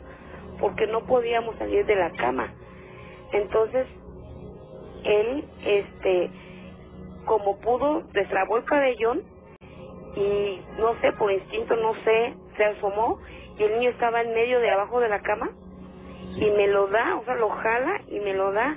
porque 0.59 0.87
no 0.87 1.07
podíamos 1.07 1.57
salir 1.57 1.87
de 1.87 1.95
la 1.95 2.11
cama. 2.13 2.53
Entonces 3.33 3.87
él, 5.05 5.45
este, 5.65 6.31
como 7.25 7.59
pudo, 7.61 8.03
destrabó 8.13 8.57
el 8.57 8.65
pabellón 8.65 9.23
y 10.17 10.61
no 10.79 10.99
sé, 11.01 11.13
por 11.13 11.31
instinto, 11.31 11.77
no 11.77 11.95
sé, 12.03 12.35
se 12.57 12.65
asomó 12.65 13.21
y 13.59 13.63
el 13.63 13.73
niño 13.75 13.91
estaba 13.91 14.23
en 14.23 14.35
medio 14.35 14.59
de 14.61 14.71
abajo 14.71 14.99
de 15.01 15.09
la 15.09 15.21
cama 15.21 15.51
y 16.37 16.51
me 16.51 16.67
lo 16.67 16.89
da, 16.89 17.17
o 17.17 17.25
sea, 17.25 17.35
lo 17.37 17.51
jala 17.51 18.01
y 18.09 18.19
me 18.21 18.35
lo 18.35 18.53
da 18.53 18.77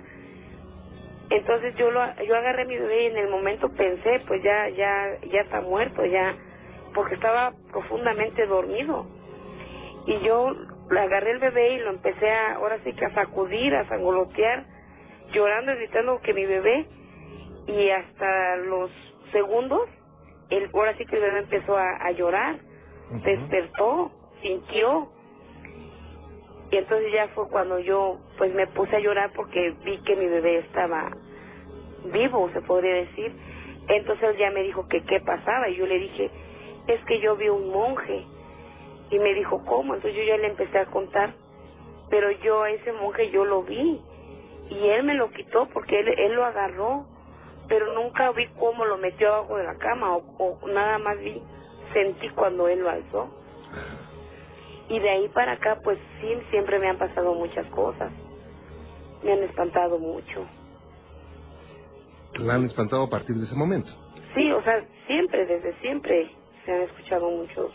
entonces 1.29 1.75
yo 1.75 1.91
lo, 1.91 2.01
yo 2.23 2.35
agarré 2.35 2.63
a 2.63 2.65
mi 2.65 2.77
bebé 2.77 3.03
y 3.03 3.05
en 3.07 3.17
el 3.17 3.29
momento 3.29 3.69
pensé, 3.73 4.21
pues 4.27 4.41
ya 4.43 4.69
ya 4.69 5.19
ya 5.31 5.41
está 5.41 5.61
muerto, 5.61 6.05
ya 6.05 6.35
porque 6.93 7.15
estaba 7.15 7.53
profundamente 7.71 8.45
dormido. 8.47 9.05
Y 10.07 10.19
yo 10.21 10.55
agarré 10.89 11.31
el 11.31 11.39
bebé 11.39 11.73
y 11.73 11.79
lo 11.79 11.91
empecé 11.91 12.31
a 12.31 12.55
ahora 12.55 12.79
sí 12.83 12.93
que 12.93 13.05
a 13.05 13.13
sacudir, 13.13 13.75
a 13.75 13.87
sangolotear, 13.87 14.65
llorando 15.31 15.73
y 15.73 15.75
gritando 15.75 16.19
que 16.21 16.33
mi 16.33 16.45
bebé 16.45 16.87
y 17.67 17.89
hasta 17.91 18.55
los 18.57 18.89
segundos 19.31 19.87
el 20.49 20.69
ahora 20.73 20.97
sí 20.97 21.05
que 21.05 21.15
el 21.15 21.21
bebé 21.21 21.39
empezó 21.39 21.77
a, 21.77 22.11
llorar, 22.11 22.57
despertó, 23.23 24.11
sintió 24.41 25.11
y 26.71 26.77
entonces 26.77 27.11
ya 27.11 27.27
fue 27.29 27.47
cuando 27.49 27.79
yo 27.79 28.19
pues 28.37 28.53
me 28.53 28.67
puse 28.67 28.95
a 28.95 28.99
llorar 28.99 29.31
porque 29.35 29.73
vi 29.83 29.97
que 29.99 30.15
mi 30.15 30.27
bebé 30.27 30.59
estaba 30.59 31.11
vivo, 32.05 32.49
se 32.53 32.61
podría 32.61 32.93
decir. 32.93 33.33
Entonces 33.87 34.37
ya 34.37 34.51
me 34.51 34.61
dijo 34.61 34.87
que 34.87 35.03
qué 35.03 35.19
pasaba 35.19 35.67
y 35.69 35.77
yo 35.77 35.87
le 35.87 35.97
dije, 35.97 36.29
es 36.87 37.03
que 37.05 37.19
yo 37.19 37.35
vi 37.35 37.49
un 37.49 37.71
monje. 37.71 38.23
Y 39.09 39.17
me 39.17 39.33
dijo, 39.33 39.63
¿cómo? 39.65 39.95
Entonces 39.95 40.15
yo 40.15 40.23
ya 40.23 40.37
le 40.37 40.47
empecé 40.47 40.77
a 40.77 40.85
contar, 40.85 41.33
pero 42.11 42.29
yo 42.29 42.61
a 42.61 42.69
ese 42.69 42.93
monje 42.93 43.31
yo 43.31 43.43
lo 43.45 43.63
vi 43.63 43.99
y 44.69 44.87
él 44.89 45.03
me 45.03 45.15
lo 45.15 45.31
quitó 45.31 45.67
porque 45.69 45.99
él, 45.99 46.09
él 46.09 46.33
lo 46.33 46.45
agarró, 46.45 47.05
pero 47.67 47.93
nunca 47.93 48.31
vi 48.31 48.47
cómo 48.59 48.85
lo 48.85 48.97
metió 48.99 49.33
abajo 49.33 49.57
de 49.57 49.63
la 49.63 49.75
cama 49.79 50.15
o, 50.15 50.23
o 50.37 50.67
nada 50.67 50.99
más 50.99 51.17
vi, 51.19 51.41
sentí 51.93 52.29
cuando 52.29 52.67
él 52.67 52.81
lo 52.81 52.89
alzó. 52.91 53.29
Y 54.89 54.99
de 54.99 55.09
ahí 55.09 55.27
para 55.29 55.53
acá, 55.53 55.79
pues 55.83 55.99
sí, 56.19 56.27
siempre 56.49 56.79
me 56.79 56.89
han 56.89 56.97
pasado 56.97 57.33
muchas 57.35 57.65
cosas. 57.67 58.11
Me 59.23 59.33
han 59.33 59.43
espantado 59.43 59.99
mucho. 59.99 60.45
¿La 62.39 62.55
han 62.55 62.65
espantado 62.65 63.03
a 63.03 63.09
partir 63.09 63.35
de 63.35 63.45
ese 63.45 63.55
momento? 63.55 63.89
Sí, 64.35 64.51
o 64.51 64.61
sea, 64.63 64.83
siempre, 65.07 65.45
desde 65.45 65.73
siempre 65.81 66.31
se 66.65 66.71
han 66.71 66.81
escuchado 66.83 67.29
muchos. 67.29 67.71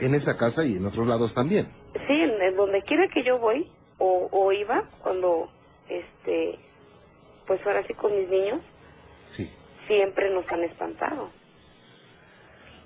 ¿En 0.00 0.14
esa 0.14 0.36
casa 0.36 0.64
y 0.64 0.76
en 0.76 0.86
otros 0.86 1.06
lados 1.06 1.32
también? 1.34 1.68
Sí, 2.06 2.22
en, 2.22 2.56
donde 2.56 2.82
quiera 2.82 3.08
que 3.08 3.22
yo 3.22 3.38
voy 3.38 3.70
o, 3.98 4.28
o 4.30 4.52
iba, 4.52 4.84
cuando, 5.02 5.48
este, 5.88 6.58
pues 7.46 7.60
ahora 7.66 7.86
sí 7.86 7.94
con 7.94 8.16
mis 8.16 8.28
niños, 8.28 8.60
sí. 9.36 9.50
siempre 9.86 10.30
nos 10.32 10.50
han 10.50 10.64
espantado. 10.64 11.30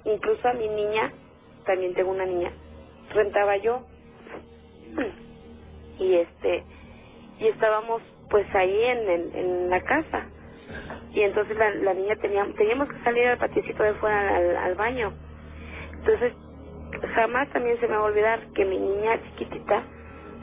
Incluso 0.05 0.49
a 0.49 0.55
mi 0.55 0.69
niña, 0.69 1.13
también 1.67 1.95
tengo 1.95 2.11
una 2.11 2.27
niña, 2.27 2.53
rentaba 3.11 3.57
yo. 3.57 3.83
Y 5.99 6.15
este 6.17 6.65
y 7.39 7.49
estábamos 7.49 8.03
pues 8.31 8.47
ahí 8.55 8.83
en, 8.85 9.35
en, 9.35 9.71
la 9.71 9.81
casa. 9.83 10.27
Y 11.13 11.21
entonces 11.21 11.57
la, 11.57 11.71
la, 11.71 11.95
niña 11.95 12.17
tenía 12.17 12.47
teníamos 12.57 12.89
que 12.89 13.03
salir 13.05 13.29
al 13.29 13.39
patiecito 13.39 13.83
de 13.83 13.95
fuera 13.95 14.65
al, 14.65 14.75
baño. 14.75 15.13
Entonces 15.99 16.33
jamás 17.15 17.49
también 17.51 17.79
se 17.81 17.87
me 17.87 17.97
va 17.97 18.03
a 18.03 18.05
olvidar 18.05 18.41
que 18.55 18.65
mi 18.65 18.79
niña 18.79 19.21
chiquitita 19.23 19.83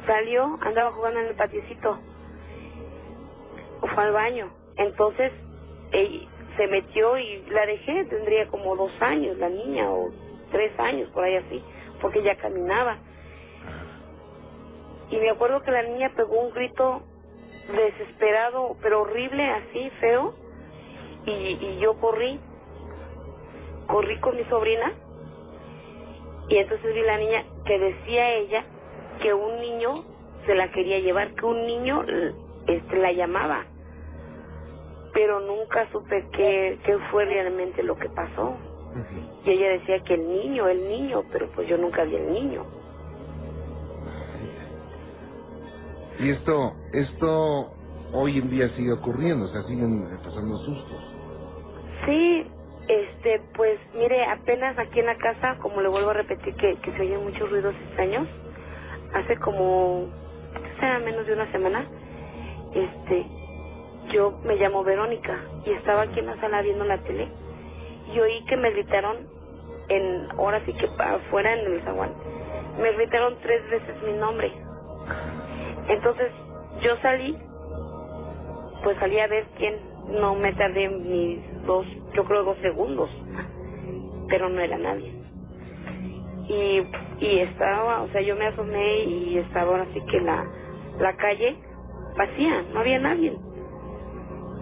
salió 0.05 0.57
andaba 0.61 0.91
jugando 0.91 1.19
en 1.19 1.27
el 1.27 1.35
patiecito. 1.35 1.99
Fue 3.81 4.03
al 4.03 4.13
baño. 4.13 4.53
Entonces 4.77 5.31
ella 5.91 6.27
se 6.55 6.67
metió 6.67 7.17
y 7.17 7.43
la 7.49 7.65
dejé. 7.65 8.05
Tendría 8.05 8.47
como 8.47 8.75
dos 8.75 8.91
años 9.01 9.37
la 9.37 9.49
niña 9.49 9.89
o 9.89 10.09
tres 10.51 10.71
años 10.79 11.09
por 11.09 11.23
ahí 11.23 11.35
así 11.35 11.63
porque 12.01 12.23
ya 12.23 12.35
caminaba. 12.35 12.97
Y 15.09 15.17
me 15.17 15.29
acuerdo 15.29 15.61
que 15.61 15.71
la 15.71 15.83
niña 15.83 16.11
pegó 16.15 16.39
un 16.39 16.53
grito 16.53 17.03
desesperado, 17.73 18.77
pero 18.81 19.01
horrible, 19.01 19.49
así, 19.49 19.89
feo. 19.99 20.33
Y, 21.25 21.31
y 21.31 21.79
yo 21.79 21.99
corrí, 21.99 22.39
corrí 23.87 24.19
con 24.19 24.35
mi 24.35 24.43
sobrina. 24.45 24.93
Y 26.49 26.57
entonces 26.57 26.93
vi 26.93 27.01
la 27.01 27.17
niña 27.17 27.45
que 27.65 27.79
decía 27.79 28.33
ella 28.35 28.65
que 29.21 29.33
un 29.33 29.59
niño 29.59 30.03
se 30.45 30.55
la 30.55 30.71
quería 30.71 30.99
llevar, 30.99 31.33
que 31.35 31.45
un 31.45 31.65
niño 31.65 32.03
este, 32.67 32.97
la 32.97 33.11
llamaba. 33.11 33.65
Pero 35.13 35.41
nunca 35.41 35.89
supe 35.91 36.25
qué, 36.31 36.79
qué 36.85 36.97
fue 37.11 37.25
realmente 37.25 37.83
lo 37.83 37.97
que 37.97 38.09
pasó. 38.09 38.57
Y 39.43 39.49
ella 39.49 39.69
decía 39.69 39.99
que 40.03 40.13
el 40.13 40.27
niño, 40.27 40.67
el 40.67 40.87
niño, 40.87 41.23
pero 41.31 41.49
pues 41.51 41.67
yo 41.67 41.77
nunca 41.77 42.03
vi 42.03 42.15
el 42.15 42.31
niño. 42.31 42.65
Y 46.19 46.29
esto, 46.29 46.73
esto 46.93 47.71
hoy 48.13 48.37
en 48.37 48.49
día 48.49 48.69
sigue 48.75 48.93
ocurriendo, 48.93 49.45
o 49.45 49.47
sea, 49.47 49.63
siguen 49.63 50.07
pasando 50.23 50.57
sustos. 50.57 51.15
Sí, 52.05 52.45
este, 52.87 53.41
pues 53.55 53.79
mire, 53.95 54.23
apenas 54.25 54.77
aquí 54.77 54.99
en 54.99 55.07
la 55.07 55.17
casa, 55.17 55.57
como 55.59 55.81
le 55.81 55.89
vuelvo 55.89 56.11
a 56.11 56.13
repetir 56.13 56.53
que, 56.55 56.75
que 56.75 56.91
se 56.91 57.01
oyen 57.01 57.23
muchos 57.23 57.49
ruidos 57.49 57.73
extraños, 57.87 58.27
hace 59.13 59.37
como, 59.37 60.07
sea 60.79 60.99
menos 60.99 61.25
de 61.25 61.33
una 61.33 61.51
semana, 61.51 61.85
este, 62.73 63.25
yo 64.13 64.39
me 64.43 64.55
llamo 64.55 64.83
Verónica 64.83 65.39
y 65.65 65.71
estaba 65.71 66.03
aquí 66.03 66.19
en 66.19 66.27
la 66.27 66.39
sala 66.39 66.61
viendo 66.61 66.85
la 66.85 66.97
tele 66.99 67.29
y 68.13 68.19
oí 68.19 68.45
que 68.45 68.57
me 68.57 68.71
gritaron 68.71 69.17
en, 69.89 70.27
ahora 70.37 70.61
sí 70.65 70.73
que 70.73 70.89
afuera 70.97 71.53
en 71.53 71.73
el 71.73 71.81
zaguán, 71.83 72.13
me 72.79 72.91
gritaron 72.93 73.37
tres 73.41 73.69
veces 73.69 73.95
mi 74.03 74.13
nombre. 74.13 74.51
Entonces 75.87 76.31
yo 76.81 76.95
salí, 77.01 77.37
pues 78.83 78.97
salí 78.99 79.19
a 79.19 79.27
ver 79.27 79.45
quién, 79.57 79.75
no 80.09 80.35
me 80.35 80.53
tardé 80.53 80.87
ni 80.87 81.43
dos, 81.65 81.85
yo 82.13 82.23
creo 82.25 82.43
dos 82.43 82.57
segundos, 82.59 83.09
pero 84.29 84.49
no 84.49 84.59
era 84.61 84.77
nadie. 84.77 85.13
Y, 86.47 86.81
y 87.19 87.39
estaba, 87.39 88.01
o 88.01 88.07
sea, 88.09 88.21
yo 88.21 88.35
me 88.35 88.47
asomé 88.47 89.03
y 89.03 89.37
estaba 89.37 89.71
ahora 89.71 89.87
sí 89.93 90.01
que 90.09 90.19
la, 90.19 90.45
la 90.99 91.15
calle 91.15 91.55
vacía, 92.17 92.63
no 92.73 92.79
había 92.79 92.99
nadie. 92.99 93.37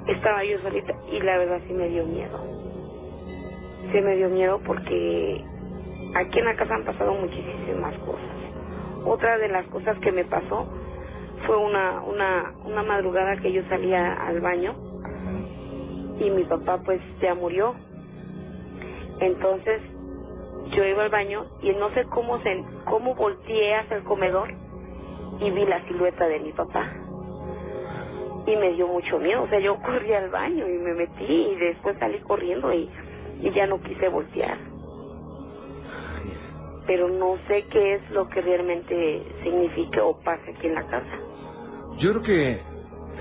Estaba 0.08 0.44
yo 0.44 0.60
solita 0.62 0.94
y 1.12 1.20
la 1.22 1.38
verdad 1.38 1.62
sí 1.68 1.74
me 1.74 1.88
dio 1.90 2.06
miedo. 2.06 2.59
Sí 3.92 4.02
me 4.02 4.16
dio 4.16 4.30
miedo 4.30 4.60
porque 4.66 5.44
aquí 6.16 6.40
en 6.40 6.46
la 6.46 6.56
casa 6.56 6.76
han 6.76 6.86
pasado 6.86 7.14
muchísimas 7.14 7.98
cosas. 8.00 8.30
Otra 9.06 9.38
de 9.38 9.48
las 9.48 9.66
cosas 9.68 9.98
que 10.00 10.12
me 10.12 10.26
pasó 10.26 10.68
fue 11.46 11.58
una, 11.58 12.02
una, 12.02 12.54
una 12.66 12.84
madrugada 12.84 13.38
que 13.38 13.52
yo 13.52 13.64
salía 13.70 14.14
al 14.14 14.42
baño 14.42 14.76
y 16.20 16.30
mi 16.30 16.44
papá 16.44 16.80
pues 16.84 17.02
ya 17.22 17.34
murió. 17.34 17.76
Entonces 19.22 19.82
yo 20.72 20.86
iba 20.86 21.04
al 21.04 21.10
baño 21.10 21.46
y 21.62 21.72
no 21.72 21.90
sé 21.94 22.04
cómo 22.06 22.40
se, 22.42 22.64
cómo 22.86 23.16
volteé 23.16 23.76
hacia 23.76 23.98
el 23.98 24.04
comedor 24.04 24.50
y 25.40 25.52
vi 25.52 25.66
la 25.66 25.84
silueta 25.88 26.28
de 26.28 26.40
mi 26.40 26.52
papá. 26.52 26.92
Y 28.46 28.56
me 28.56 28.74
dio 28.74 28.88
mucho 28.88 29.20
miedo, 29.20 29.44
o 29.44 29.48
sea, 29.48 29.60
yo 29.60 29.76
corrí 29.82 30.12
al 30.14 30.30
baño 30.30 30.68
y 30.68 30.78
me 30.80 30.94
metí 30.94 31.24
y 31.24 31.56
después 31.56 31.98
salí 32.00 32.20
corriendo 32.20 32.74
y, 32.74 32.90
y 33.40 33.52
ya 33.52 33.68
no 33.68 33.82
quise 33.82 34.10
voltear. 34.10 34.58
Pero 36.86 37.10
no 37.10 37.38
sé 37.48 37.66
qué 37.72 37.96
es 37.96 38.12
lo 38.12 38.28
que 38.30 38.42
realmente 38.42 39.24
significa 39.44 40.04
o 40.04 40.20
pasa 40.22 40.44
aquí 40.50 40.68
en 40.68 40.76
la 40.76 40.88
casa. 40.88 41.20
Yo 42.00 42.12
creo 42.12 42.24
que 42.24 42.52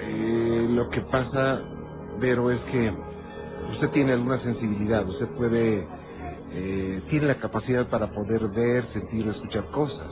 eh, 0.00 0.66
lo 0.70 0.88
que 0.90 1.00
pasa, 1.02 1.62
Vero, 2.18 2.50
es 2.50 2.60
que 2.72 2.92
usted 3.72 3.90
tiene 3.90 4.12
alguna 4.12 4.38
sensibilidad, 4.40 5.06
usted 5.06 5.28
puede, 5.36 5.86
eh, 6.52 7.02
tiene 7.10 7.26
la 7.26 7.34
capacidad 7.36 7.88
para 7.88 8.08
poder 8.12 8.48
ver, 8.48 8.86
sentir, 8.92 9.28
escuchar 9.28 9.66
cosas. 9.70 10.06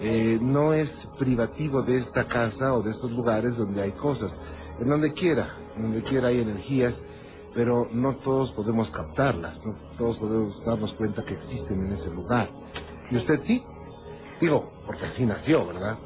Eh, 0.00 0.38
no 0.40 0.72
es 0.72 0.90
privativo 1.18 1.82
de 1.82 1.98
esta 1.98 2.26
casa 2.26 2.74
o 2.74 2.82
de 2.82 2.90
estos 2.90 3.12
lugares 3.12 3.56
donde 3.56 3.82
hay 3.82 3.92
cosas. 3.92 4.32
En 4.80 4.88
donde 4.88 5.12
quiera, 5.12 5.48
donde 5.76 6.02
quiera 6.02 6.28
hay 6.28 6.40
energías, 6.40 6.94
pero 7.54 7.88
no 7.92 8.16
todos 8.16 8.50
podemos 8.52 8.90
captarlas, 8.90 9.56
no 9.64 9.74
todos 9.96 10.18
podemos 10.18 10.64
darnos 10.64 10.92
cuenta 10.94 11.24
que 11.24 11.34
existen 11.34 11.86
en 11.86 11.92
ese 11.92 12.10
lugar. 12.10 12.48
¿Y 13.10 13.16
usted 13.16 13.40
sí? 13.46 13.62
Digo, 14.40 14.72
porque 14.86 15.06
así 15.06 15.24
nació, 15.24 15.66
¿verdad? 15.66 15.96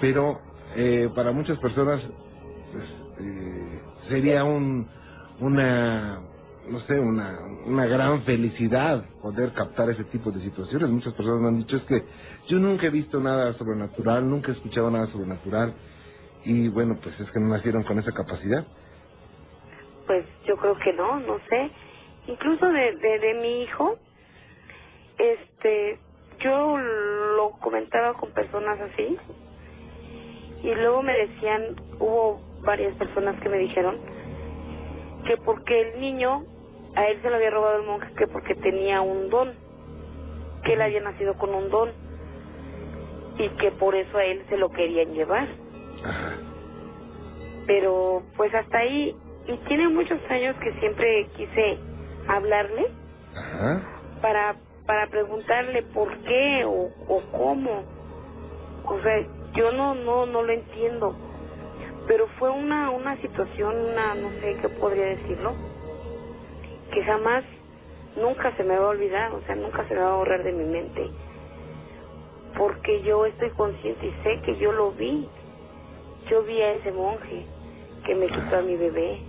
Pero 0.00 0.40
eh, 0.76 1.10
para 1.14 1.32
muchas 1.32 1.58
personas 1.58 2.00
pues, 2.72 2.84
eh, 3.20 3.80
sería 4.08 4.44
un, 4.44 4.86
una, 5.40 6.20
no 6.70 6.80
sé, 6.80 6.98
una, 6.98 7.38
una 7.66 7.86
gran 7.86 8.22
felicidad 8.22 9.04
poder 9.20 9.52
captar 9.52 9.90
ese 9.90 10.04
tipo 10.04 10.30
de 10.30 10.40
situaciones. 10.42 10.88
Muchas 10.90 11.14
personas 11.14 11.40
me 11.40 11.48
han 11.48 11.58
dicho 11.58 11.76
es 11.76 11.82
que 11.84 12.04
yo 12.48 12.58
nunca 12.58 12.86
he 12.86 12.90
visto 12.90 13.18
nada 13.18 13.52
sobrenatural, 13.54 14.28
nunca 14.28 14.52
he 14.52 14.54
escuchado 14.54 14.90
nada 14.90 15.08
sobrenatural 15.08 15.74
y 16.44 16.68
bueno, 16.68 16.98
pues 17.02 17.18
es 17.18 17.30
que 17.32 17.40
no 17.40 17.48
nacieron 17.48 17.82
con 17.82 17.98
esa 17.98 18.12
capacidad. 18.12 18.64
Pues 20.08 20.26
yo 20.44 20.56
creo 20.56 20.76
que 20.78 20.92
no, 20.94 21.20
no 21.20 21.38
sé. 21.48 21.70
Incluso 22.26 22.66
de, 22.66 22.96
de, 22.96 23.18
de 23.20 23.34
mi 23.34 23.62
hijo, 23.62 23.96
este, 25.18 26.00
yo 26.40 26.76
lo 26.76 27.50
comentaba 27.60 28.14
con 28.14 28.32
personas 28.32 28.80
así 28.80 29.16
y 30.62 30.74
luego 30.74 31.02
me 31.02 31.12
decían, 31.16 31.76
hubo 32.00 32.40
varias 32.62 32.96
personas 32.96 33.40
que 33.40 33.48
me 33.48 33.58
dijeron 33.58 33.96
que 35.24 35.36
porque 35.36 35.80
el 35.80 36.00
niño, 36.00 36.42
a 36.96 37.06
él 37.06 37.20
se 37.22 37.30
lo 37.30 37.36
había 37.36 37.50
robado 37.50 37.80
el 37.80 37.86
monje, 37.86 38.08
que 38.16 38.26
porque 38.26 38.54
tenía 38.56 39.00
un 39.00 39.30
don, 39.30 39.52
que 40.64 40.72
él 40.72 40.82
había 40.82 41.00
nacido 41.00 41.34
con 41.34 41.54
un 41.54 41.70
don 41.70 41.90
y 43.38 43.48
que 43.50 43.70
por 43.72 43.94
eso 43.94 44.18
a 44.18 44.24
él 44.24 44.44
se 44.48 44.56
lo 44.56 44.70
querían 44.70 45.12
llevar. 45.12 45.48
Pero 47.66 48.22
pues 48.36 48.52
hasta 48.54 48.78
ahí, 48.78 49.14
y 49.48 49.56
tiene 49.68 49.88
muchos 49.88 50.20
años 50.30 50.56
que 50.62 50.72
siempre 50.80 51.28
quise 51.36 51.78
hablarle 52.28 52.92
para 54.22 54.56
para 54.86 55.06
preguntarle 55.08 55.82
por 55.94 56.16
qué 56.22 56.64
o, 56.64 56.90
o 57.08 57.22
cómo. 57.32 57.84
O 58.84 59.00
sea, 59.02 59.26
yo 59.54 59.72
no 59.72 59.94
no 59.94 60.26
no 60.26 60.42
lo 60.42 60.52
entiendo. 60.52 61.16
Pero 62.06 62.26
fue 62.38 62.50
una 62.50 62.90
una 62.90 63.16
situación, 63.20 63.76
una 63.76 64.14
no 64.14 64.30
sé 64.40 64.56
qué 64.62 64.68
podría 64.70 65.06
decirlo, 65.06 65.54
que 66.92 67.04
jamás 67.04 67.44
nunca 68.16 68.56
se 68.56 68.64
me 68.64 68.78
va 68.78 68.86
a 68.86 68.90
olvidar, 68.90 69.32
o 69.34 69.42
sea, 69.42 69.54
nunca 69.56 69.86
se 69.88 69.94
me 69.94 70.00
va 70.00 70.12
a 70.12 70.16
borrar 70.16 70.42
de 70.42 70.52
mi 70.52 70.64
mente. 70.64 71.10
Porque 72.56 73.02
yo 73.02 73.26
estoy 73.26 73.50
consciente 73.52 74.06
y 74.06 74.12
sé 74.22 74.40
que 74.42 74.56
yo 74.56 74.72
lo 74.72 74.92
vi. 74.92 75.28
Yo 76.30 76.42
vi 76.44 76.60
a 76.60 76.72
ese 76.72 76.92
monje 76.92 77.46
que 78.04 78.14
me 78.14 78.26
quitó 78.26 78.58
a 78.58 78.62
mi 78.62 78.76
bebé. 78.76 79.27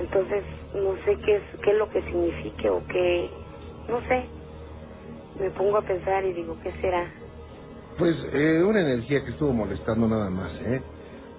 Entonces, 0.00 0.44
no 0.74 0.96
sé 1.04 1.18
qué 1.24 1.36
es, 1.36 1.44
qué 1.62 1.72
es 1.72 1.78
lo 1.78 1.90
que 1.90 2.02
signifique 2.02 2.70
o 2.70 2.84
qué, 2.86 3.30
no 3.88 4.02
sé. 4.02 4.30
Me 5.36 5.50
pongo 5.52 5.78
a 5.78 5.82
pensar 5.82 6.24
y 6.26 6.34
digo, 6.34 6.58
¿qué 6.62 6.72
será? 6.80 7.12
Pues 7.98 8.16
eh, 8.32 8.62
una 8.64 8.82
energía 8.82 9.24
que 9.24 9.32
estuvo 9.32 9.52
molestando 9.52 10.08
nada 10.08 10.30
más, 10.30 10.52
¿eh? 10.62 10.82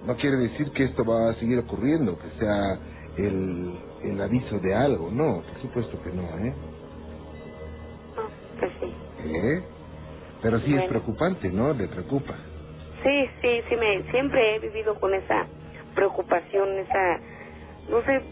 No 0.04 0.16
quiere 0.16 0.36
decir 0.38 0.72
que 0.72 0.84
esto 0.84 1.04
va 1.04 1.30
a 1.30 1.34
seguir 1.36 1.58
ocurriendo, 1.60 2.18
que 2.18 2.30
sea 2.32 2.80
el, 3.18 3.80
el 4.04 4.22
aviso 4.22 4.58
de 4.60 4.74
algo, 4.74 5.10
no, 5.10 5.42
por 5.42 5.60
supuesto 5.62 6.00
que 6.02 6.12
no, 6.12 6.22
¿eh? 6.24 6.56
No, 8.16 8.30
pues 8.60 8.72
sí. 8.80 8.94
¿Eh? 9.18 9.66
Pero 10.42 10.60
sí 10.60 10.74
es 10.76 10.84
preocupante, 10.86 11.50
¿no? 11.50 11.74
Le 11.74 11.88
preocupa. 11.88 12.38
Sí, 13.04 13.30
sí, 13.42 13.62
sí, 13.68 13.76
me, 13.76 14.04
siempre 14.10 14.56
he 14.56 14.60
vivido 14.60 14.98
con 15.00 15.14
esa 15.14 15.48
preocupación, 15.94 16.78
esa, 16.78 17.20
no 17.90 18.02
sé, 18.04 18.22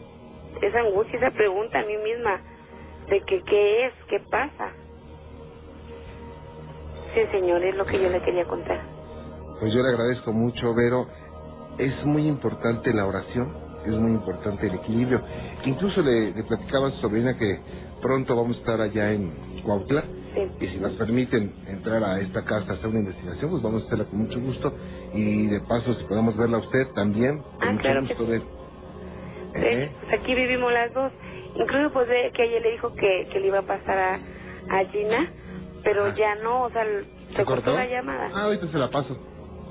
esa 0.63 0.81
angustia, 0.81 1.19
esa 1.19 1.31
pregunta 1.33 1.81
a 1.81 1.85
mí 1.85 1.97
misma 1.99 2.41
de 3.09 3.21
que 3.23 3.43
qué 3.45 3.87
es, 3.87 3.95
qué 4.09 4.21
pasa. 4.31 4.73
Sí, 7.15 7.21
señor, 7.33 7.65
es 7.65 7.75
lo 7.77 7.85
que 7.87 8.01
yo 8.01 8.09
le 8.09 8.23
quería 8.23 8.47
contar. 8.47 8.81
Pues 9.61 9.75
yo 9.75 9.83
le 9.83 9.89
agradezco 9.91 10.33
mucho, 10.33 10.75
Vero. 10.75 11.07
Es 11.79 12.05
muy 12.05 12.27
importante 12.29 12.93
la 12.93 13.07
oración, 13.07 13.57
es 13.87 13.95
muy 13.95 14.13
importante 14.13 14.67
el 14.67 14.75
equilibrio. 14.75 15.23
Incluso 15.65 16.03
le, 16.03 16.33
le 16.33 16.45
platicaba 16.45 16.89
a 16.89 16.91
su 16.93 16.99
sobrina 17.01 17.37
que 17.39 17.61
pronto 18.03 18.37
vamos 18.37 18.57
a 18.57 18.61
estar 18.61 18.81
allá 18.81 19.13
en 19.13 19.63
Cuautla. 19.65 20.05
Y 20.61 20.67
si 20.69 20.79
nos 20.79 20.93
permiten 20.93 21.55
entrar 21.67 22.05
a 22.05 22.21
esta 22.21 22.45
casa 22.45 22.73
a 22.73 22.75
hacer 22.77 22.87
una 22.89 23.01
investigación, 23.01 23.51
pues 23.51 23.63
vamos 23.63 23.83
a 23.83 23.87
hacerla 23.87 24.05
con 24.07 24.19
mucho 24.21 24.41
gusto. 24.41 24.75
Y 25.15 25.47
de 25.49 25.61
paso, 25.63 25.95
si 25.95 26.05
podemos 26.05 26.37
verla 26.37 26.59
a 26.59 26.61
usted 26.61 26.89
también, 26.95 27.39
con 27.43 27.63
Ah, 27.63 27.73
mucho 27.73 27.83
claro 27.83 28.01
gusto 28.03 28.27
que 28.27 28.43
De 29.53 29.85
¿Eh? 29.85 29.93
pues 30.01 30.21
aquí 30.21 30.35
vivimos 30.35 30.73
las 30.73 30.93
dos. 30.95 31.13
Incluso 31.55 31.93
pues 31.93 32.09
ve 32.09 32.31
que 32.35 32.45
ella 32.45 32.61
le 32.61 32.71
dijo 32.73 32.95
que, 32.95 33.29
que 33.33 33.41
le 33.41 33.49
iba 33.49 33.59
a 33.59 33.63
pasar 33.67 33.99
a, 33.99 34.15
a 34.15 34.85
Gina, 34.91 35.33
pero 35.83 36.15
ya 36.15 36.37
no, 36.37 36.63
o 36.65 36.71
sea, 36.71 36.85
se, 37.37 37.45
cortó 37.45 37.73
la 37.73 37.87
llamada. 37.87 38.31
Ah, 38.35 38.45
ahorita 38.45 38.69
se 38.71 38.79
la 38.79 38.89
paso, 38.91 39.17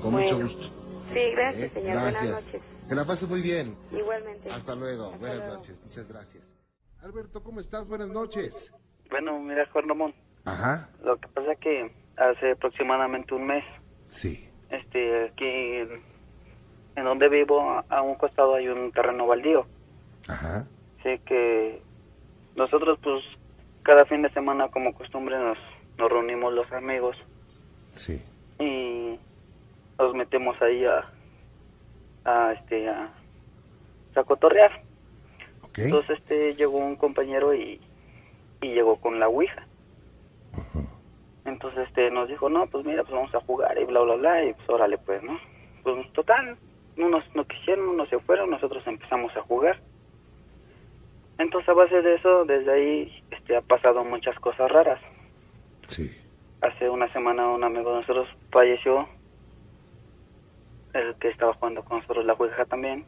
con 0.02 0.12
Bueno. 0.12 0.36
mucho 0.38 0.48
gusto. 0.48 0.76
Sí, 1.12 1.20
gracias, 1.32 1.70
¿Eh? 1.70 1.70
señor. 1.74 1.94
Gracias. 1.94 2.22
Buenas 2.22 2.44
noches. 2.44 2.62
Que 2.88 2.94
la 2.94 3.04
pase 3.06 3.26
muy 3.26 3.40
bien. 3.40 3.76
Igualmente. 3.92 4.50
Hasta 4.50 4.74
luego. 4.74 5.06
Hasta 5.06 5.18
Buenas 5.18 5.38
luego. 5.38 5.54
noches. 5.54 5.76
Muchas 5.84 6.08
gracias. 6.08 6.44
Alberto, 7.02 7.42
¿cómo 7.42 7.60
estás? 7.60 7.88
Buenas 7.88 8.08
noches. 8.08 8.72
Bueno, 9.10 9.38
mira, 9.40 9.66
Juan 9.72 9.88
Ramón, 9.88 10.14
Ajá. 10.44 10.90
lo 11.02 11.16
que 11.16 11.28
pasa 11.28 11.52
es 11.52 11.58
que 11.58 11.90
hace 12.16 12.50
aproximadamente 12.52 13.34
un 13.34 13.46
mes, 13.46 13.64
Sí. 14.06 14.48
este, 14.70 15.24
aquí 15.30 15.82
en, 17.00 17.04
donde 17.06 17.28
vivo, 17.28 17.82
a- 17.88 18.02
un 18.02 18.14
costado 18.14 18.54
hay 18.54 18.68
un 18.68 18.92
terreno 18.92 19.26
baldío. 19.26 19.66
Ajá. 20.28 20.66
Así 21.00 21.18
que 21.24 21.80
nosotros, 22.56 22.98
pues, 23.02 23.24
cada 23.82 24.04
fin 24.04 24.22
de 24.22 24.30
semana, 24.30 24.68
como 24.68 24.94
costumbre, 24.94 25.36
nos, 25.38 25.58
nos 25.98 26.10
reunimos 26.10 26.52
los 26.52 26.70
amigos 26.72 27.16
Sí. 27.88 28.22
y 28.58 29.18
nos 29.98 30.14
metemos 30.14 30.60
ahí 30.62 30.84
a, 30.84 31.10
a 32.24 32.52
este, 32.52 32.88
a, 32.88 33.10
a 34.14 34.24
cotorrear. 34.24 34.82
Entonces 35.76 36.18
este 36.18 36.54
llegó 36.54 36.78
un 36.78 36.96
compañero 36.96 37.54
y, 37.54 37.80
y 38.60 38.68
llegó 38.74 38.96
con 38.96 39.18
la 39.20 39.28
Ouija. 39.28 39.66
Entonces 41.44 41.86
este 41.88 42.10
nos 42.10 42.28
dijo, 42.28 42.48
no, 42.50 42.66
pues 42.66 42.84
mira, 42.84 43.02
pues 43.02 43.14
vamos 43.14 43.34
a 43.34 43.40
jugar 43.40 43.78
y 43.80 43.84
bla, 43.84 44.00
bla, 44.00 44.14
bla, 44.16 44.44
y 44.44 44.52
pues 44.52 44.68
órale 44.68 44.98
pues, 44.98 45.22
¿no? 45.22 45.38
Pues 45.82 46.12
total, 46.12 46.56
unos 46.96 47.24
no 47.34 47.46
quisieron, 47.46 47.88
unos 47.88 48.08
se 48.08 48.18
fueron, 48.20 48.50
nosotros 48.50 48.86
empezamos 48.86 49.34
a 49.36 49.42
jugar. 49.42 49.80
Entonces 51.38 51.68
a 51.68 51.72
base 51.72 52.02
de 52.02 52.14
eso, 52.16 52.44
desde 52.44 52.70
ahí 52.70 53.22
este, 53.30 53.56
ha 53.56 53.62
pasado 53.62 54.04
muchas 54.04 54.38
cosas 54.40 54.70
raras. 54.70 55.00
Sí. 55.86 56.10
Hace 56.60 56.88
una 56.90 57.10
semana 57.12 57.48
un 57.48 57.64
amigo 57.64 57.90
de 57.90 58.00
nosotros 58.00 58.28
falleció, 58.50 59.08
el 60.92 61.14
que 61.16 61.28
estaba 61.28 61.54
jugando 61.54 61.82
con 61.82 61.98
nosotros 61.98 62.26
la 62.26 62.34
Ouija 62.34 62.64
también, 62.66 63.04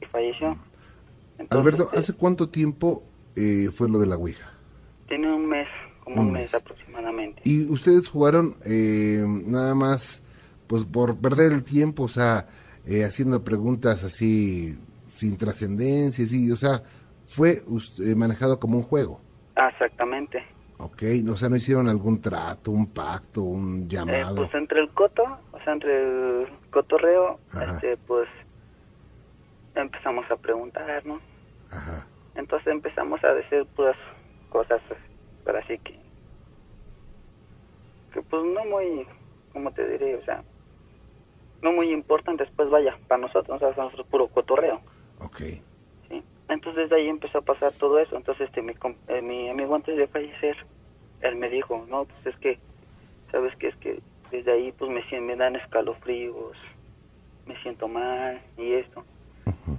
y 0.00 0.06
falleció. 0.06 0.56
Alberto, 1.50 1.84
este, 1.84 1.98
¿hace 1.98 2.12
cuánto 2.14 2.48
tiempo 2.48 3.02
eh, 3.34 3.70
fue 3.74 3.88
lo 3.88 3.98
de 3.98 4.06
la 4.06 4.16
Ouija? 4.16 4.52
Tiene 5.08 5.34
un 5.34 5.46
mes, 5.48 5.66
como 6.04 6.22
un, 6.22 6.32
mes. 6.32 6.54
aproximadamente. 6.54 7.42
¿Y 7.44 7.68
ustedes 7.68 8.08
jugaron 8.08 8.56
eh, 8.64 9.24
nada 9.26 9.74
más 9.74 10.22
pues 10.72 10.86
por 10.86 11.18
perder 11.18 11.52
el 11.52 11.64
tiempo, 11.64 12.04
o 12.04 12.08
sea, 12.08 12.46
eh, 12.86 13.04
haciendo 13.04 13.44
preguntas 13.44 14.04
así 14.04 14.74
sin 15.10 15.36
trascendencia, 15.36 16.24
sí, 16.24 16.50
o 16.50 16.56
sea, 16.56 16.82
fue 17.26 17.62
manejado 18.16 18.58
como 18.58 18.78
un 18.78 18.82
juego? 18.82 19.20
Exactamente. 19.54 20.42
Ok, 20.78 21.02
o 21.30 21.36
sea, 21.36 21.50
no 21.50 21.56
hicieron 21.56 21.90
algún 21.90 22.22
trato, 22.22 22.70
un 22.70 22.86
pacto, 22.86 23.42
un 23.42 23.86
llamado. 23.86 24.36
pues 24.36 24.54
entre 24.54 24.80
el 24.80 24.88
coto, 24.92 25.22
o 25.52 25.60
sea, 25.62 25.74
entre 25.74 25.92
el 26.40 26.48
cotorreo, 26.70 27.38
este, 27.60 27.98
pues 28.06 28.26
empezamos 29.74 30.24
a 30.30 30.36
preguntar, 30.36 31.04
¿no? 31.04 31.20
Ajá. 31.70 32.06
Entonces 32.34 32.68
empezamos 32.68 33.22
a 33.22 33.34
decir 33.34 33.66
puras 33.76 33.98
cosas, 34.48 34.80
pero 35.44 35.58
así 35.58 35.76
que, 35.80 36.00
que 38.14 38.22
pues 38.22 38.42
no 38.42 38.64
muy, 38.64 39.06
¿cómo 39.52 39.70
te 39.72 39.86
diré? 39.86 40.16
O 40.16 40.24
sea, 40.24 40.42
no 41.62 41.72
muy 41.72 41.92
importantes, 41.92 42.48
pues 42.56 42.68
vaya, 42.70 42.96
para 43.08 43.20
nosotros, 43.20 43.62
o 43.62 43.74
sea, 43.74 43.84
nosotros 43.84 44.06
puro 44.08 44.28
cotorreo. 44.28 44.80
Ok. 45.20 45.38
Sí. 46.08 46.22
Entonces 46.48 46.90
de 46.90 46.96
ahí 46.96 47.08
empezó 47.08 47.38
a 47.38 47.42
pasar 47.42 47.72
todo 47.72 47.98
eso. 47.98 48.16
Entonces 48.16 48.48
este 48.48 48.62
mi, 48.62 48.74
eh, 49.08 49.22
mi 49.22 49.48
amigo 49.48 49.74
antes 49.74 49.96
de 49.96 50.06
fallecer, 50.08 50.56
él 51.20 51.36
me 51.36 51.48
dijo, 51.48 51.84
no, 51.88 52.04
pues 52.04 52.34
es 52.34 52.36
que, 52.40 52.58
¿sabes 53.30 53.54
qué? 53.56 53.68
Es 53.68 53.76
que 53.76 54.02
desde 54.30 54.52
ahí 54.52 54.72
pues 54.72 54.90
me, 54.90 55.20
me 55.20 55.36
dan 55.36 55.56
escalofríos, 55.56 56.56
me 57.46 57.56
siento 57.62 57.88
mal 57.88 58.40
y 58.56 58.72
esto. 58.72 59.04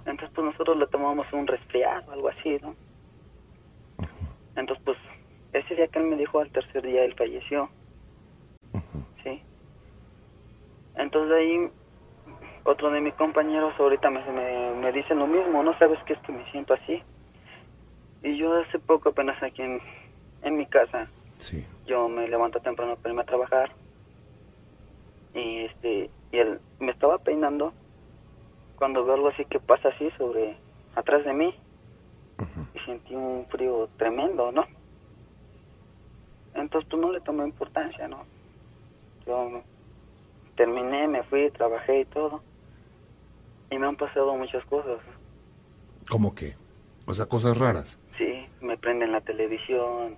Entonces, 0.06 0.30
pues 0.36 0.46
nosotros 0.46 0.78
le 0.78 0.88
tomamos 0.88 1.26
un 1.32 1.48
resfriado, 1.48 2.12
algo 2.12 2.30
así, 2.30 2.58
¿no? 2.62 2.76
Entonces, 4.56 4.84
pues, 4.86 4.98
ese 5.54 5.76
día 5.76 5.88
que 5.88 6.00
él 6.00 6.06
me 6.06 6.18
dijo, 6.18 6.40
al 6.40 6.52
tercer 6.52 6.84
día 6.84 7.04
él 7.06 7.16
falleció. 7.16 7.70
Entonces, 10.96 11.36
ahí, 11.36 11.70
otro 12.64 12.92
de 12.92 13.02
mis 13.02 13.14
compañeros 13.16 13.74
ahorita 13.80 14.10
me, 14.10 14.24
me, 14.32 14.74
me 14.76 14.92
dice 14.92 15.16
lo 15.16 15.28
mismo, 15.28 15.64
¿no? 15.64 15.78
¿Sabes 15.80 16.00
qué 16.06 16.14
es 16.14 16.20
que 16.20 16.32
me 16.32 16.50
siento 16.52 16.74
así? 16.74 17.02
Y 18.24 18.38
yo 18.38 18.54
hace 18.56 18.80
poco, 18.80 19.10
apenas 19.10 19.42
aquí 19.44 19.62
en, 19.62 19.82
en 20.44 20.58
mi 20.58 20.66
casa, 20.66 21.08
sí. 21.38 21.66
yo 21.86 22.08
me 22.08 22.28
levanto 22.28 22.60
temprano 22.60 22.96
para 22.96 23.10
irme 23.10 23.22
a 23.22 23.26
trabajar. 23.26 23.72
Y, 25.34 25.66
este, 25.66 26.10
y 26.32 26.38
él 26.38 26.60
me 26.80 26.92
estaba 26.92 27.18
peinando 27.18 27.74
cuando 28.78 29.04
veo 29.04 29.16
algo 29.16 29.30
así 29.30 29.46
que 29.46 29.60
pasa 29.60 29.90
así 29.90 30.10
sobre 30.18 30.56
atrás 30.96 31.24
de 31.26 31.34
mí 31.34 31.56
y 32.74 32.80
sentí 32.86 33.16
un 33.16 33.46
frío 33.50 33.90
tremendo, 33.98 34.52
¿no? 34.52 34.66
Entonces 36.54 36.90
pues 36.90 37.02
no 37.02 37.12
le 37.12 37.22
tomé 37.22 37.46
importancia, 37.46 38.08
¿no? 38.08 38.26
Yo 39.26 39.62
terminé, 40.64 41.08
me 41.08 41.24
fui, 41.24 41.52
trabajé 41.52 42.02
y 42.02 42.06
todo. 42.06 42.42
Y 43.70 43.78
me 43.78 43.88
han 43.88 43.98
pasado 43.98 44.34
muchas 44.36 44.64
cosas. 44.66 45.00
¿Cómo 46.10 46.34
qué? 46.34 46.56
O 47.06 47.14
sea, 47.14 47.26
cosas 47.26 47.58
raras. 47.58 48.00
Sí, 48.18 48.46
me 48.62 48.78
prenden 48.78 49.12
la 49.12 49.20
televisión, 49.22 50.16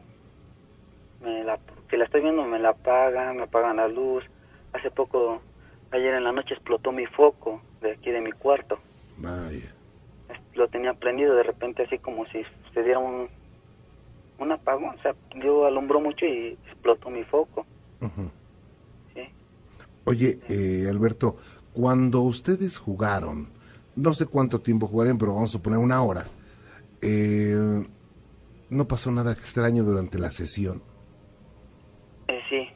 me 1.23 1.43
la, 1.43 1.57
si 1.89 1.97
la 1.97 2.05
estoy 2.05 2.21
viendo 2.21 2.43
me 2.43 2.59
la 2.59 2.69
apagan, 2.69 3.37
me 3.37 3.43
apagan 3.43 3.77
la 3.77 3.87
luz. 3.87 4.23
Hace 4.73 4.91
poco 4.91 5.41
Ayer 5.91 6.13
en 6.13 6.23
la 6.25 6.31
noche 6.31 6.53
explotó 6.53 6.91
mi 6.91 7.05
foco 7.05 7.61
de 7.81 7.93
aquí 7.93 8.11
de 8.11 8.19
mi 8.19 8.31
cuarto. 8.31 8.79
Vaya. 9.17 9.73
Lo 10.53 10.67
tenía 10.67 10.93
prendido 10.93 11.35
de 11.35 11.43
repente 11.43 11.83
así 11.83 11.99
como 11.99 12.25
si 12.27 12.43
se 12.73 12.83
diera 12.83 12.99
un, 12.99 13.29
un 14.39 14.51
apagón. 14.51 14.95
O 14.95 15.01
sea, 15.01 15.15
yo 15.35 15.65
alumbró 15.65 16.01
mucho 16.01 16.25
y 16.25 16.57
explotó 16.67 17.09
mi 17.09 17.23
foco. 17.23 17.65
¿Sí? 18.01 18.31
Oye, 20.05 20.39
eh, 20.49 20.87
Alberto, 20.89 21.35
cuando 21.73 22.21
ustedes 22.21 22.77
jugaron, 22.77 23.49
no 23.95 24.13
sé 24.13 24.27
cuánto 24.27 24.61
tiempo 24.61 24.87
jugaron, 24.87 25.17
pero 25.17 25.33
vamos 25.33 25.49
a 25.49 25.53
suponer 25.53 25.79
una 25.79 26.01
hora, 26.03 26.25
eh, 27.01 27.83
¿no 28.69 28.87
pasó 28.87 29.11
nada 29.11 29.31
extraño 29.31 29.83
durante 29.83 30.19
la 30.19 30.31
sesión? 30.31 30.81
Eh, 32.27 32.39
sí. 32.49 32.67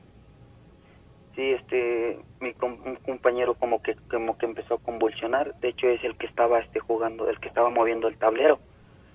Sí, 1.35 1.51
este, 1.51 2.19
mi 2.41 2.53
un 2.61 2.95
compañero 2.97 3.53
como 3.53 3.81
que 3.81 3.95
como 4.09 4.37
que 4.37 4.45
empezó 4.45 4.75
a 4.75 4.79
convulsionar 4.79 5.57
de 5.59 5.69
hecho 5.69 5.87
es 5.87 6.03
el 6.03 6.17
que 6.17 6.25
estaba 6.25 6.59
este 6.59 6.79
jugando 6.79 7.29
el 7.29 7.39
que 7.39 7.47
estaba 7.47 7.69
moviendo 7.69 8.07
el 8.07 8.17
tablero 8.17 8.59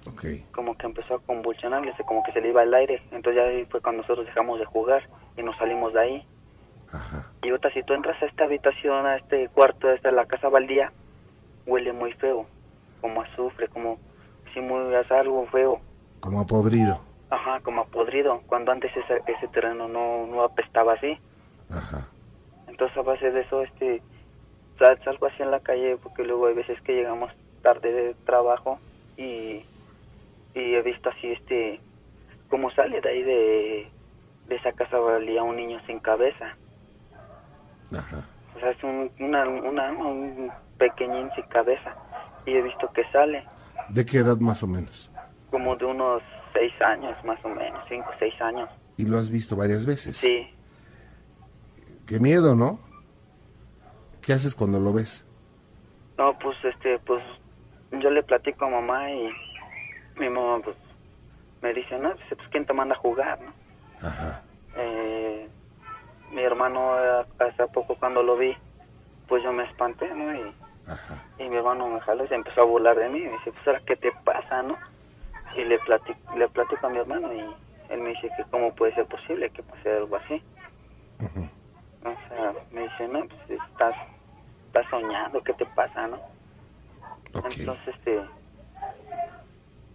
okay. 0.07 0.45
como 0.53 0.77
que 0.77 0.87
empezó 0.87 1.15
a 1.15 1.19
convulsionar 1.21 1.83
como 2.07 2.23
que 2.23 2.33
se 2.33 2.41
le 2.41 2.49
iba 2.49 2.63
el 2.63 2.73
aire 2.73 3.03
entonces 3.13 3.37
ya 3.37 3.49
ahí 3.49 3.65
fue 3.67 3.81
cuando 3.81 4.03
nosotros 4.03 4.27
dejamos 4.27 4.59
de 4.59 4.67
jugar 4.67 5.09
y 5.37 5.43
nos 5.43 5.57
salimos 5.57 5.93
de 5.93 6.01
ahí 6.01 6.27
Ajá. 6.95 7.29
y 7.43 7.49
ahorita 7.51 7.71
si 7.73 7.83
tú 7.83 7.93
entras 7.93 8.23
a 8.23 8.27
esta 8.27 8.45
habitación 8.45 9.05
a 9.05 9.17
este 9.17 9.49
cuarto 9.49 9.91
esta 9.91 10.13
la 10.13 10.27
casa 10.27 10.49
baldía 10.49 10.93
huele 11.67 11.93
muy 11.93 12.13
feo 12.13 12.47
como 13.01 13.23
azufre 13.23 13.69
como 13.69 13.99
si 14.53 14.61
muy 14.61 14.95
es 14.95 15.11
algo 15.11 15.45
feo. 15.49 15.81
Como 16.21 16.41
a 16.41 16.47
podrido. 16.47 17.01
Ajá 17.31 17.61
como 17.61 17.83
a 17.83 17.85
podrido 17.87 18.41
cuando 18.47 18.73
antes 18.73 18.91
ese, 18.97 19.21
ese 19.27 19.49
terreno 19.49 19.89
no 19.89 20.27
no 20.27 20.43
apestaba 20.43 20.95
así. 20.95 21.19
Ajá. 21.71 22.09
Entonces 22.69 22.97
a 22.97 23.03
base 23.03 23.31
de 23.31 23.41
eso 23.41 23.63
este 23.63 24.01
salgo 24.79 25.27
así 25.27 25.43
en 25.43 25.51
la 25.51 25.61
calle 25.61 25.97
porque 26.03 26.25
luego 26.25 26.47
hay 26.47 26.55
veces 26.55 26.81
que 26.83 26.95
llegamos 26.95 27.33
tarde 27.63 27.93
de 27.93 28.15
trabajo 28.25 28.79
y, 29.17 29.65
y 30.55 30.75
he 30.75 30.83
visto 30.83 31.11
así 31.11 31.33
este 31.33 31.81
como 32.49 32.71
sale 32.71 33.01
de 33.01 33.09
ahí 33.09 33.23
de, 33.23 33.89
de 34.49 34.57
esa 34.57 34.73
casa 34.73 34.99
valía 34.99 35.43
un 35.43 35.57
niño 35.57 35.81
sin 35.87 35.99
cabeza 36.01 36.57
Ajá. 37.93 38.25
o 38.57 38.61
sea 38.61 38.71
es 38.71 38.83
un, 38.85 39.11
una, 39.21 39.49
una, 39.49 39.93
un 39.93 40.51
pequeñín 40.79 41.31
sin 41.35 41.45
cabeza 41.45 41.95
y 42.47 42.53
he 42.53 42.63
visto 42.63 42.91
que 42.93 43.03
sale 43.13 43.45
¿de 43.89 44.05
qué 44.07 44.19
edad 44.19 44.39
más 44.39 44.63
o 44.63 44.67
menos? 44.67 45.11
como 45.51 45.77
de 45.77 45.85
unos 45.85 46.23
seis 46.53 46.73
años 46.83 47.17
más 47.25 47.39
o 47.45 47.49
menos 47.49 47.83
cinco 47.89 48.11
seis 48.19 48.35
años 48.41 48.69
¿y 48.97 49.05
lo 49.07 49.19
has 49.19 49.31
visto 49.31 49.57
varias 49.57 49.87
veces? 49.87 50.17
sí 50.17 50.51
Qué 52.07 52.21
miedo, 52.21 52.55
¿no? 52.55 52.79
¿Qué 54.21 54.35
haces 54.35 54.55
cuando 54.55 54.79
lo 54.79 54.93
ves? 54.93 55.25
No, 56.19 56.39
pues 56.39 56.57
este, 56.63 56.99
pues 56.99 57.23
yo 57.93 58.11
le 58.11 58.23
platico 58.23 58.67
a 58.67 58.69
mamá 58.69 59.11
y 59.11 59.31
mi 60.19 60.29
mamá 60.29 60.61
pues 60.63 60.77
me 61.63 61.73
dice, 61.73 61.99
no, 61.99 62.13
dice, 62.13 62.37
pues 62.37 62.49
quién 62.51 62.67
te 62.67 62.75
manda 62.75 62.95
a 62.95 62.99
jugar, 62.99 63.41
¿no? 63.41 64.07
Ajá. 64.07 64.43
Mi 66.35 66.43
hermano 66.43 66.99
eh, 66.99 67.27
hace 67.39 67.65
poco 67.69 67.95
cuando 67.95 68.21
lo 68.21 68.37
vi, 68.37 68.57
pues 69.29 69.45
yo 69.45 69.53
me 69.53 69.63
espanté, 69.65 70.13
¿no? 70.13 70.35
Y, 70.35 70.53
Ajá. 70.85 71.25
y 71.39 71.49
mi 71.49 71.57
hermano 71.57 71.87
me 71.87 72.01
jaló 72.01 72.25
y 72.25 72.29
se 72.29 72.35
empezó 72.35 72.63
a 72.63 72.65
burlar 72.65 72.97
de 72.97 73.09
mí. 73.09 73.21
Y 73.21 73.27
me 73.27 73.33
dice, 73.35 73.53
pues 73.53 73.67
ahora 73.69 73.83
qué 73.87 73.95
te 73.95 74.11
pasa, 74.25 74.65
¿no? 74.65 74.77
Y 75.55 75.63
le 75.63 75.79
platico, 75.79 76.35
le 76.35 76.49
platico 76.49 76.85
a 76.89 76.91
mi 76.91 76.99
hermano 76.99 77.33
y 77.33 77.57
él 77.89 78.01
me 78.01 78.09
dice 78.11 78.29
que 78.37 78.43
cómo 78.51 78.75
puede 78.75 78.93
ser 78.97 79.07
posible 79.07 79.49
que 79.51 79.63
pase 79.63 79.89
algo 79.93 80.17
así. 80.17 80.43
Ajá. 81.21 81.51
O 82.03 82.29
sea, 82.29 82.55
me 82.73 82.81
dice, 82.83 83.07
no, 83.07 83.21
pues 83.21 83.61
estás, 83.71 83.95
estás 84.67 84.87
soñando, 84.91 85.41
¿qué 85.41 85.53
te 85.53 85.67
pasa, 85.67 86.09
no? 86.09 86.21
Okay. 87.33 87.53
Entonces, 87.61 87.95
este, 87.95 88.25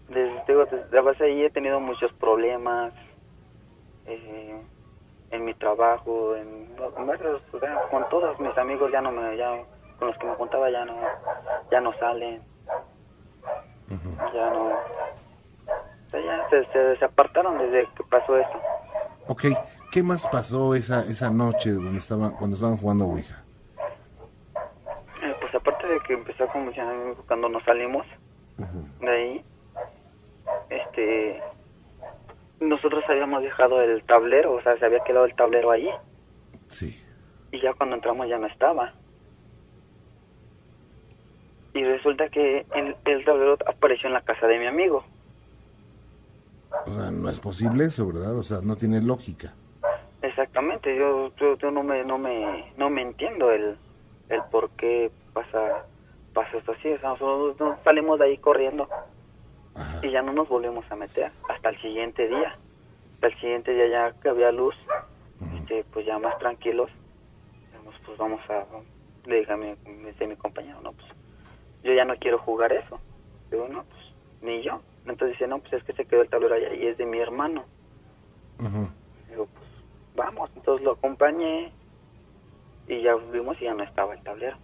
desde, 0.08 0.44
digo, 0.48 0.66
desde 0.66 1.02
base 1.02 1.26
ahí 1.26 1.44
he 1.44 1.50
tenido 1.50 1.82
muchos 1.82 2.14
problemas 2.14 2.94
eh, 4.06 4.66
en 5.32 5.46
mi 5.46 5.54
trabajo, 5.54 6.36
en, 6.36 6.70
en 6.98 7.08
varios, 7.08 7.42
o 7.54 7.60
sea, 7.60 7.82
con 7.90 8.08
todos 8.10 8.40
mis 8.40 8.58
amigos 8.58 8.92
ya 8.92 9.02
no 9.02 9.12
me, 9.12 9.38
ya, 9.38 9.64
con 9.98 10.10
los 10.10 10.18
que 10.18 10.26
me 10.26 10.34
juntaba 10.36 10.70
ya 10.70 10.86
no, 10.86 10.96
ya 11.72 11.82
no 11.82 11.94
salen, 12.00 12.42
ya 13.90 14.50
no, 14.50 14.68
o 14.68 16.10
sea, 16.10 16.22
ya 16.22 16.50
se, 16.50 16.66
se, 16.66 16.98
se 16.98 17.06
apartaron 17.06 17.58
desde 17.58 17.88
que 17.96 18.04
pasó 18.10 18.38
eso. 18.38 18.60
Ok, 19.28 19.44
¿qué 19.92 20.02
más 20.02 20.28
pasó 20.28 20.74
esa 20.74 21.02
esa 21.02 21.30
noche 21.30 21.72
donde 21.72 22.00
estaba, 22.00 22.32
cuando 22.32 22.56
estaban 22.56 22.78
jugando 22.78 23.06
Ouija? 23.06 23.44
de 25.90 26.00
que 26.02 26.14
empezó 26.14 26.48
convulsionar 26.48 27.16
cuando 27.28 27.50
nos 27.50 27.64
salimos 27.64 28.06
de 29.00 29.10
ahí, 29.10 29.46
este, 30.70 31.42
nosotros 32.60 33.04
habíamos 33.08 33.44
dejado 33.44 33.82
el 33.82 34.04
tablero, 34.04 34.54
o 34.54 34.62
sea, 34.62 34.78
se 34.78 34.86
había 34.86 35.00
quedado 35.00 35.26
el 35.26 35.36
tablero 35.36 35.72
ahí. 35.72 35.90
Sí. 36.68 37.02
Y 37.52 37.62
ya 37.62 37.74
cuando 37.74 37.96
entramos 37.96 38.28
ya 38.28 38.38
no 38.38 38.48
estaba. 38.48 38.94
Y 41.74 41.84
resulta 41.84 42.30
que 42.30 42.66
el, 42.76 42.96
el 43.06 43.26
tablero 43.26 43.58
apareció 43.66 44.08
en 44.08 44.14
la 44.14 44.22
casa 44.22 44.48
de 44.48 44.60
mi 44.60 44.68
amigo. 44.68 45.04
O 46.86 46.90
sea, 46.94 47.12
no 47.12 47.30
es 47.30 47.40
posible 47.40 47.86
eso, 47.86 48.08
¿verdad? 48.08 48.38
O 48.38 48.44
sea, 48.44 48.60
no 48.62 48.76
tiene 48.76 49.02
lógica. 49.02 49.54
Exactamente, 50.22 50.96
yo, 50.98 51.32
yo, 51.38 51.72
no 51.72 51.82
me 51.82 52.04
no 52.04 52.18
me 52.18 52.74
no 52.78 52.90
me 52.90 53.02
entiendo 53.02 53.52
el 53.52 53.78
el 54.28 54.42
por 54.52 54.70
qué 54.72 55.12
pasa 55.34 55.86
pasa 56.34 56.58
esto 56.58 56.74
así, 56.74 56.90
o 56.90 57.00
sea, 57.00 57.10
nosotros 57.12 57.80
salimos 57.86 58.20
de 58.20 58.26
ahí 58.26 58.38
corriendo 58.38 58.90
y 60.02 60.12
ya 60.12 60.22
no 60.22 60.34
nos 60.34 60.48
volvemos 60.48 60.86
a 60.92 60.96
meter 60.96 61.32
hasta 61.50 61.70
el 61.70 61.82
siguiente 61.82 62.28
día. 62.28 62.56
Hasta 63.16 63.28
el 63.28 63.40
siguiente 63.40 63.74
día 63.74 63.88
ya 63.88 64.12
que 64.22 64.30
había 64.30 64.52
luz, 64.52 64.76
este, 65.58 65.84
pues 65.92 66.06
ya 66.06 66.18
más 66.20 66.38
tranquilos, 66.40 66.90
pues 68.06 68.18
vamos 68.18 68.42
a 68.50 68.66
le 69.26 69.40
dije 69.40 69.52
a 69.52 69.58
mi, 69.58 69.76
mi 69.86 70.36
compañero, 70.38 70.82
no, 70.82 70.94
pues 70.94 71.08
yo 71.84 71.94
ya 71.94 72.06
no 72.06 72.16
quiero 72.18 72.40
jugar 72.40 72.74
eso. 72.74 73.00
Digo, 73.52 73.68
no, 73.68 73.84
pues 73.84 74.02
ni 74.42 74.62
yo. 74.62 74.82
Entonces 75.06 75.38
dice, 75.38 75.48
no, 75.48 75.60
pues 75.60 75.74
es 75.74 75.84
que 75.84 75.94
se 75.94 76.06
quedó 76.06 76.22
el 76.22 76.30
tablero 76.30 76.56
allá 76.56 76.74
y 76.74 76.88
es 76.88 76.98
de 76.98 77.06
mi 77.06 77.20
hermano. 77.20 77.66
Digo, 79.30 79.48
pues 79.54 79.70
vamos. 80.16 80.50
Entonces 80.56 80.84
lo 80.84 80.94
acompañé 80.94 81.72
y 82.88 83.02
ya 83.02 83.16
vimos 83.16 83.60
y 83.62 83.66
ya 83.66 83.74
no 83.74 83.84
estaba 83.84 84.14
el 84.14 84.22
tablero. 84.24 84.58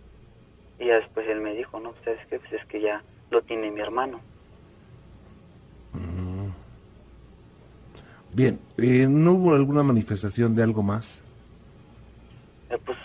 Y 0.80 0.88
ya 0.88 0.96
después 0.96 1.28
él 1.28 1.42
me 1.42 1.54
dijo, 1.54 1.80
no, 1.80 1.94
pues 1.94 2.20
es 2.20 2.28
que, 2.28 2.40
pues 2.40 2.54
es 2.54 2.66
que 2.66 2.82
ya 2.82 3.04
lo 3.30 3.42
tiene 3.44 3.72
mi 3.72 3.82
hermano. 3.82 4.22
Bien, 8.36 8.60
eh, 8.78 9.08
¿no 9.10 9.32
hubo 9.32 9.56
alguna 9.56 9.82
manifestación 9.82 10.58
de 10.58 10.64
algo 10.64 10.84
más? 10.84 11.22
Eh, 12.70 12.78
pues 12.86 12.98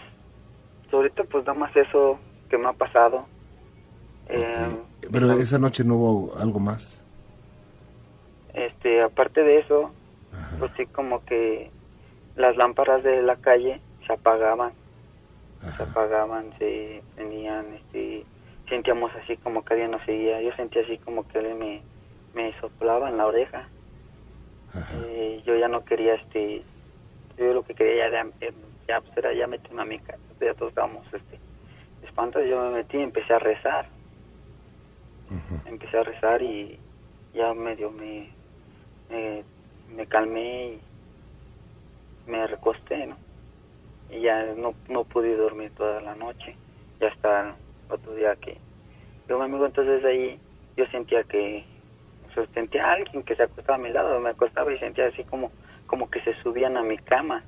ahorita 0.90 1.22
pues 1.22 1.46
nada 1.46 1.56
más 1.56 1.76
eso 1.76 2.18
que 2.48 2.58
me 2.58 2.66
ha 2.66 2.72
pasado. 2.72 3.26
Eh, 4.28 4.76
Pero 5.12 5.30
esa 5.34 5.60
noche 5.60 5.84
no 5.84 5.94
hubo 5.94 6.36
algo 6.36 6.58
más. 6.58 7.00
Este, 8.54 9.02
aparte 9.02 9.44
de 9.44 9.60
eso, 9.60 9.92
pues 10.58 10.72
sí 10.76 10.86
como 10.86 11.24
que 11.24 11.70
las 12.34 12.56
lámparas 12.56 13.04
de 13.04 13.22
la 13.22 13.36
calle 13.36 13.80
se 14.08 14.12
apagaban, 14.12 14.72
se 15.76 15.82
apagaban, 15.84 16.50
se 16.58 17.04
tenían, 17.14 17.66
este, 17.74 18.24
sentíamos 18.68 19.12
así 19.22 19.36
como 19.36 19.64
que 19.64 19.74
alguien 19.74 19.92
nos 19.92 20.04
seguía, 20.04 20.42
yo 20.42 20.50
sentía 20.56 20.82
así 20.82 20.98
como 20.98 21.24
que 21.28 21.38
alguien 21.38 21.58
me, 21.60 21.82
me 22.34 22.52
soplaba 22.60 23.08
en 23.10 23.16
la 23.16 23.26
oreja. 23.26 23.68
Eh, 24.94 25.42
yo 25.44 25.56
ya 25.56 25.68
no 25.68 25.84
quería, 25.84 26.14
este, 26.14 26.62
yo 27.36 27.54
lo 27.54 27.62
que 27.62 27.74
quería 27.74 28.10
ya, 28.10 28.26
ya, 28.86 29.00
pues 29.00 29.16
era 29.16 29.32
ya 29.32 29.46
meterme 29.46 29.82
a 29.82 29.86
mi 29.86 29.98
casa, 29.98 30.18
ya 30.40 30.54
todos 30.54 30.70
estábamos, 30.70 31.06
este, 31.12 31.38
espantados, 32.02 32.48
yo 32.48 32.60
me 32.62 32.70
metí 32.70 32.98
y 32.98 33.02
empecé 33.02 33.34
a 33.34 33.38
rezar. 33.38 33.88
Empecé 35.66 35.98
a 35.98 36.02
rezar 36.02 36.42
y 36.42 36.78
ya 37.32 37.54
medio 37.54 37.90
me, 37.90 38.30
me, 39.08 39.44
me 39.88 40.06
calmé 40.06 40.66
y 40.66 40.80
me 42.26 42.46
recosté, 42.46 43.06
¿no? 43.06 43.16
Y 44.10 44.22
ya 44.22 44.44
no, 44.54 44.74
no 44.88 45.04
pude 45.04 45.36
dormir 45.36 45.70
toda 45.76 46.00
la 46.00 46.14
noche. 46.14 46.56
Ya 47.00 47.08
hasta 47.08 47.56
otro 47.88 48.14
día 48.14 48.34
que... 48.36 48.58
Yo, 49.28 49.38
mi 49.38 49.44
amigo, 49.44 49.66
entonces 49.66 50.04
ahí 50.04 50.40
yo 50.76 50.86
sentía 50.86 51.22
que... 51.24 51.64
sentía 52.54 52.86
a 52.86 52.92
alguien 52.92 53.22
que 53.22 53.36
se 53.36 53.42
acostaba 53.42 53.76
a 53.76 53.82
mi 53.82 53.90
lado, 53.90 54.20
me 54.20 54.30
acostaba 54.30 54.72
y 54.72 54.78
sentía 54.78 55.06
así 55.06 55.24
como, 55.24 55.50
como 55.86 56.10
que 56.10 56.20
se 56.22 56.34
subían 56.42 56.76
a 56.76 56.82
mi 56.82 56.98
cama. 56.98 57.44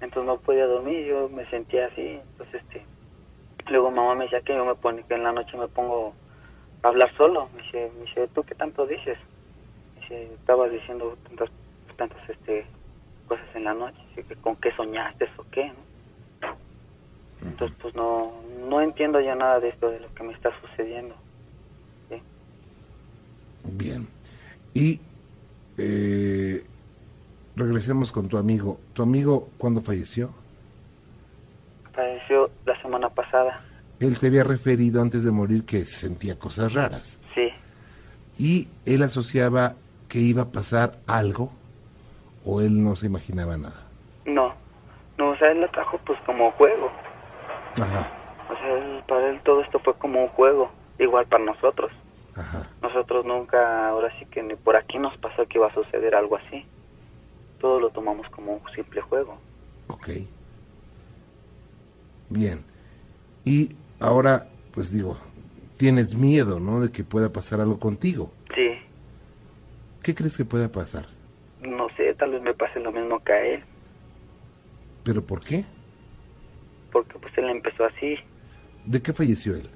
Entonces 0.00 0.24
no 0.24 0.38
podía 0.38 0.66
dormir, 0.66 1.06
yo 1.06 1.28
me 1.28 1.44
sentía 1.46 1.86
así, 1.86 2.20
entonces 2.32 2.62
este... 2.62 2.84
Luego 3.68 3.90
mamá 3.90 4.14
me 4.16 4.24
decía 4.24 4.40
que 4.40 4.54
yo 4.54 4.64
me 4.64 4.74
pone, 4.74 5.04
que 5.04 5.14
en 5.14 5.22
la 5.22 5.32
noche 5.32 5.56
me 5.56 5.68
pongo 5.68 6.12
a 6.82 6.88
hablar 6.88 7.14
solo. 7.16 7.48
Me 7.54 7.62
dice, 7.62 7.92
me 7.94 8.04
dice 8.04 8.26
¿tú 8.34 8.42
qué 8.42 8.54
tanto 8.54 8.84
dices? 8.86 9.16
estaba 10.10 10.68
diciendo 10.68 11.16
tantas, 11.24 11.50
tantas 11.96 12.28
este, 12.28 12.66
cosas 13.28 13.46
en 13.54 13.64
la 13.64 13.74
noche, 13.74 14.00
con 14.40 14.56
qué 14.56 14.72
soñaste 14.72 15.28
o 15.36 15.44
qué, 15.50 15.72
Entonces, 17.42 17.76
pues 17.80 17.94
no, 17.94 18.32
no 18.68 18.80
entiendo 18.80 19.20
ya 19.20 19.34
nada 19.34 19.60
de 19.60 19.68
esto, 19.68 19.88
de 19.90 20.00
lo 20.00 20.12
que 20.14 20.24
me 20.24 20.32
está 20.32 20.50
sucediendo. 20.60 21.14
Bien. 23.64 24.06
Y 24.74 25.00
eh, 25.78 26.64
regresemos 27.56 28.12
con 28.12 28.28
tu 28.28 28.38
amigo. 28.38 28.78
¿Tu 28.92 29.02
amigo 29.02 29.48
cuándo 29.58 29.80
falleció? 29.80 30.30
Falleció 31.92 32.50
la 32.66 32.80
semana 32.82 33.08
pasada. 33.08 33.62
Él 33.98 34.18
te 34.18 34.28
había 34.28 34.44
referido 34.44 35.02
antes 35.02 35.24
de 35.24 35.30
morir 35.30 35.64
que 35.64 35.84
sentía 35.84 36.38
cosas 36.38 36.72
raras. 36.72 37.18
Sí. 37.34 37.50
Y 38.38 38.68
él 38.86 39.02
asociaba 39.02 39.74
que 40.08 40.18
iba 40.18 40.42
a 40.42 40.50
pasar 40.50 40.92
algo 41.06 41.52
o 42.44 42.60
él 42.60 42.82
no 42.82 42.96
se 42.96 43.06
imaginaba 43.06 43.56
nada? 43.56 43.86
No, 44.26 44.52
no, 45.18 45.30
o 45.30 45.36
sea, 45.36 45.52
él 45.52 45.60
lo 45.60 45.68
trajo 45.70 45.98
pues 46.04 46.18
como 46.26 46.50
juego. 46.52 46.90
Ajá. 47.80 48.10
O 48.50 48.56
sea, 48.56 49.06
para 49.06 49.30
él 49.30 49.40
todo 49.44 49.60
esto 49.62 49.78
fue 49.80 49.94
como 49.94 50.22
un 50.22 50.28
juego, 50.28 50.70
igual 50.98 51.26
para 51.26 51.44
nosotros. 51.44 51.92
Ajá. 52.36 52.68
Nosotros 52.82 53.24
nunca, 53.24 53.88
ahora 53.88 54.16
sí 54.18 54.26
que 54.26 54.42
ni 54.42 54.54
por 54.54 54.76
aquí 54.76 54.98
nos 54.98 55.16
pasó 55.18 55.46
que 55.46 55.58
iba 55.58 55.66
a 55.68 55.74
suceder 55.74 56.14
algo 56.14 56.36
así. 56.36 56.64
Todo 57.60 57.80
lo 57.80 57.90
tomamos 57.90 58.28
como 58.30 58.54
un 58.54 58.72
simple 58.74 59.00
juego. 59.00 59.38
Ok. 59.88 60.08
Bien. 62.28 62.64
Y 63.44 63.74
ahora, 63.98 64.48
pues 64.72 64.92
digo, 64.92 65.16
tienes 65.76 66.14
miedo, 66.14 66.60
¿no? 66.60 66.80
De 66.80 66.92
que 66.92 67.04
pueda 67.04 67.32
pasar 67.32 67.60
algo 67.60 67.78
contigo. 67.78 68.32
Sí. 68.54 68.78
¿Qué 70.02 70.14
crees 70.14 70.36
que 70.36 70.44
pueda 70.44 70.70
pasar? 70.70 71.06
No 71.60 71.88
sé, 71.96 72.14
tal 72.14 72.32
vez 72.32 72.42
me 72.42 72.54
pase 72.54 72.80
lo 72.80 72.92
mismo 72.92 73.22
que 73.22 73.32
a 73.32 73.46
él. 73.46 73.64
¿Pero 75.04 75.22
por 75.22 75.42
qué? 75.42 75.64
Porque 76.92 77.18
pues 77.18 77.36
él 77.36 77.50
empezó 77.50 77.84
así. 77.84 78.16
¿De 78.84 79.02
qué 79.02 79.12
falleció 79.12 79.54
él? 79.54 79.68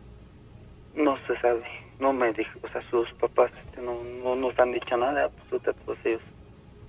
No 0.94 1.16
se 1.26 1.38
sabe, 1.40 1.62
no 1.98 2.12
me 2.12 2.32
dijo, 2.32 2.58
o 2.62 2.68
sea, 2.68 2.82
sus 2.90 3.10
papás 3.14 3.50
este, 3.66 3.80
no, 3.80 3.94
no 4.22 4.36
nos 4.36 4.58
han 4.58 4.72
dicho 4.72 4.96
nada, 4.96 5.30
pues 5.48 5.62
todos 5.62 5.98
ellos 6.04 6.22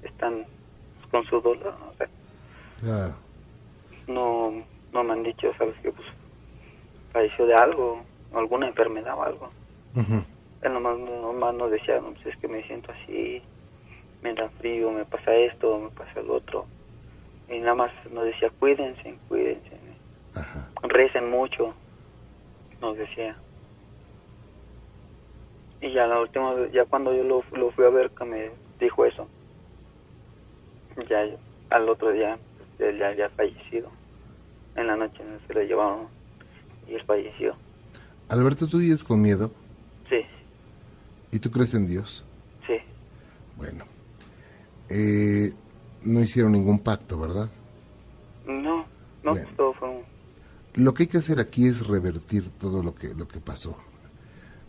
están 0.03 0.45
con 1.11 1.23
su 1.25 1.39
dolor, 1.41 1.75
no 1.79 1.93
sé. 1.97 2.09
Claro. 2.79 3.15
No, 4.07 4.63
no 4.93 5.03
me 5.03 5.13
han 5.13 5.23
dicho, 5.23 5.51
sabes 5.57 5.75
que 5.81 5.91
pues 5.91 6.07
falleció 7.11 7.45
de 7.45 7.55
algo, 7.55 8.01
alguna 8.33 8.67
enfermedad 8.67 9.17
o 9.17 9.23
algo. 9.23 9.49
Uh 9.95 10.23
él 10.65 10.73
nomás, 10.73 10.97
nomás 10.97 11.53
nos 11.53 11.69
decía, 11.69 11.99
no, 12.01 12.11
pues 12.13 12.25
es 12.25 12.37
que 12.37 12.47
me 12.47 12.63
siento 12.63 12.91
así, 12.91 13.41
me 14.23 14.33
da 14.33 14.49
frío, 14.57 14.91
me 14.91 15.05
pasa 15.05 15.33
esto, 15.35 15.77
me 15.77 15.89
pasa 15.89 16.19
el 16.19 16.29
otro. 16.29 16.65
Y 17.47 17.59
nada 17.59 17.75
más 17.75 17.91
nos 18.11 18.25
decía, 18.25 18.49
cuídense, 18.59 19.15
cuídense. 19.27 19.77
Recen 20.81 21.29
mucho, 21.29 21.73
nos 22.81 22.97
decía. 22.97 23.35
Y 25.85 25.93
ya 25.93 26.07
la 26.07 26.19
última 26.19 26.55
ya 26.73 26.83
cuando 26.85 27.13
yo 27.13 27.23
lo, 27.23 27.43
lo 27.55 27.69
fui 27.69 27.85
a 27.85 27.89
ver 27.89 28.09
que 28.09 28.25
me 28.25 28.49
dijo 28.79 29.05
eso, 29.05 29.27
ya 31.07 31.27
al 31.69 31.87
otro 31.87 32.11
día, 32.11 32.39
él 32.79 32.97
ya 32.97 33.09
había 33.09 33.29
fallecido. 33.29 33.91
En 34.75 34.87
la 34.87 34.95
noche 34.95 35.21
se 35.45 35.53
lo 35.53 35.61
llevaron 35.61 36.07
y 36.87 36.95
él 36.95 37.03
falleció. 37.05 37.55
Alberto, 38.29 38.65
¿tú 38.65 38.79
vives 38.79 39.03
con 39.03 39.21
miedo? 39.21 39.51
Sí. 40.09 40.21
¿Y 41.31 41.37
tú 41.37 41.51
crees 41.51 41.75
en 41.75 41.85
Dios? 41.85 42.25
Sí. 42.65 42.77
Bueno, 43.55 43.85
eh, 44.89 45.53
no 46.01 46.19
hicieron 46.19 46.53
ningún 46.53 46.79
pacto, 46.79 47.19
¿verdad? 47.19 47.47
No, 48.47 48.87
no, 49.21 49.35
todo 49.55 49.73
fue 49.73 49.89
un... 49.89 50.03
Lo 50.73 50.95
que 50.95 51.03
hay 51.03 51.07
que 51.09 51.19
hacer 51.19 51.39
aquí 51.39 51.67
es 51.67 51.85
revertir 51.85 52.49
todo 52.57 52.81
lo 52.81 52.95
que 52.95 53.13
lo 53.13 53.27
que 53.27 53.39
pasó. 53.39 53.77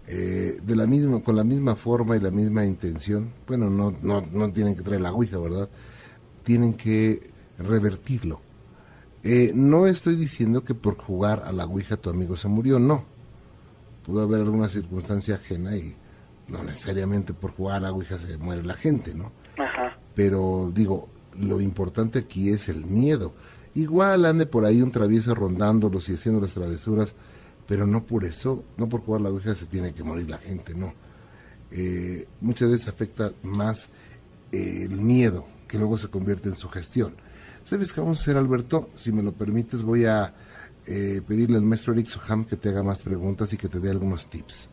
Eh, 0.09 0.61
de 0.63 0.77
la 0.77 0.87
misma, 0.87 1.21
con 1.21 1.35
la 1.35 1.45
misma 1.45 1.75
forma 1.75 2.17
y 2.17 2.21
la 2.21 2.31
misma 2.31 2.65
intención. 2.65 3.33
Bueno, 3.47 3.69
no, 3.71 3.93
no, 4.03 4.21
no 4.21 4.53
tienen 4.53 4.77
que 4.77 4.83
traer 4.83 5.01
la 5.01 5.13
ouija, 5.13 5.39
¿verdad? 5.39 5.69
Tienen 6.45 6.75
que 6.75 7.31
revertirlo. 7.59 8.41
Eh, 9.25 9.51
no 9.55 9.87
estoy 9.87 10.15
diciendo 10.15 10.63
que 10.63 10.75
por 10.75 10.97
jugar 10.97 11.43
a 11.47 11.53
la 11.53 11.65
ouija 11.65 11.97
tu 11.97 12.11
amigo 12.11 12.37
se 12.37 12.47
murió, 12.47 12.79
no. 12.79 13.05
Pudo 14.05 14.23
haber 14.23 14.43
alguna 14.43 14.69
circunstancia 14.69 15.35
ajena 15.35 15.77
y 15.77 15.97
no 16.49 16.63
necesariamente 16.63 17.35
por 17.35 17.53
jugar 17.53 17.77
a 17.77 17.81
la 17.81 17.93
Ouija 17.93 18.19
se 18.19 18.39
muere 18.39 18.63
la 18.63 18.75
gente, 18.75 19.15
¿no? 19.15 19.33
Ajá. 19.59 19.99
Pero 20.15 20.71
digo, 20.73 21.09
lo 21.39 21.61
importante 21.61 22.21
aquí 22.21 22.51
es 22.51 22.69
el 22.69 22.87
miedo. 22.87 23.33
Igual 23.75 24.25
ande 24.25 24.47
por 24.47 24.65
ahí 24.65 24.81
un 24.81 24.93
travieso 24.93 25.35
rondándolos 25.35 26.09
y 26.09 26.15
haciendo 26.15 26.41
las 26.41 26.55
travesuras, 26.55 27.15
pero 27.67 27.87
no 27.87 28.05
por 28.05 28.25
eso, 28.25 28.65
no 28.77 28.89
por 28.89 29.03
jugar 29.03 29.21
la 29.23 29.31
Ouija 29.31 29.55
se 29.55 29.67
tiene 29.67 29.93
que 29.93 30.05
morir 30.05 30.31
la 30.31 30.39
gente, 30.39 30.75
no. 30.75 30.95
Eh, 31.71 32.27
muchas 32.41 32.71
veces 32.71 32.89
afecta 32.89 33.33
más 33.43 33.89
eh, 34.53 34.87
el 34.89 35.01
miedo, 35.01 35.47
que 35.67 35.79
luego 35.79 35.99
se 35.99 36.09
convierte 36.09 36.49
en 36.49 36.57
su 36.57 36.69
gestión. 36.69 37.15
¿Sabes 37.65 37.93
qué 37.93 38.01
vamos 38.01 38.21
a 38.21 38.23
hacer, 38.23 38.37
Alberto? 38.37 38.91
Si 38.95 39.11
me 39.11 39.23
lo 39.23 39.33
permites, 39.33 39.83
voy 39.83 40.05
a 40.05 40.33
eh, 40.87 41.21
pedirle 41.27 41.57
al 41.57 41.65
maestro 41.65 41.93
Eric 41.93 42.07
Soham 42.07 42.45
que 42.45 42.57
te 42.57 42.69
haga 42.69 42.85
más 42.85 43.03
preguntas 43.03 43.53
y 43.53 43.57
que 43.57 43.69
te 43.69 43.81
dé 43.81 43.91
algunos 43.91 44.29
tips. 44.29 44.69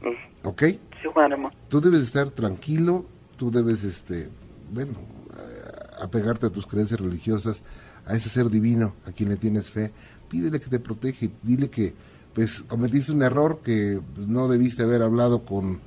Mm. 0.00 0.48
¿Ok? 0.48 0.62
Sí, 0.62 1.08
bueno, 1.14 1.50
Tú 1.68 1.80
debes 1.80 2.02
estar 2.02 2.30
tranquilo, 2.30 3.04
tú 3.36 3.50
debes, 3.50 3.84
este, 3.84 4.30
bueno, 4.72 4.94
apegarte 6.00 6.46
a 6.46 6.50
tus 6.50 6.66
creencias 6.66 7.00
religiosas, 7.00 7.62
a 8.06 8.14
ese 8.14 8.28
ser 8.28 8.50
divino 8.50 8.94
a 9.06 9.12
quien 9.12 9.28
le 9.28 9.36
tienes 9.36 9.70
fe. 9.70 9.92
Pídele 10.28 10.60
que 10.60 10.68
te 10.68 10.80
protege, 10.80 11.30
dile 11.42 11.70
que 11.70 11.94
pues 12.34 12.62
cometiste 12.62 13.12
un 13.12 13.22
error 13.22 13.60
que 13.62 14.00
pues, 14.14 14.26
no 14.26 14.48
debiste 14.48 14.82
haber 14.82 15.02
hablado 15.02 15.44
con, 15.44 15.80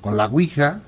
con 0.00 0.16
la 0.16 0.26
Ouija, 0.26 0.82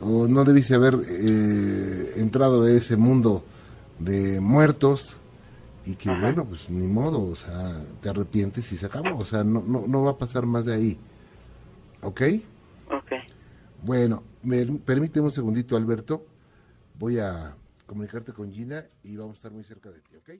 o 0.00 0.28
no 0.28 0.44
debiste 0.44 0.74
haber 0.74 0.98
eh, 1.08 2.12
entrado 2.16 2.62
a 2.62 2.70
ese 2.70 2.96
mundo 2.96 3.44
de 3.98 4.40
muertos 4.40 5.16
y 5.84 5.94
que 5.94 6.14
bueno, 6.14 6.44
pues 6.44 6.68
ni 6.68 6.86
modo, 6.86 7.22
o 7.22 7.34
sea, 7.34 7.82
te 8.02 8.10
arrepientes 8.10 8.70
y 8.72 8.76
se 8.76 8.86
acabó, 8.86 9.16
o 9.16 9.24
sea, 9.24 9.42
no, 9.42 9.62
no, 9.66 9.86
no 9.86 10.02
va 10.02 10.12
a 10.12 10.18
pasar 10.18 10.44
más 10.44 10.66
de 10.66 10.74
ahí. 10.74 10.98
¿Ok? 12.02 12.22
Ok. 12.90 13.12
Bueno, 13.82 14.22
me, 14.42 14.66
permíteme 14.66 15.26
un 15.26 15.32
segundito, 15.32 15.76
Alberto. 15.76 16.26
Voy 16.98 17.18
a 17.18 17.56
comunicarte 17.86 18.32
con 18.32 18.52
Gina 18.52 18.84
y 19.02 19.16
vamos 19.16 19.32
a 19.32 19.38
estar 19.38 19.52
muy 19.52 19.64
cerca 19.64 19.90
de 19.90 20.00
ti, 20.00 20.16
¿ok? 20.16 20.30